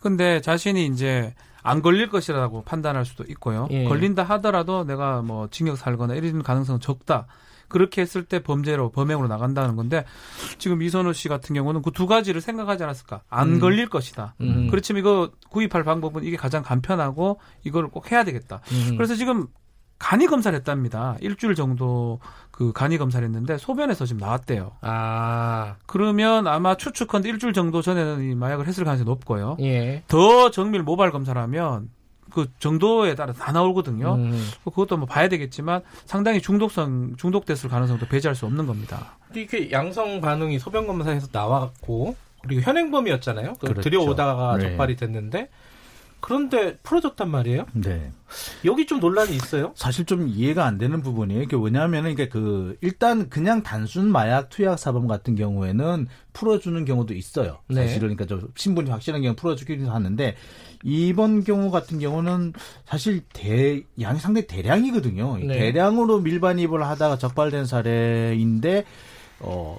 [0.00, 1.34] 근데 자신이 이제
[1.64, 3.66] 안 걸릴 것이라고 판단할 수도 있고요.
[3.70, 3.84] 예.
[3.84, 7.26] 걸린다 하더라도 내가 뭐 징역 살거나 이런 가능성은 적다.
[7.68, 10.04] 그렇게 했을 때 범죄로 범행으로 나간다는 건데
[10.58, 13.22] 지금 이선호 씨 같은 경우는 그 두 가지를 생각하지 않았을까?
[13.30, 13.60] 안 음.
[13.60, 14.34] 걸릴 것이다.
[14.42, 14.68] 음.
[14.70, 18.60] 그렇지만 이거 구입할 방법은 이게 가장 간편하고 이걸 꼭 해야 되겠다.
[18.70, 18.96] 음.
[18.96, 19.46] 그래서 지금
[20.04, 21.16] 간이 검사를 했답니다.
[21.22, 24.72] 일주일 정도 그 간이 검사를 했는데 소변에서 지금 나왔대요.
[24.82, 25.76] 아.
[25.86, 29.56] 그러면 아마 추측컨대 일주일 정도 전에는 이 마약을 했을 가능성이 높고요.
[29.60, 30.02] 예.
[30.06, 31.88] 더 정밀 모발 검사라면
[32.34, 34.16] 그 정도에 따라 다 나오거든요.
[34.16, 34.46] 음.
[34.64, 39.16] 그것도 뭐 봐야 되겠지만 상당히 중독성 중독됐을 가능성도 배제할 수 없는 겁니다.
[39.34, 43.54] 이렇게 양성 반응이 소변 검사에서 나왔고 그리고 현행범이었잖아요.
[43.54, 43.80] 그렇죠.
[43.80, 44.68] 들여오다가 네.
[44.68, 45.48] 적발이 됐는데
[46.24, 47.66] 그런데 풀어졌단 말이에요?
[47.74, 48.10] 네.
[48.64, 49.72] 여기 좀 논란이 있어요?
[49.76, 51.42] 사실 좀 이해가 안 되는 부분이에요.
[51.42, 57.58] 이게 왜냐하면 이게 그 일단 그냥 단순 마약 투약 사범 같은 경우에는 풀어주는 경우도 있어요.
[57.68, 57.82] 네.
[57.82, 60.34] 사실은 그러니까 좀 신분이 확실한 경우 풀어주기도 하는데
[60.82, 62.54] 이번 경우 같은 경우는
[62.86, 65.36] 사실 대 양이 상당히 대량이거든요.
[65.40, 65.58] 네.
[65.58, 68.86] 대량으로 밀반입을 하다가 적발된 사례인데
[69.40, 69.76] 어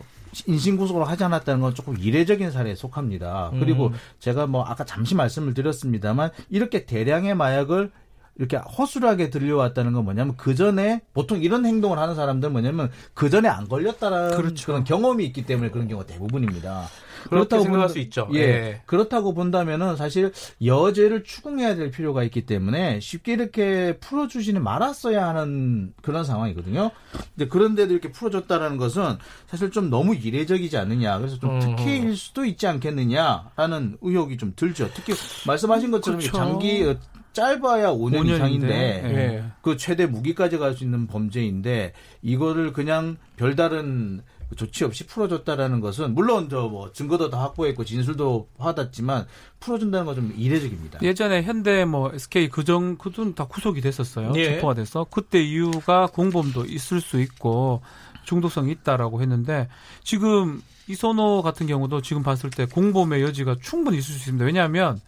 [0.47, 3.51] 인신구속을 하지 않았다는 건 조금 이례적인 사례에 속합니다.
[3.59, 3.93] 그리고 음.
[4.19, 7.91] 제가 뭐 아까 잠시 말씀을 드렸습니다만 이렇게 대량의 마약을
[8.37, 13.47] 이렇게 허술하게 들려왔다는 건 뭐냐면 그 전에 보통 이런 행동을 하는 사람들은 뭐냐면 그 전에
[13.47, 14.65] 안 걸렸다라는 그렇죠.
[14.65, 16.87] 그런 경험이 있기 때문에 그런 경우가 대부분입니다.
[17.29, 18.27] 그렇다고 생각할 수 있죠.
[18.33, 18.39] 예.
[18.39, 18.81] 예.
[18.85, 20.31] 그렇다고 본다면은 사실
[20.63, 26.91] 여죄를 추궁해야 될 필요가 있기 때문에 쉽게 이렇게 풀어주지는 말았어야 하는 그런 상황이거든요.
[27.35, 29.17] 근데 그런데도 이렇게 풀어줬다라는 것은
[29.47, 31.17] 사실 좀 너무 이례적이지 않느냐.
[31.17, 31.59] 그래서 좀 음.
[31.59, 34.89] 특혜일 수도 있지 않겠느냐라는 의혹이 좀 들죠.
[34.93, 35.13] 특히
[35.47, 36.37] 말씀하신 것처럼 그렇죠.
[36.37, 36.95] 장기 어,
[37.35, 39.43] 짧아야 5년, 5년인데, 이상인데 네.
[39.61, 44.21] 그 최대 무기까지 갈 수 있는 범죄인데 이거를 그냥 별다른
[44.55, 49.25] 조치 없이 풀어줬다라는 것은 물론 저 뭐 증거도 다 확보했고 진술도 받았지만
[49.59, 50.99] 풀어준다는 건 좀 이례적입니다.
[51.01, 54.31] 예전에 현대 뭐 SK 그정 그든 다 구속이 됐었어요.
[54.35, 54.45] 예.
[54.55, 57.81] 체포가 돼서 그때 이유가 공범도 있을 수 있고
[58.23, 59.67] 중독성이 있다라고 했는데
[60.03, 64.45] 지금 이선호 같은 경우도 지금 봤을 때 공범의 여지가 충분히 있을 수 있습니다.
[64.45, 64.99] 왜냐하면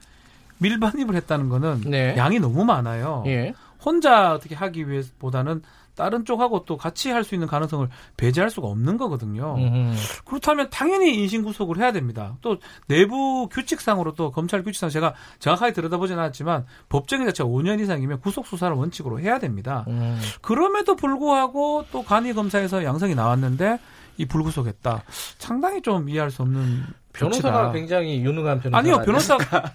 [0.60, 2.16] 밀반입을 했다는 거는 네.
[2.18, 3.24] 양이 너무 많아요.
[3.28, 3.54] 예.
[3.84, 5.62] 혼자 어떻게 하기 위해보다는
[5.96, 9.56] 다른 쪽하고 또 같이 할 수 있는 가능성을 배제할 수가 없는 거거든요.
[9.58, 9.96] 음흠.
[10.26, 12.38] 그렇다면 당연히 인신 구속을 해야 됩니다.
[12.42, 18.46] 또 내부 규칙상으로 또 검찰 규칙상 제가 정확하게 들여다보진 않았지만 법정인 자체가 5년 이상이면 구속
[18.46, 19.86] 수사를 원칙으로 해야 됩니다.
[19.88, 20.20] 음.
[20.42, 23.80] 그럼에도 불구하고 또 간이 검사에서 양성이 나왔는데
[24.18, 25.04] 이 불구속했다.
[25.40, 26.84] 상당히 좀 이해할 수 없는
[27.18, 27.72] 변호사가.
[27.72, 29.74] 굉장히 유능한 변호사 아니요 변호사가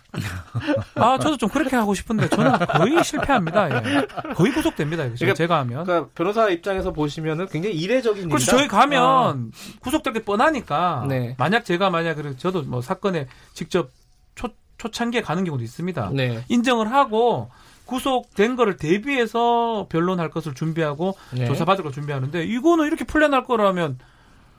[0.94, 3.68] 아 저도 좀 그렇게 하고 싶은데 저는 거의 실패합니다.
[3.70, 4.06] 예.
[4.34, 5.04] 거의 구속됩니다.
[5.04, 8.50] 그러니까, 제가 하면 그러니까 변호사 입장에서 보시면은 굉장히 이례적인 그렇죠.
[8.52, 9.78] 저희 가면 아.
[9.80, 11.34] 구속될 게 뻔하니까 네.
[11.38, 13.90] 만약 제가 만약 그 저도 뭐 사건에 직접
[14.34, 16.10] 초 초창기에 가는 경우도 있습니다.
[16.14, 16.44] 네.
[16.48, 17.50] 인정을 하고
[17.86, 21.46] 구속된 거를 대비해서 변론할 것을 준비하고 네.
[21.46, 23.98] 조사받을 걸 준비하는데 이거는 이렇게 풀려날 거라면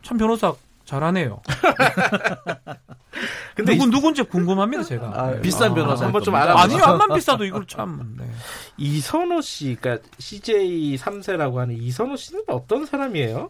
[0.03, 0.53] 참 변호사
[0.85, 1.41] 잘하네요.
[3.55, 5.11] 근데 누군 누군지 궁금합니다 제가.
[5.13, 5.41] 아, 네.
[5.41, 6.59] 비싼 변호사 아, 한번 좀 알아.
[6.61, 8.15] 아니요 안만 비싸도 이걸 참.
[8.17, 8.25] 네.
[8.77, 13.49] 이선호 씨, 그러니까 CJ 3세라고 하는 이선호 씨는 어떤 사람이에요?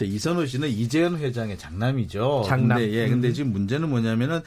[0.00, 2.44] 이선호 씨는 이재현 회장의 장남이죠.
[2.46, 2.78] 장남.
[2.78, 3.34] 근데, 예, 근데 음.
[3.34, 4.40] 지금 문제는 뭐냐면은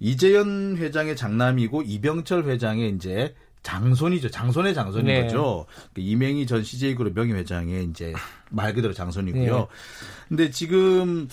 [0.00, 4.30] 이재현 회장의 장남이고 이병철 회장의 이제 장손이죠.
[4.30, 5.22] 장손의 장손인 네.
[5.22, 5.66] 거죠.
[5.94, 8.12] 그 이맹희 전 CJ그룹 명예 회장의 이제
[8.50, 9.58] 말 그대로 장손이고요.
[9.58, 9.66] 네.
[10.28, 11.28] 근데 지금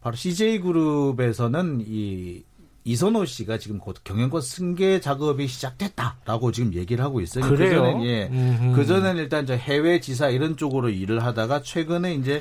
[0.00, 2.44] 바로 CJ그룹에서는 이
[2.86, 7.44] 이선호 씨가 지금 곧 경영권 승계 작업이 시작됐다라고 지금 얘기를 하고 있어요.
[7.44, 7.82] 그래요?
[7.82, 8.72] 그전엔 예.
[8.76, 12.40] 그전에는 일단 저 해외 지사 이런 쪽으로 일을 하다가 최근에 이제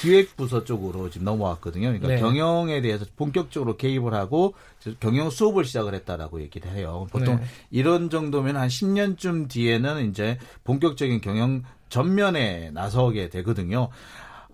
[0.00, 1.86] 기획부서 쪽으로 지금 넘어왔거든요.
[1.86, 2.18] 그러니까 네.
[2.18, 4.54] 경영에 대해서 본격적으로 개입을 하고
[4.98, 7.06] 경영 수업을 시작을 했다라고 얘기를 해요.
[7.12, 7.44] 보통 네.
[7.70, 13.90] 이런 정도면 한 10년쯤 뒤에는 이제 본격적인 경영 전면에 나서게 되거든요.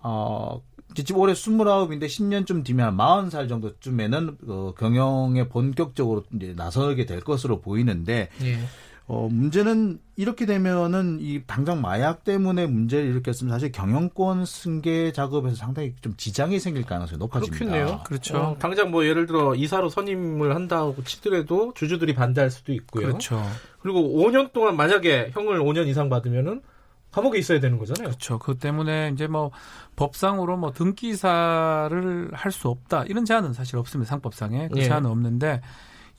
[0.03, 0.61] 어,
[0.95, 8.29] 지금 올해 29인데 10년쯤 뒤면 40살 정도쯤에는 어, 경영에 본격적으로 이제 나서게 될 것으로 보이는데
[8.43, 8.59] 예.
[9.07, 15.93] 어, 문제는 이렇게 되면은 이 당장 마약 때문에 문제를 일으켰으면 사실 경영권 승계 작업에서 상당히
[15.99, 17.57] 좀 지장이 생길 가능성이 높아집니다.
[17.57, 18.03] 그렇겠네요.
[18.05, 18.37] 그렇죠.
[18.37, 23.07] 어, 당장 뭐 예를 들어 이사로 선임을 한다고 치더라도 주주들이 반대할 수도 있고요.
[23.07, 23.43] 그렇죠.
[23.81, 26.61] 그리고 5년 동안 만약에 형을 5년 이상 받으면은
[27.11, 28.07] 감옥에 있어야 되는 거잖아요.
[28.09, 28.39] 그렇죠.
[28.39, 29.51] 그 때문에 이제 뭐
[29.95, 34.09] 법상으로 뭐 등기사를 할 수 없다 이런 제한은 사실 없습니다.
[34.09, 34.83] 상법상에 그 예.
[34.83, 35.61] 제한은 없는데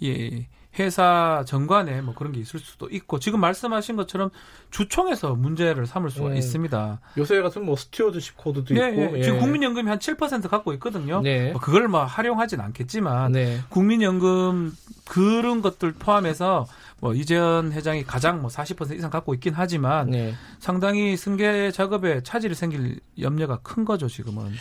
[0.02, 0.48] 예.
[0.78, 4.30] 회사 정관에 뭐 그런 게 있을 수도 있고 지금 말씀하신 것처럼
[4.70, 6.38] 주총에서 문제를 삼을 수가 예.
[6.38, 6.98] 있습니다.
[7.18, 9.22] 요새 같은 뭐 스튜어드십 코드도 네, 있고 예.
[9.22, 11.20] 지금 국민연금이 한 7% 갖고 있거든요.
[11.20, 11.52] 네.
[11.52, 13.60] 뭐 그걸 뭐 활용하진 않겠지만 네.
[13.68, 14.72] 국민연금
[15.06, 16.64] 그런 것들 포함해서
[17.02, 20.32] 뭐 이재현 회장이 가장 뭐 40% 이상 갖고 있긴 하지만 네.
[20.60, 24.52] 상당히 승계 작업에 차질이 생길 염려가 큰 거죠 지금은.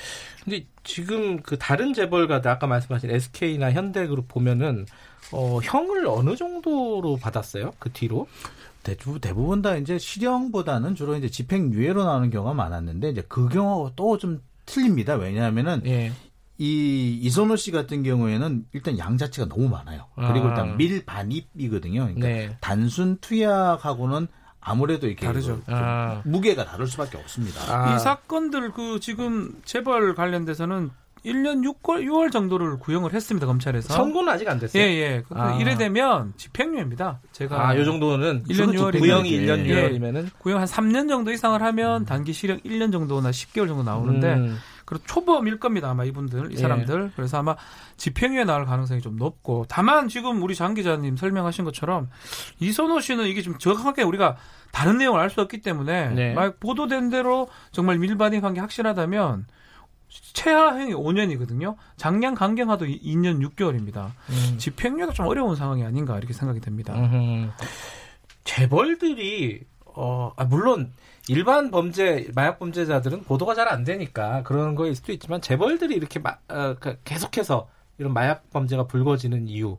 [0.44, 4.88] 근데 지금 그 다른 재벌가들 아까 말씀하신 SK나 현대그룹 보면은
[5.32, 7.74] 어 형을 어느 정도로 받았어요?
[7.78, 8.28] 그 뒤로?
[8.82, 14.42] 대부분, 대부분 다 이제 실형보다는 주로 이제 집행유예로 나오는 경우가 많았는데 이제 그 경우가 또좀
[14.66, 15.14] 틀립니다.
[15.14, 16.12] 왜냐하면은 예.
[16.62, 20.06] 이 이선호 씨 같은 경우에는 일단 양 자체가 너무 많아요.
[20.16, 20.76] 그리고 일단 아.
[20.76, 22.02] 밀반입이거든요.
[22.02, 22.56] 그러니까 네.
[22.62, 24.28] 단순 투약하고는
[24.60, 25.60] 아무래도 이렇게 다르죠.
[25.66, 26.22] 그 아.
[26.24, 27.62] 무게가 다를 수밖에 없습니다.
[27.68, 27.96] 아.
[27.96, 30.92] 이 사건들 그 지금 재벌 관련돼서는
[31.26, 33.96] 1년 6개월, 6월 정도를 구형을 했습니다 검찰에서.
[33.96, 34.84] 선고는 아직 안 됐어요.
[34.84, 35.24] 예, 예.
[35.32, 35.58] 아.
[35.60, 37.22] 이래 되면 집행유예입니다.
[37.32, 42.06] 제가 아, 요 정도는 1년 6월 구형이 1년 6월이면은 구형 한 3년 정도 이상을 하면
[42.06, 44.60] 단기 실형 1년 정도나 10개월 정도 나오는데 음.
[44.92, 47.12] 그리고 초범일 겁니다 아마 이분들 이 사람들 예.
[47.16, 47.56] 그래서 아마
[47.96, 52.10] 집행유예 나올 가능성이 좀 높고 다만 지금 우리 장 기자님 설명하신 것처럼
[52.60, 54.36] 이선호 씨는 이게 좀 정확하게 우리가
[54.74, 56.34] 다른 내용을 알 수 없기 때문에 네.
[56.34, 59.46] 막 보도된 대로 정말 밀반입 한 게 확실하다면
[60.34, 61.78] 최하형이 5년이거든요.
[61.96, 64.12] 장량 강경화도 2년 6개월입니다.
[64.30, 64.58] 음.
[64.58, 66.94] 집행유예가 좀 어려운 상황이 아닌가 이렇게 생각이 됩니다.
[66.94, 67.50] 음흠.
[68.44, 70.92] 재벌들이 어 아, 물론
[71.28, 76.38] 일반 범죄 마약 범죄자들은 보도가 잘 안 되니까 그런 거일 수도 있지만 재벌들이 이렇게 마,
[76.50, 79.78] 어, 그 계속해서 이런 마약 범죄가 불거지는 이유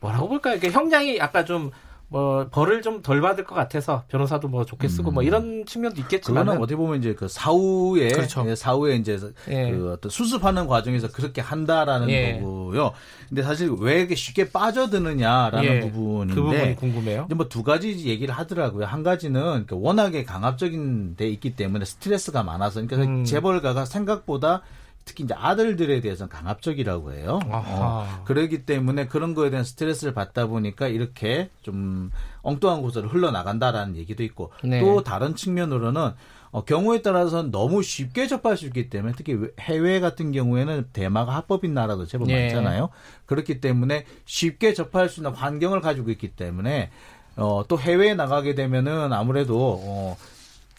[0.00, 0.56] 뭐라고 볼까요?
[0.56, 1.70] 이게 형량이 아까 좀
[2.14, 5.14] 뭐 벌을 좀 덜 받을 것 같아서 변호사도 뭐 좋게 쓰고 뭐 음.
[5.14, 8.44] 뭐 이런 측면도 있겠지만 그거는 어떻게 보면 이제 그 사후에 그렇죠.
[8.48, 9.18] 예, 사후에 이제
[9.48, 9.72] 예.
[9.72, 12.38] 그 어떤 수습하는 과정에서 그렇게 한다라는 예.
[12.38, 12.92] 거고요.
[13.28, 15.80] 근데 사실 왜 이렇게 쉽게 빠져드느냐라는 예.
[15.80, 17.26] 부분인데 그 부분이 궁금해요.
[17.34, 18.86] 뭐두 가지 얘기를 하더라고요.
[18.86, 23.24] 한 가지는 그 워낙에 강압적인 데 있기 때문에 스트레스가 많아서 그러니까 음.
[23.24, 24.62] 재벌가가 생각보다
[25.04, 27.40] 특히 이제 아들들에 대해서는 강압적이라고 해요.
[27.44, 32.10] 어, 그러기 때문에 그런 거에 대한 스트레스를 받다 보니까 이렇게 좀
[32.42, 34.80] 엉뚱한 곳으로 흘러나간다라는 얘기도 있고 네.
[34.80, 36.12] 또 다른 측면으로는
[36.50, 41.74] 어, 경우에 따라서는 너무 쉽게 접할 수 있기 때문에 특히 해외 같은 경우에는 대마가 합법인
[41.74, 42.42] 나라도 제법 네.
[42.42, 42.90] 많잖아요.
[43.26, 46.90] 그렇기 때문에 쉽게 접할 수 있는 환경을 가지고 있기 때문에
[47.36, 50.16] 어, 또 해외에 나가게 되면은 아무래도 어,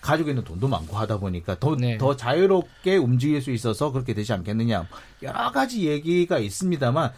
[0.05, 1.97] 가지고 있는 돈도 많고 하다 보니까 더, 네.
[1.97, 4.87] 더 자유롭게 움직일 수 있어서 그렇게 되지 않겠느냐.
[5.23, 7.11] 여러 가지 얘기가 있습니다만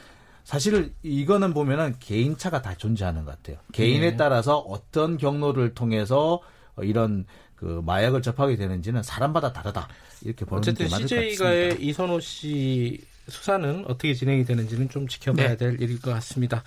[0.46, 3.58] 사실 이거는 보면은 개인차가 다 존재하는 것 같아요.
[3.74, 4.18] 개인에 네.
[4.18, 6.40] 따라서 어떤 경로를 통해서
[6.82, 9.90] 이런 그 마약을 접하게 되는지는 사람마다 다르다.
[10.24, 10.96] 이렇게 보는 게 맞을.
[10.96, 15.58] 어쨌든 CJ가의 이선호 씨 수사는 어떻게 진행이 되는지는 좀 지켜봐야 네.
[15.58, 16.64] 될 일일 것 같습니다.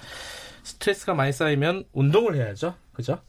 [0.65, 2.75] 스트레스가 많이 쌓이면 운동을 해야죠.
[2.93, 3.21] 그죠?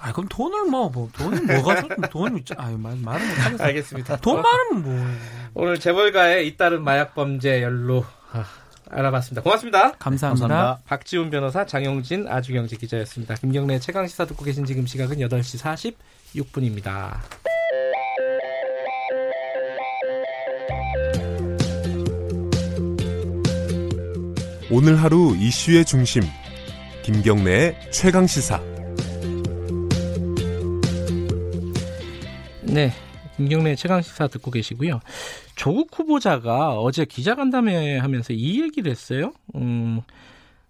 [0.00, 2.54] 아, 그럼 돈을 뭐, 뭐 돈은 뭐가 돈 있죠?
[2.58, 3.64] 아유, 말, 말은 못하겠어.
[3.64, 4.16] 알겠습니다.
[4.16, 5.06] 돈 많으면 뭐.
[5.54, 8.44] 오늘 재벌가의 잇따른 마약 범죄 연루 아,
[8.90, 9.42] 알아봤습니다.
[9.42, 9.92] 고맙습니다.
[9.92, 10.46] 감사합니다.
[10.46, 10.82] 감사합니다.
[10.86, 13.34] 박지훈 변호사, 장영진 아주경제 기자였습니다.
[13.36, 15.92] 김경래 최강 시사 듣고 계신 지금 시각은 8시
[16.34, 17.16] 46분입니다.
[24.70, 26.22] 오늘 하루 이슈의 중심
[27.02, 28.75] 김경래의 최강 시사.
[32.66, 32.90] 네.
[33.36, 35.00] 김경래 최강 시사 듣고 계시고요.
[35.54, 39.32] 조국 후보자가 어제 기자간담회 하면서 이 얘기를 했어요.
[39.54, 40.00] 음,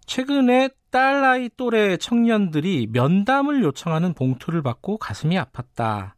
[0.04, 6.12] 최근에 딸 아이 또래 청년들이 면담을 요청하는 봉투를 받고 가슴이 아팠다.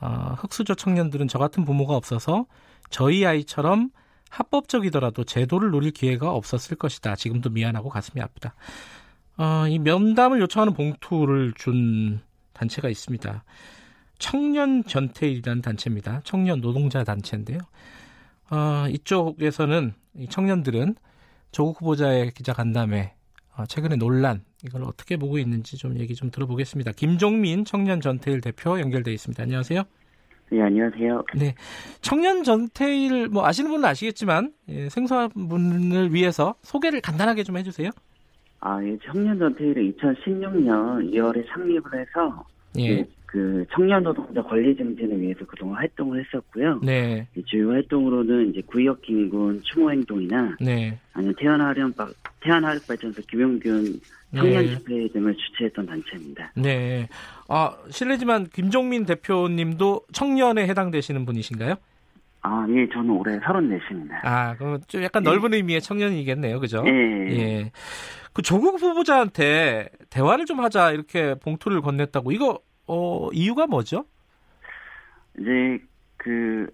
[0.00, 2.46] 어, 흑수저 청년들은 저 같은 부모가 없어서
[2.88, 3.90] 저희 아이처럼
[4.30, 7.16] 합법적이더라도 제도를 누릴 기회가 없었을 것이다.
[7.16, 8.54] 지금도 미안하고 가슴이 아프다.
[9.36, 12.20] 어, 이 면담을 요청하는 봉투를 준
[12.52, 13.44] 단체가 있습니다.
[14.22, 16.20] 청년 전태일이라는 단체입니다.
[16.22, 17.58] 청년 노동자 단체인데요.
[18.50, 20.94] 어, 이쪽에서는 이 청년들은
[21.50, 23.14] 조국 후보자의 기자 간담회
[23.56, 26.92] 어, 최근의 논란 이걸 어떻게 보고 있는지 좀 얘기 좀 들어보겠습니다.
[26.92, 29.42] 김종민 청년 전태일 대표 연결돼 있습니다.
[29.42, 29.82] 안녕하세요.
[30.52, 31.24] 네, 안녕하세요.
[31.34, 31.54] 네.
[32.00, 37.90] 청년 전태일, 뭐, 아시는 분은 아시겠지만, 예, 생소한 분을 위해서 소개를 간단하게 좀 해주세요.
[38.60, 42.44] 아, 예, 청년 전태일은 2016년 2월에 창립을 해서,
[42.76, 42.96] 예.
[42.96, 46.80] 그, 그 청년 노동자 권리 증진을 위해서 그동안 활동을 했었고요.
[46.82, 47.26] 네.
[47.46, 50.98] 주요 활동으로는 이제 구역 긴군 추모 행동이나, 네.
[51.14, 51.94] 아니면 태안하련
[52.40, 53.98] 태안하력발전소 김용균
[54.36, 54.76] 청년 네.
[54.76, 56.52] 집회 등을 주최했던 단체입니다.
[56.56, 57.08] 네.
[57.48, 61.76] 아, 실례지만 김종민 대표님도 청년에 해당되시는 분이신가요?
[62.42, 64.24] 아, 예, 저는 올해 34입니다.
[64.24, 65.30] 아, 그럼 좀 약간 예.
[65.30, 66.60] 넓은 의미의 청년이겠네요.
[66.60, 66.84] 그죠?
[66.86, 66.90] 예.
[67.30, 67.72] 예.
[68.34, 72.60] 그 조국 후보자한테 대화를 좀 하자 이렇게 봉투를 건넸다고 이거
[72.92, 74.04] 어, 이유가 뭐죠?
[75.38, 75.78] 이제
[76.18, 76.68] 그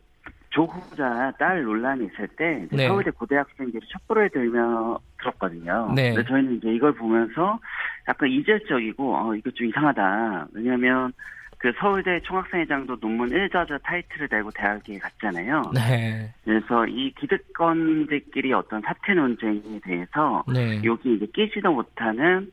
[0.50, 2.88] 조후자 딸 논란이 있을 때 네.
[2.88, 5.92] 서울대 고대학생들이 촛불을 들며 들었거든요.
[5.94, 6.14] 네.
[6.14, 7.60] 근데 저희는 이제 이걸 보면서
[8.08, 10.48] 약간 이질적이고 어 이거 좀 이상하다.
[10.54, 11.12] 왜냐하면
[11.58, 15.70] 그 서울대 총학생회장도 논문 1저자 타이틀을 달고 대학에 갔잖아요.
[15.74, 16.32] 네.
[16.44, 20.80] 그래서 이 기득권들끼리 어떤 사퇴 논쟁에 대해서 네.
[20.84, 22.50] 여기 이제 끼지도 못하는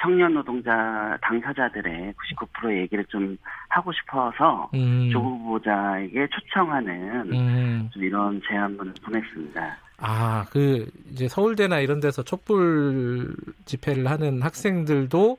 [0.00, 3.36] 청년 노동자 당사자들의 99%의 얘기를 좀
[3.68, 5.08] 하고 싶어서 음.
[5.10, 7.90] 조 후보자에게 초청하는 음.
[7.92, 9.76] 좀 이런 제안문을 보냈습니다.
[9.98, 13.34] 아, 그 이제 서울대나 이런 데서 촛불
[13.64, 15.38] 집회를 하는 학생들도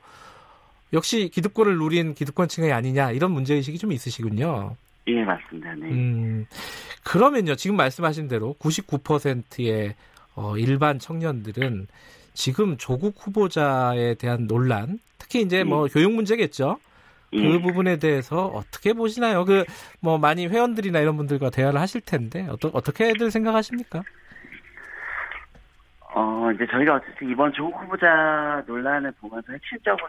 [0.92, 4.76] 역시 기득권을 누린 기득권층이 아니냐 이런 문제 의식이 좀 있으시군요.
[5.06, 5.74] 예, 맞습니다.
[5.74, 5.86] 네.
[5.90, 6.46] 음,
[7.04, 9.94] 그러면요, 지금 말씀하신 대로 99%의
[10.34, 11.86] 어, 일반 청년들은
[12.40, 15.88] 지금 조국 후보자에 대한 논란, 특히 이제 뭐 음.
[15.88, 16.78] 교육 문제겠죠.
[17.30, 17.60] 그 음.
[17.60, 19.44] 부분에 대해서 어떻게 보시나요?
[19.44, 19.64] 그
[20.00, 24.02] 뭐 많이 회원들이나 이런 분들과 대화를 하실 텐데 어떠, 어떻게들 생각하십니까?
[26.14, 30.08] 어 이제 저희가 어쨌든 이번 조국 후보자 논란을 보면서 핵심적으로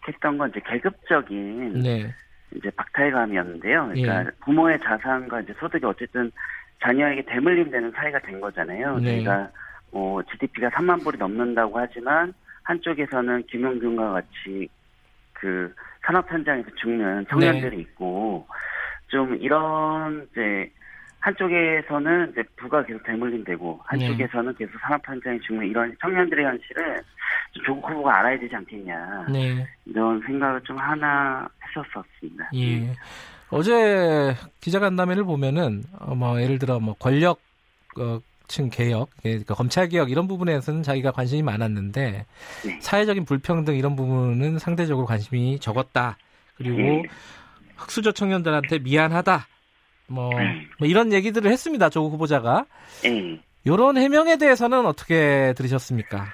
[0.00, 2.14] 생각했던 건 이제 계급적인 네.
[2.56, 3.88] 이제 박탈감이었는데요.
[3.88, 4.30] 그러니까 예.
[4.44, 6.30] 부모의 자산과 이제 소득이 어쨌든
[6.82, 8.98] 자녀에게 대물림되는 사회가 된 거잖아요.
[8.98, 9.16] 네.
[9.16, 9.50] 저희가
[9.90, 14.68] 뭐 GDP가 3만 불이 넘는다고 하지만 한쪽에서는 김용균과 같이
[15.32, 15.72] 그
[16.04, 17.82] 산업 현장에서 죽는 청년들이 네.
[17.82, 18.46] 있고
[19.08, 20.70] 좀 이런 이제
[21.20, 24.64] 한쪽에서는 이제 부가 계속 대물림되고 한쪽에서는 네.
[24.64, 27.02] 계속 산업 현장에 죽는 이런 청년들의 현실을
[27.64, 29.66] 조국 후보가 알아야 되지 않겠냐 네.
[29.86, 32.50] 이런 생각을 좀 하나 했었었습니다.
[32.54, 32.92] 예.
[33.50, 37.40] 어제 기자간담회를 보면은 어, 뭐 예를 들어 뭐 권력
[37.98, 38.20] 어,
[38.50, 42.26] 층 개혁, 그러니까 검찰 개혁 이런 부분에서는 자기가 관심이 많았는데
[42.64, 42.80] 네.
[42.80, 46.18] 사회적인 불평등 이런 부분은 상대적으로 관심이 적었다.
[46.56, 47.02] 그리고 네.
[47.76, 49.46] 흑수저 청년들한테 미안하다.
[50.08, 50.66] 뭐, 네.
[50.80, 51.88] 뭐 이런 얘기들을 했습니다.
[51.88, 52.66] 조국 후보자가.
[53.04, 53.40] 네.
[53.64, 56.26] 이런 해명에 대해서는 어떻게 들으셨습니까?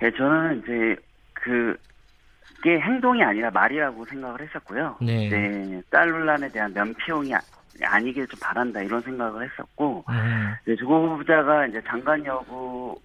[0.00, 0.96] 네, 저는 이제
[1.34, 1.76] 그
[2.60, 4.96] 이게 행동이 아니라 말이라고 생각을 했었고요.
[5.02, 5.28] 네.
[5.28, 7.34] 네, 딸 논란에 대한 면피용이
[7.82, 10.54] 아니길 좀 바란다 이런 생각을 했었고, 음.
[10.64, 13.00] 네, 조국 후보자가 이제 장관 여부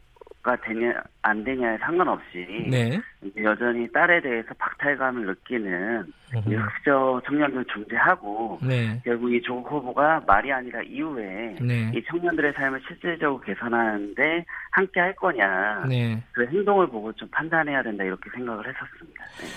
[0.47, 2.97] 가 되냐 안 되냐에 상관없이 네.
[3.35, 6.05] 여전히 딸에 대해서 박탈감을 느끼는
[6.47, 9.01] 이 흑저 청년들 존재하고 네.
[9.03, 11.91] 결국 이 조국 후보가 말이 아니라 이후에 네.
[11.93, 16.23] 이 청년들의 삶을 실질적으로 개선하는데 함께 할 거냐 네.
[16.31, 19.25] 그 행동을 보고 좀 판단해야 된다 이렇게 생각을 했었습니다.
[19.41, 19.47] 네.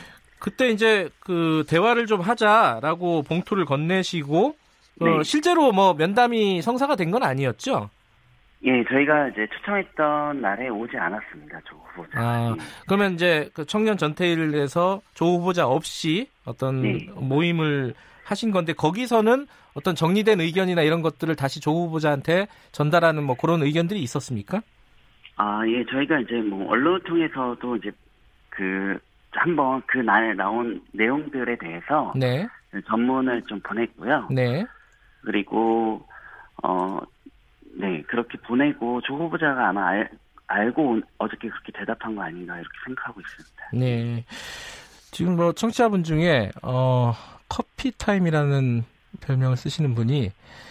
[0.40, 4.56] 그때 이제 그 대화를 좀 하자라고 봉투를 건네시고
[5.00, 5.22] 어, 네.
[5.22, 7.90] 실제로 뭐 면담이 성사가 된 건 아니었죠?
[8.62, 12.20] 예, 저희가 이제 초청했던 날에 오지 않았습니다, 조 후보자.
[12.20, 12.54] 아,
[12.86, 17.06] 그러면 이제 그 청년 전태일에서 조 후보자 없이 어떤 네.
[17.14, 17.94] 모임을
[18.24, 24.00] 하신 건데 거기서는 어떤 정리된 의견이나 이런 것들을 다시 조 후보자한테 전달하는 뭐 그런 의견들이
[24.02, 24.60] 있었습니까?
[25.36, 27.90] 아, 예, 저희가 이제 뭐 언론 통해서도 이제
[28.50, 28.98] 그
[29.30, 32.46] 한번 그 날에 나온 내용들에 대해서 네.
[32.86, 34.28] 전문을 좀 보냈고요.
[34.30, 34.66] 네.
[35.22, 36.06] 그리고
[36.62, 37.00] 어
[37.76, 40.10] 네, 그렇게 보내고 조 후보자가 아마 알,
[40.46, 43.70] 알고 어저께 그렇게 대답한 거 아닌가 이렇게 생각하고 있습니다.
[43.72, 44.24] 네.
[45.10, 47.14] 지금 뭐 청취자분 중에 어
[47.48, 48.84] 커피 타임이라는
[49.20, 50.30] 별명을 쓰시는 분이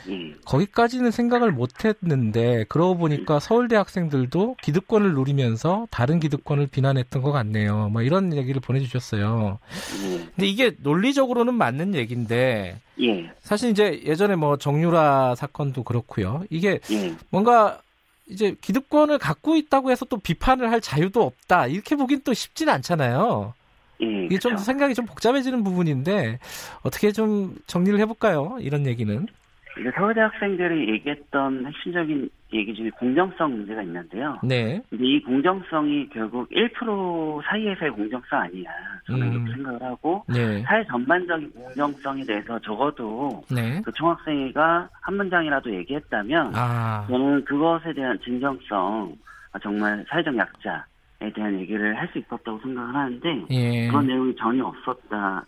[0.10, 0.34] 예.
[0.46, 3.40] 거기까지는 생각을 못했는데 그러고 보니까 예.
[3.40, 7.90] 서울대 학생들도 기득권을 누리면서 다른 기득권을 비난했던 것 같네요.
[7.90, 9.60] 뭐 이런 얘기를 보내주셨어요.
[10.04, 10.18] 예.
[10.18, 13.32] 근데 이게 논리적으로는 맞는 얘기인데 예.
[13.42, 16.44] 사실 이제 예전에 뭐 정유라 사건도 그렇고요.
[16.50, 17.16] 이게 예.
[17.30, 17.82] 뭔가
[18.28, 23.54] 이제 기득권을 갖고 있다고 해서 또 비판을 할 자유도 없다 이렇게 보긴 또 쉽진 않잖아요.
[24.02, 26.40] 예, 이게 좀 생각이 좀 복잡해지는 부분인데
[26.84, 28.58] 어떻게 좀 정리를 해볼까요?
[28.60, 29.28] 이런 얘기는.
[29.80, 34.38] 이제 서울대 학생들이 얘기했던 핵심적인 얘기 중에 공정성 문제가 있는데요.
[34.44, 34.82] 네.
[34.90, 38.72] 근데 이 공정성이 결국 1% 사이에서의 공정성 아니야.
[39.06, 39.32] 저는 음.
[39.32, 40.62] 그렇게 생각을 하고 네.
[40.64, 43.82] 사회 전반적인 공정성에 대해서 적어도 네.
[43.86, 47.06] 그 총학생회가 한 문장이라도 얘기했다면 아.
[47.08, 49.16] 저는 그것에 대한 진정성
[49.62, 50.86] 정말 사회적 약자
[51.22, 53.88] 에 대한 얘기를 할 수 있었다고 생각을 하는데 예.
[53.88, 55.44] 그런 내용이 전혀 없었다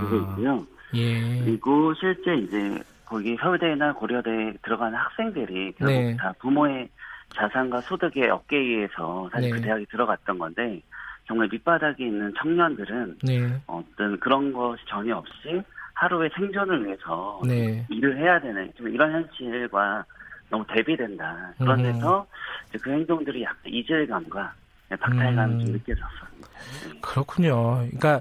[0.00, 0.66] 그거 있고요.
[0.94, 1.38] 예.
[1.44, 6.16] 그리고 실제 이제 거기 서울대나 고려대 들어가는 학생들이 결국 네.
[6.18, 6.88] 다 부모의
[7.34, 9.60] 자산과 소득의 어깨에 의해서 사실 그 네.
[9.60, 10.82] 그 대학에 들어갔던 건데
[11.26, 13.60] 정말 밑바닥에 있는 청년들은 네.
[13.66, 15.62] 어떤 그런 것이 전혀 없이
[15.94, 17.86] 하루의 생존을 위해서 네.
[17.88, 20.04] 일을 해야 되는 좀 이런 현실과
[20.50, 21.54] 너무 대비된다.
[21.56, 21.92] 그런 음.
[21.92, 22.26] 데서
[22.74, 22.78] 음.
[22.82, 24.61] 그 행동들이 약간 이질감과 네,
[24.96, 25.60] 박탈감이 음.
[25.60, 26.48] 좀 느껴졌습니다.
[26.92, 27.00] 네.
[27.00, 27.76] 그렇군요.
[27.76, 28.20] 그러니까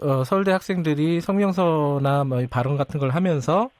[0.00, 3.70] 어, 서울대 학생들이 성명서나 뭐 발언 같은 걸 하면서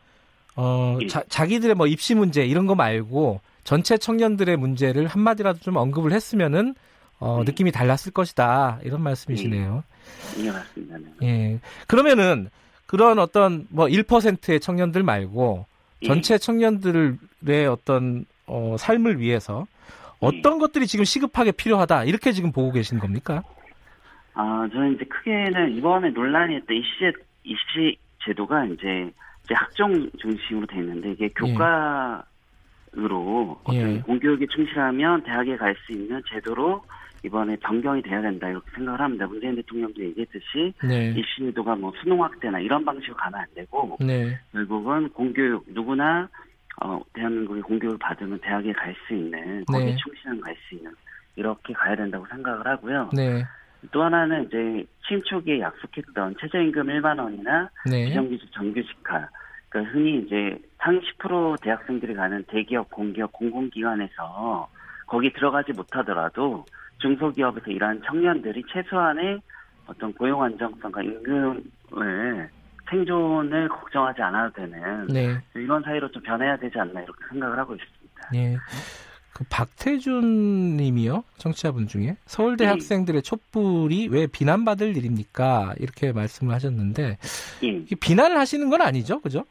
[0.54, 1.06] 어, 예.
[1.06, 6.74] 자, 자기들의 뭐 입시 문제 이런 거 말고 전체 청년들의 문제를 한마디라도 좀 언급을 했으면은
[7.18, 7.52] 어, 네.
[7.52, 9.84] 느낌이 달랐을 것이다 이런 말씀이시네요.
[10.38, 10.98] 예, 예 맞습니다.
[11.20, 11.26] 네.
[11.26, 11.60] 예.
[11.86, 12.50] 그러면은
[12.86, 15.64] 그런 어떤 뭐 1%의 청년들 말고
[16.02, 16.06] 예.
[16.09, 19.66] 전체 청년들의 어떤 어, 삶을 위해서
[20.22, 23.42] 어떤 것들이 지금 시급하게 필요하다 이렇게 지금 보고 계신 겁니까?
[24.34, 27.12] 아 저는 이제 크게는 이번에 논란이 했던 입시
[27.44, 29.10] 입시 제도가 이제
[29.44, 32.22] 이제 학종 중심으로 돼 있는데 이게 교과로
[33.72, 33.98] 예.
[34.00, 36.82] 공교육에 충실하면 대학에 갈 수 있는 제도로
[37.24, 39.26] 이번에 변경이 돼야 된다 이렇게 생각을 합니다.
[39.26, 41.14] 문재인 대통령도 얘기했듯이 네.
[41.16, 44.38] 입시 제도가 뭐 수능 확대나 이런 방식으로 가면 안 되고 네.
[44.52, 46.28] 결국은 공교육 누구나
[46.80, 49.96] 어, 대한민국이 공교육을 받으면 대학에 갈 수 있는 거기에 네.
[49.96, 50.92] 충실한 갈 수 있는
[51.36, 53.10] 이렇게 가야 된다고 생각을 하고요.
[53.12, 53.44] 네.
[53.90, 58.06] 또 하나는 이제 취임 초기에 약속했던 최저임금 1만 원이나 네.
[58.06, 59.28] 비정규직 정규직화
[59.68, 64.68] 그러니까 흔히 이제 상위 10% 대학생들이 가는 대기업, 공기업, 공공기관에서
[65.06, 66.64] 거기 들어가지 못하더라도
[66.98, 69.40] 중소기업에서 일하는 청년들이 최소한의
[69.86, 72.50] 어떤 고용 안정성과 임금을
[72.93, 75.39] 생존을 걱정하지 않아도 되는 네.
[75.55, 78.28] 이런 사이로 좀 변해야 되지 않나 이렇게 생각을 하고 있습니다.
[78.32, 78.56] 네.
[79.32, 81.24] 그 박태준 님이요.
[81.39, 82.70] 청취자분 중에 서울대 네.
[82.70, 85.74] 학생들의 촛불이 왜 비난받을 일입니까?
[85.78, 87.19] 이렇게 말씀을 하셨는데
[87.62, 87.85] 네.
[87.98, 89.20] 비난을 하시는 건 아니죠.
[89.20, 89.44] 그죠?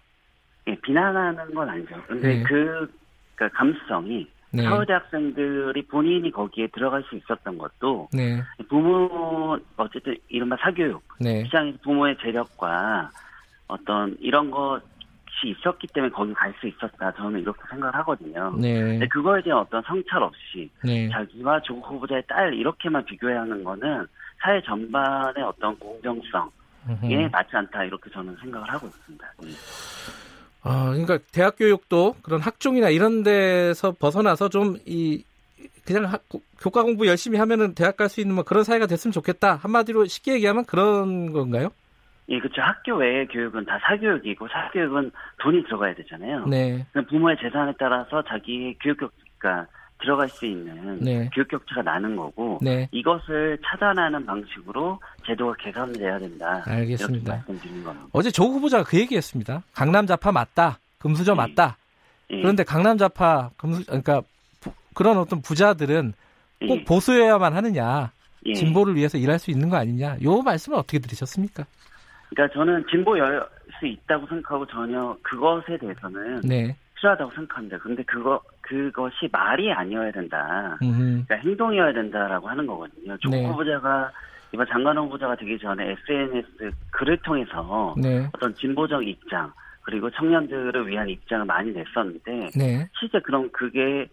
[0.68, 1.96] 예, 비난하는 건 아니죠.
[2.08, 2.44] 근데 네.
[2.44, 2.88] 그,
[3.36, 4.64] 그 감수성이 네.
[4.64, 8.44] 서울대 학생들이 본인이 거기에 들어갈 수 있었던 것도 네.
[8.70, 11.44] 부모 어쨌든 이른바 사교육 네.
[11.46, 13.10] 시장에서 부모의 재력과
[13.72, 14.82] 어떤 이런 것이
[15.46, 17.12] 있었기 때문에 거기 갈 수 있었다.
[17.14, 18.54] 저는 이렇게 생각을 하거든요.
[18.60, 18.74] 네.
[18.82, 21.10] 근데 그거에 대한 어떤 성찰 없이 네.
[21.10, 24.06] 자기와 조국 후보자의 딸 이렇게만 비교하는 거는
[24.42, 27.84] 사회 전반의 어떤 공정성에 맞지 않다.
[27.86, 29.34] 이렇게 저는 생각을 하고 있습니다.
[29.44, 29.50] 네.
[30.64, 35.24] 아, 그러니까 대학 교육도 그런 학종이나 이런 데서 벗어나서 좀 이
[35.86, 36.20] 그냥 하,
[36.60, 39.56] 교과 공부 열심히 하면은 대학 갈 수 있는 뭐 그런 사회가 됐으면 좋겠다.
[39.56, 41.70] 한마디로 쉽게 얘기하면 그런 건가요?
[42.30, 42.62] 예, 그렇죠.
[42.62, 46.46] 학교 외의 교육은 다 사교육이고 사교육은 돈이 들어가야 되잖아요.
[46.46, 46.86] 네.
[47.10, 48.98] 부모의 재산에 따라서 자기 교육
[49.38, 49.68] 그러니까
[50.00, 51.30] 들어갈 수 있는 네.
[51.34, 52.88] 교육 격차가 나는 거고 네.
[52.92, 56.64] 이것을 차단하는 방식으로 제도가 개선돼야 된다.
[56.66, 57.34] 알겠습니다.
[57.36, 58.08] 말씀드린 겁니다.
[58.12, 59.64] 어제 조 후보자가 그 얘기했습니다.
[59.74, 61.36] 강남 좌파 맞다, 금수저 예.
[61.36, 61.78] 맞다.
[62.32, 62.42] 예.
[62.42, 64.22] 그런데 강남 좌파 금수 그러니까
[64.60, 66.14] 부, 그런 어떤 부자들은
[66.68, 66.84] 꼭 예.
[66.84, 68.12] 보수여야만 하느냐,
[68.46, 68.54] 예.
[68.54, 70.18] 진보를 위해서 일할 수 있는 거 아니냐.
[70.24, 71.66] 요 말씀을 어떻게 들으셨습니까?
[72.32, 76.76] 그러니까 저는 진보여수 있다고 생각하고 전혀 그것에 대해서는 네.
[76.96, 77.78] 필요하다고 생각합니다.
[77.80, 80.78] 근데 그거 그것이 말이 아니어야 된다.
[80.80, 83.18] 그러니까 행동이어야 된다라고 하는 거거든요.
[83.18, 83.46] 조 네.
[83.46, 84.12] 후보자가
[84.54, 88.28] 이번 장관 후보자가 되기 전에 SNS 글을 통해서 네.
[88.34, 89.52] 어떤 진보적 입장
[89.82, 92.88] 그리고 청년들을 위한 입장을 많이 냈었는데 네.
[92.98, 94.08] 실제 그럼 그게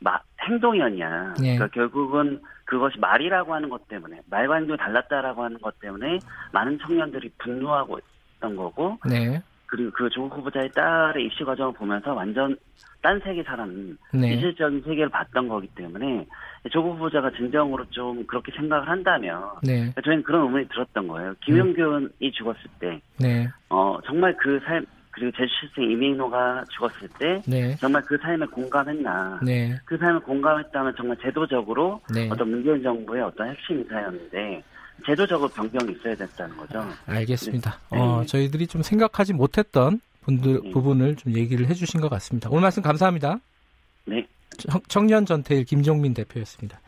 [0.00, 1.34] 마, 행동이었냐?
[1.40, 1.56] 네.
[1.56, 6.18] 그러니까 결국은 그것이 말이라고 하는 것 때문에 말과 행동이 달랐다라고 하는 것 때문에
[6.52, 7.98] 많은 청년들이 분노하고
[8.36, 9.42] 있던 거고 네.
[9.66, 12.56] 그리고 그조 후보자의 딸의 입시 과정을 보면서 완전
[13.02, 14.34] 딴 세계 사람, 네.
[14.34, 16.26] 이질적인 세계를 봤던 거기 때문에
[16.70, 19.92] 조 후보자가 진정으로 좀 그렇게 생각을 한다면 네.
[20.04, 21.34] 저희는 그런 의문이 들었던 거예요.
[21.44, 22.32] 김용균이 음.
[22.32, 23.48] 죽었을 때, 네.
[23.68, 27.76] 어 정말 그 삶, 그리고 제주시생 이민호가 죽었을 때 네.
[27.76, 29.40] 정말 그 삶에 공감했나?
[29.42, 29.76] 네.
[29.84, 32.28] 그 삶에 공감했다면 정말 제도적으로 네.
[32.30, 34.62] 어떤 문재인 정부의 어떤 핵심 인사였는데
[35.04, 36.84] 제도적으로 변경이 있어야 됐다는 거죠.
[37.06, 37.78] 알겠습니다.
[37.92, 37.98] 네.
[37.98, 40.70] 어, 저희들이 좀 생각하지 못했던 분들 네.
[40.70, 42.48] 부분을 좀 얘기를 해주신 것 같습니다.
[42.50, 43.38] 오늘 말씀 감사합니다.
[44.04, 44.26] 네.
[44.88, 46.80] 청년 전태일 김종민 대표였습니다.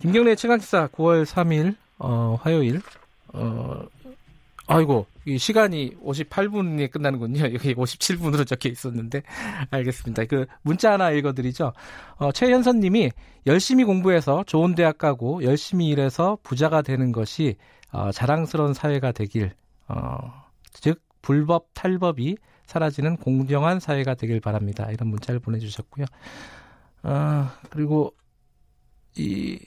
[0.00, 2.80] 김경래 최강기사 9월 3일 어, 화요일
[3.32, 3.82] 어,
[4.68, 7.40] 아이고, 이 시간이 58분에 끝나는군요.
[7.54, 9.22] 여기 57분으로 적혀 있었는데.
[9.70, 10.26] 알겠습니다.
[10.26, 11.72] 그 문자 하나 읽어드리죠.
[12.16, 13.10] 어, 최현선 님이
[13.46, 17.56] 열심히 공부해서 좋은 대학 가고 열심히 일해서 부자가 되는 것이
[17.90, 19.52] 어, 자랑스러운 사회가 되길,
[19.88, 20.18] 어,
[20.72, 22.36] 즉, 불법 탈법이
[22.66, 24.90] 사라지는 공정한 사회가 되길 바랍니다.
[24.92, 26.04] 이런 문자를 보내주셨고요.
[27.04, 28.14] 어, 그리고
[29.16, 29.58] 이,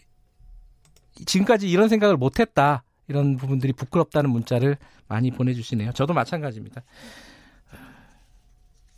[1.25, 2.83] 지금까지 이런 생각을 못했다.
[3.07, 5.91] 이런 부분들이 부끄럽다는 문자를 많이 보내주시네요.
[5.93, 6.81] 저도 마찬가지입니다.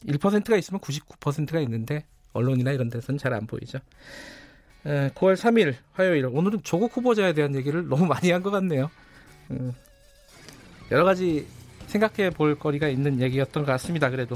[0.06, 3.80] 1%가 있으면 99%가 있는데 언론이나 이런 데서는 잘 안 보이죠.
[4.84, 8.92] 9월 3일 화요일 오늘은 조국 후보자에 대한 얘기를 너무 많이 한 것 같네요.
[9.52, 9.72] 음,
[10.92, 11.48] 여러 가지
[11.88, 14.10] 생각해 볼 거리가 있는 얘기였던 것 같습니다.
[14.10, 14.36] 그래도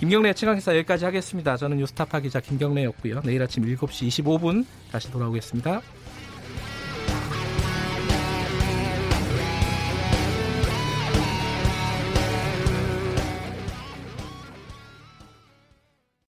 [0.00, 1.56] 김경래 최강기사 여기까지 하겠습니다.
[1.56, 3.20] 저는 뉴스타파 기자 김경래였고요.
[3.22, 5.82] 내일 아침 7시 25분 다시 돌아오겠습니다.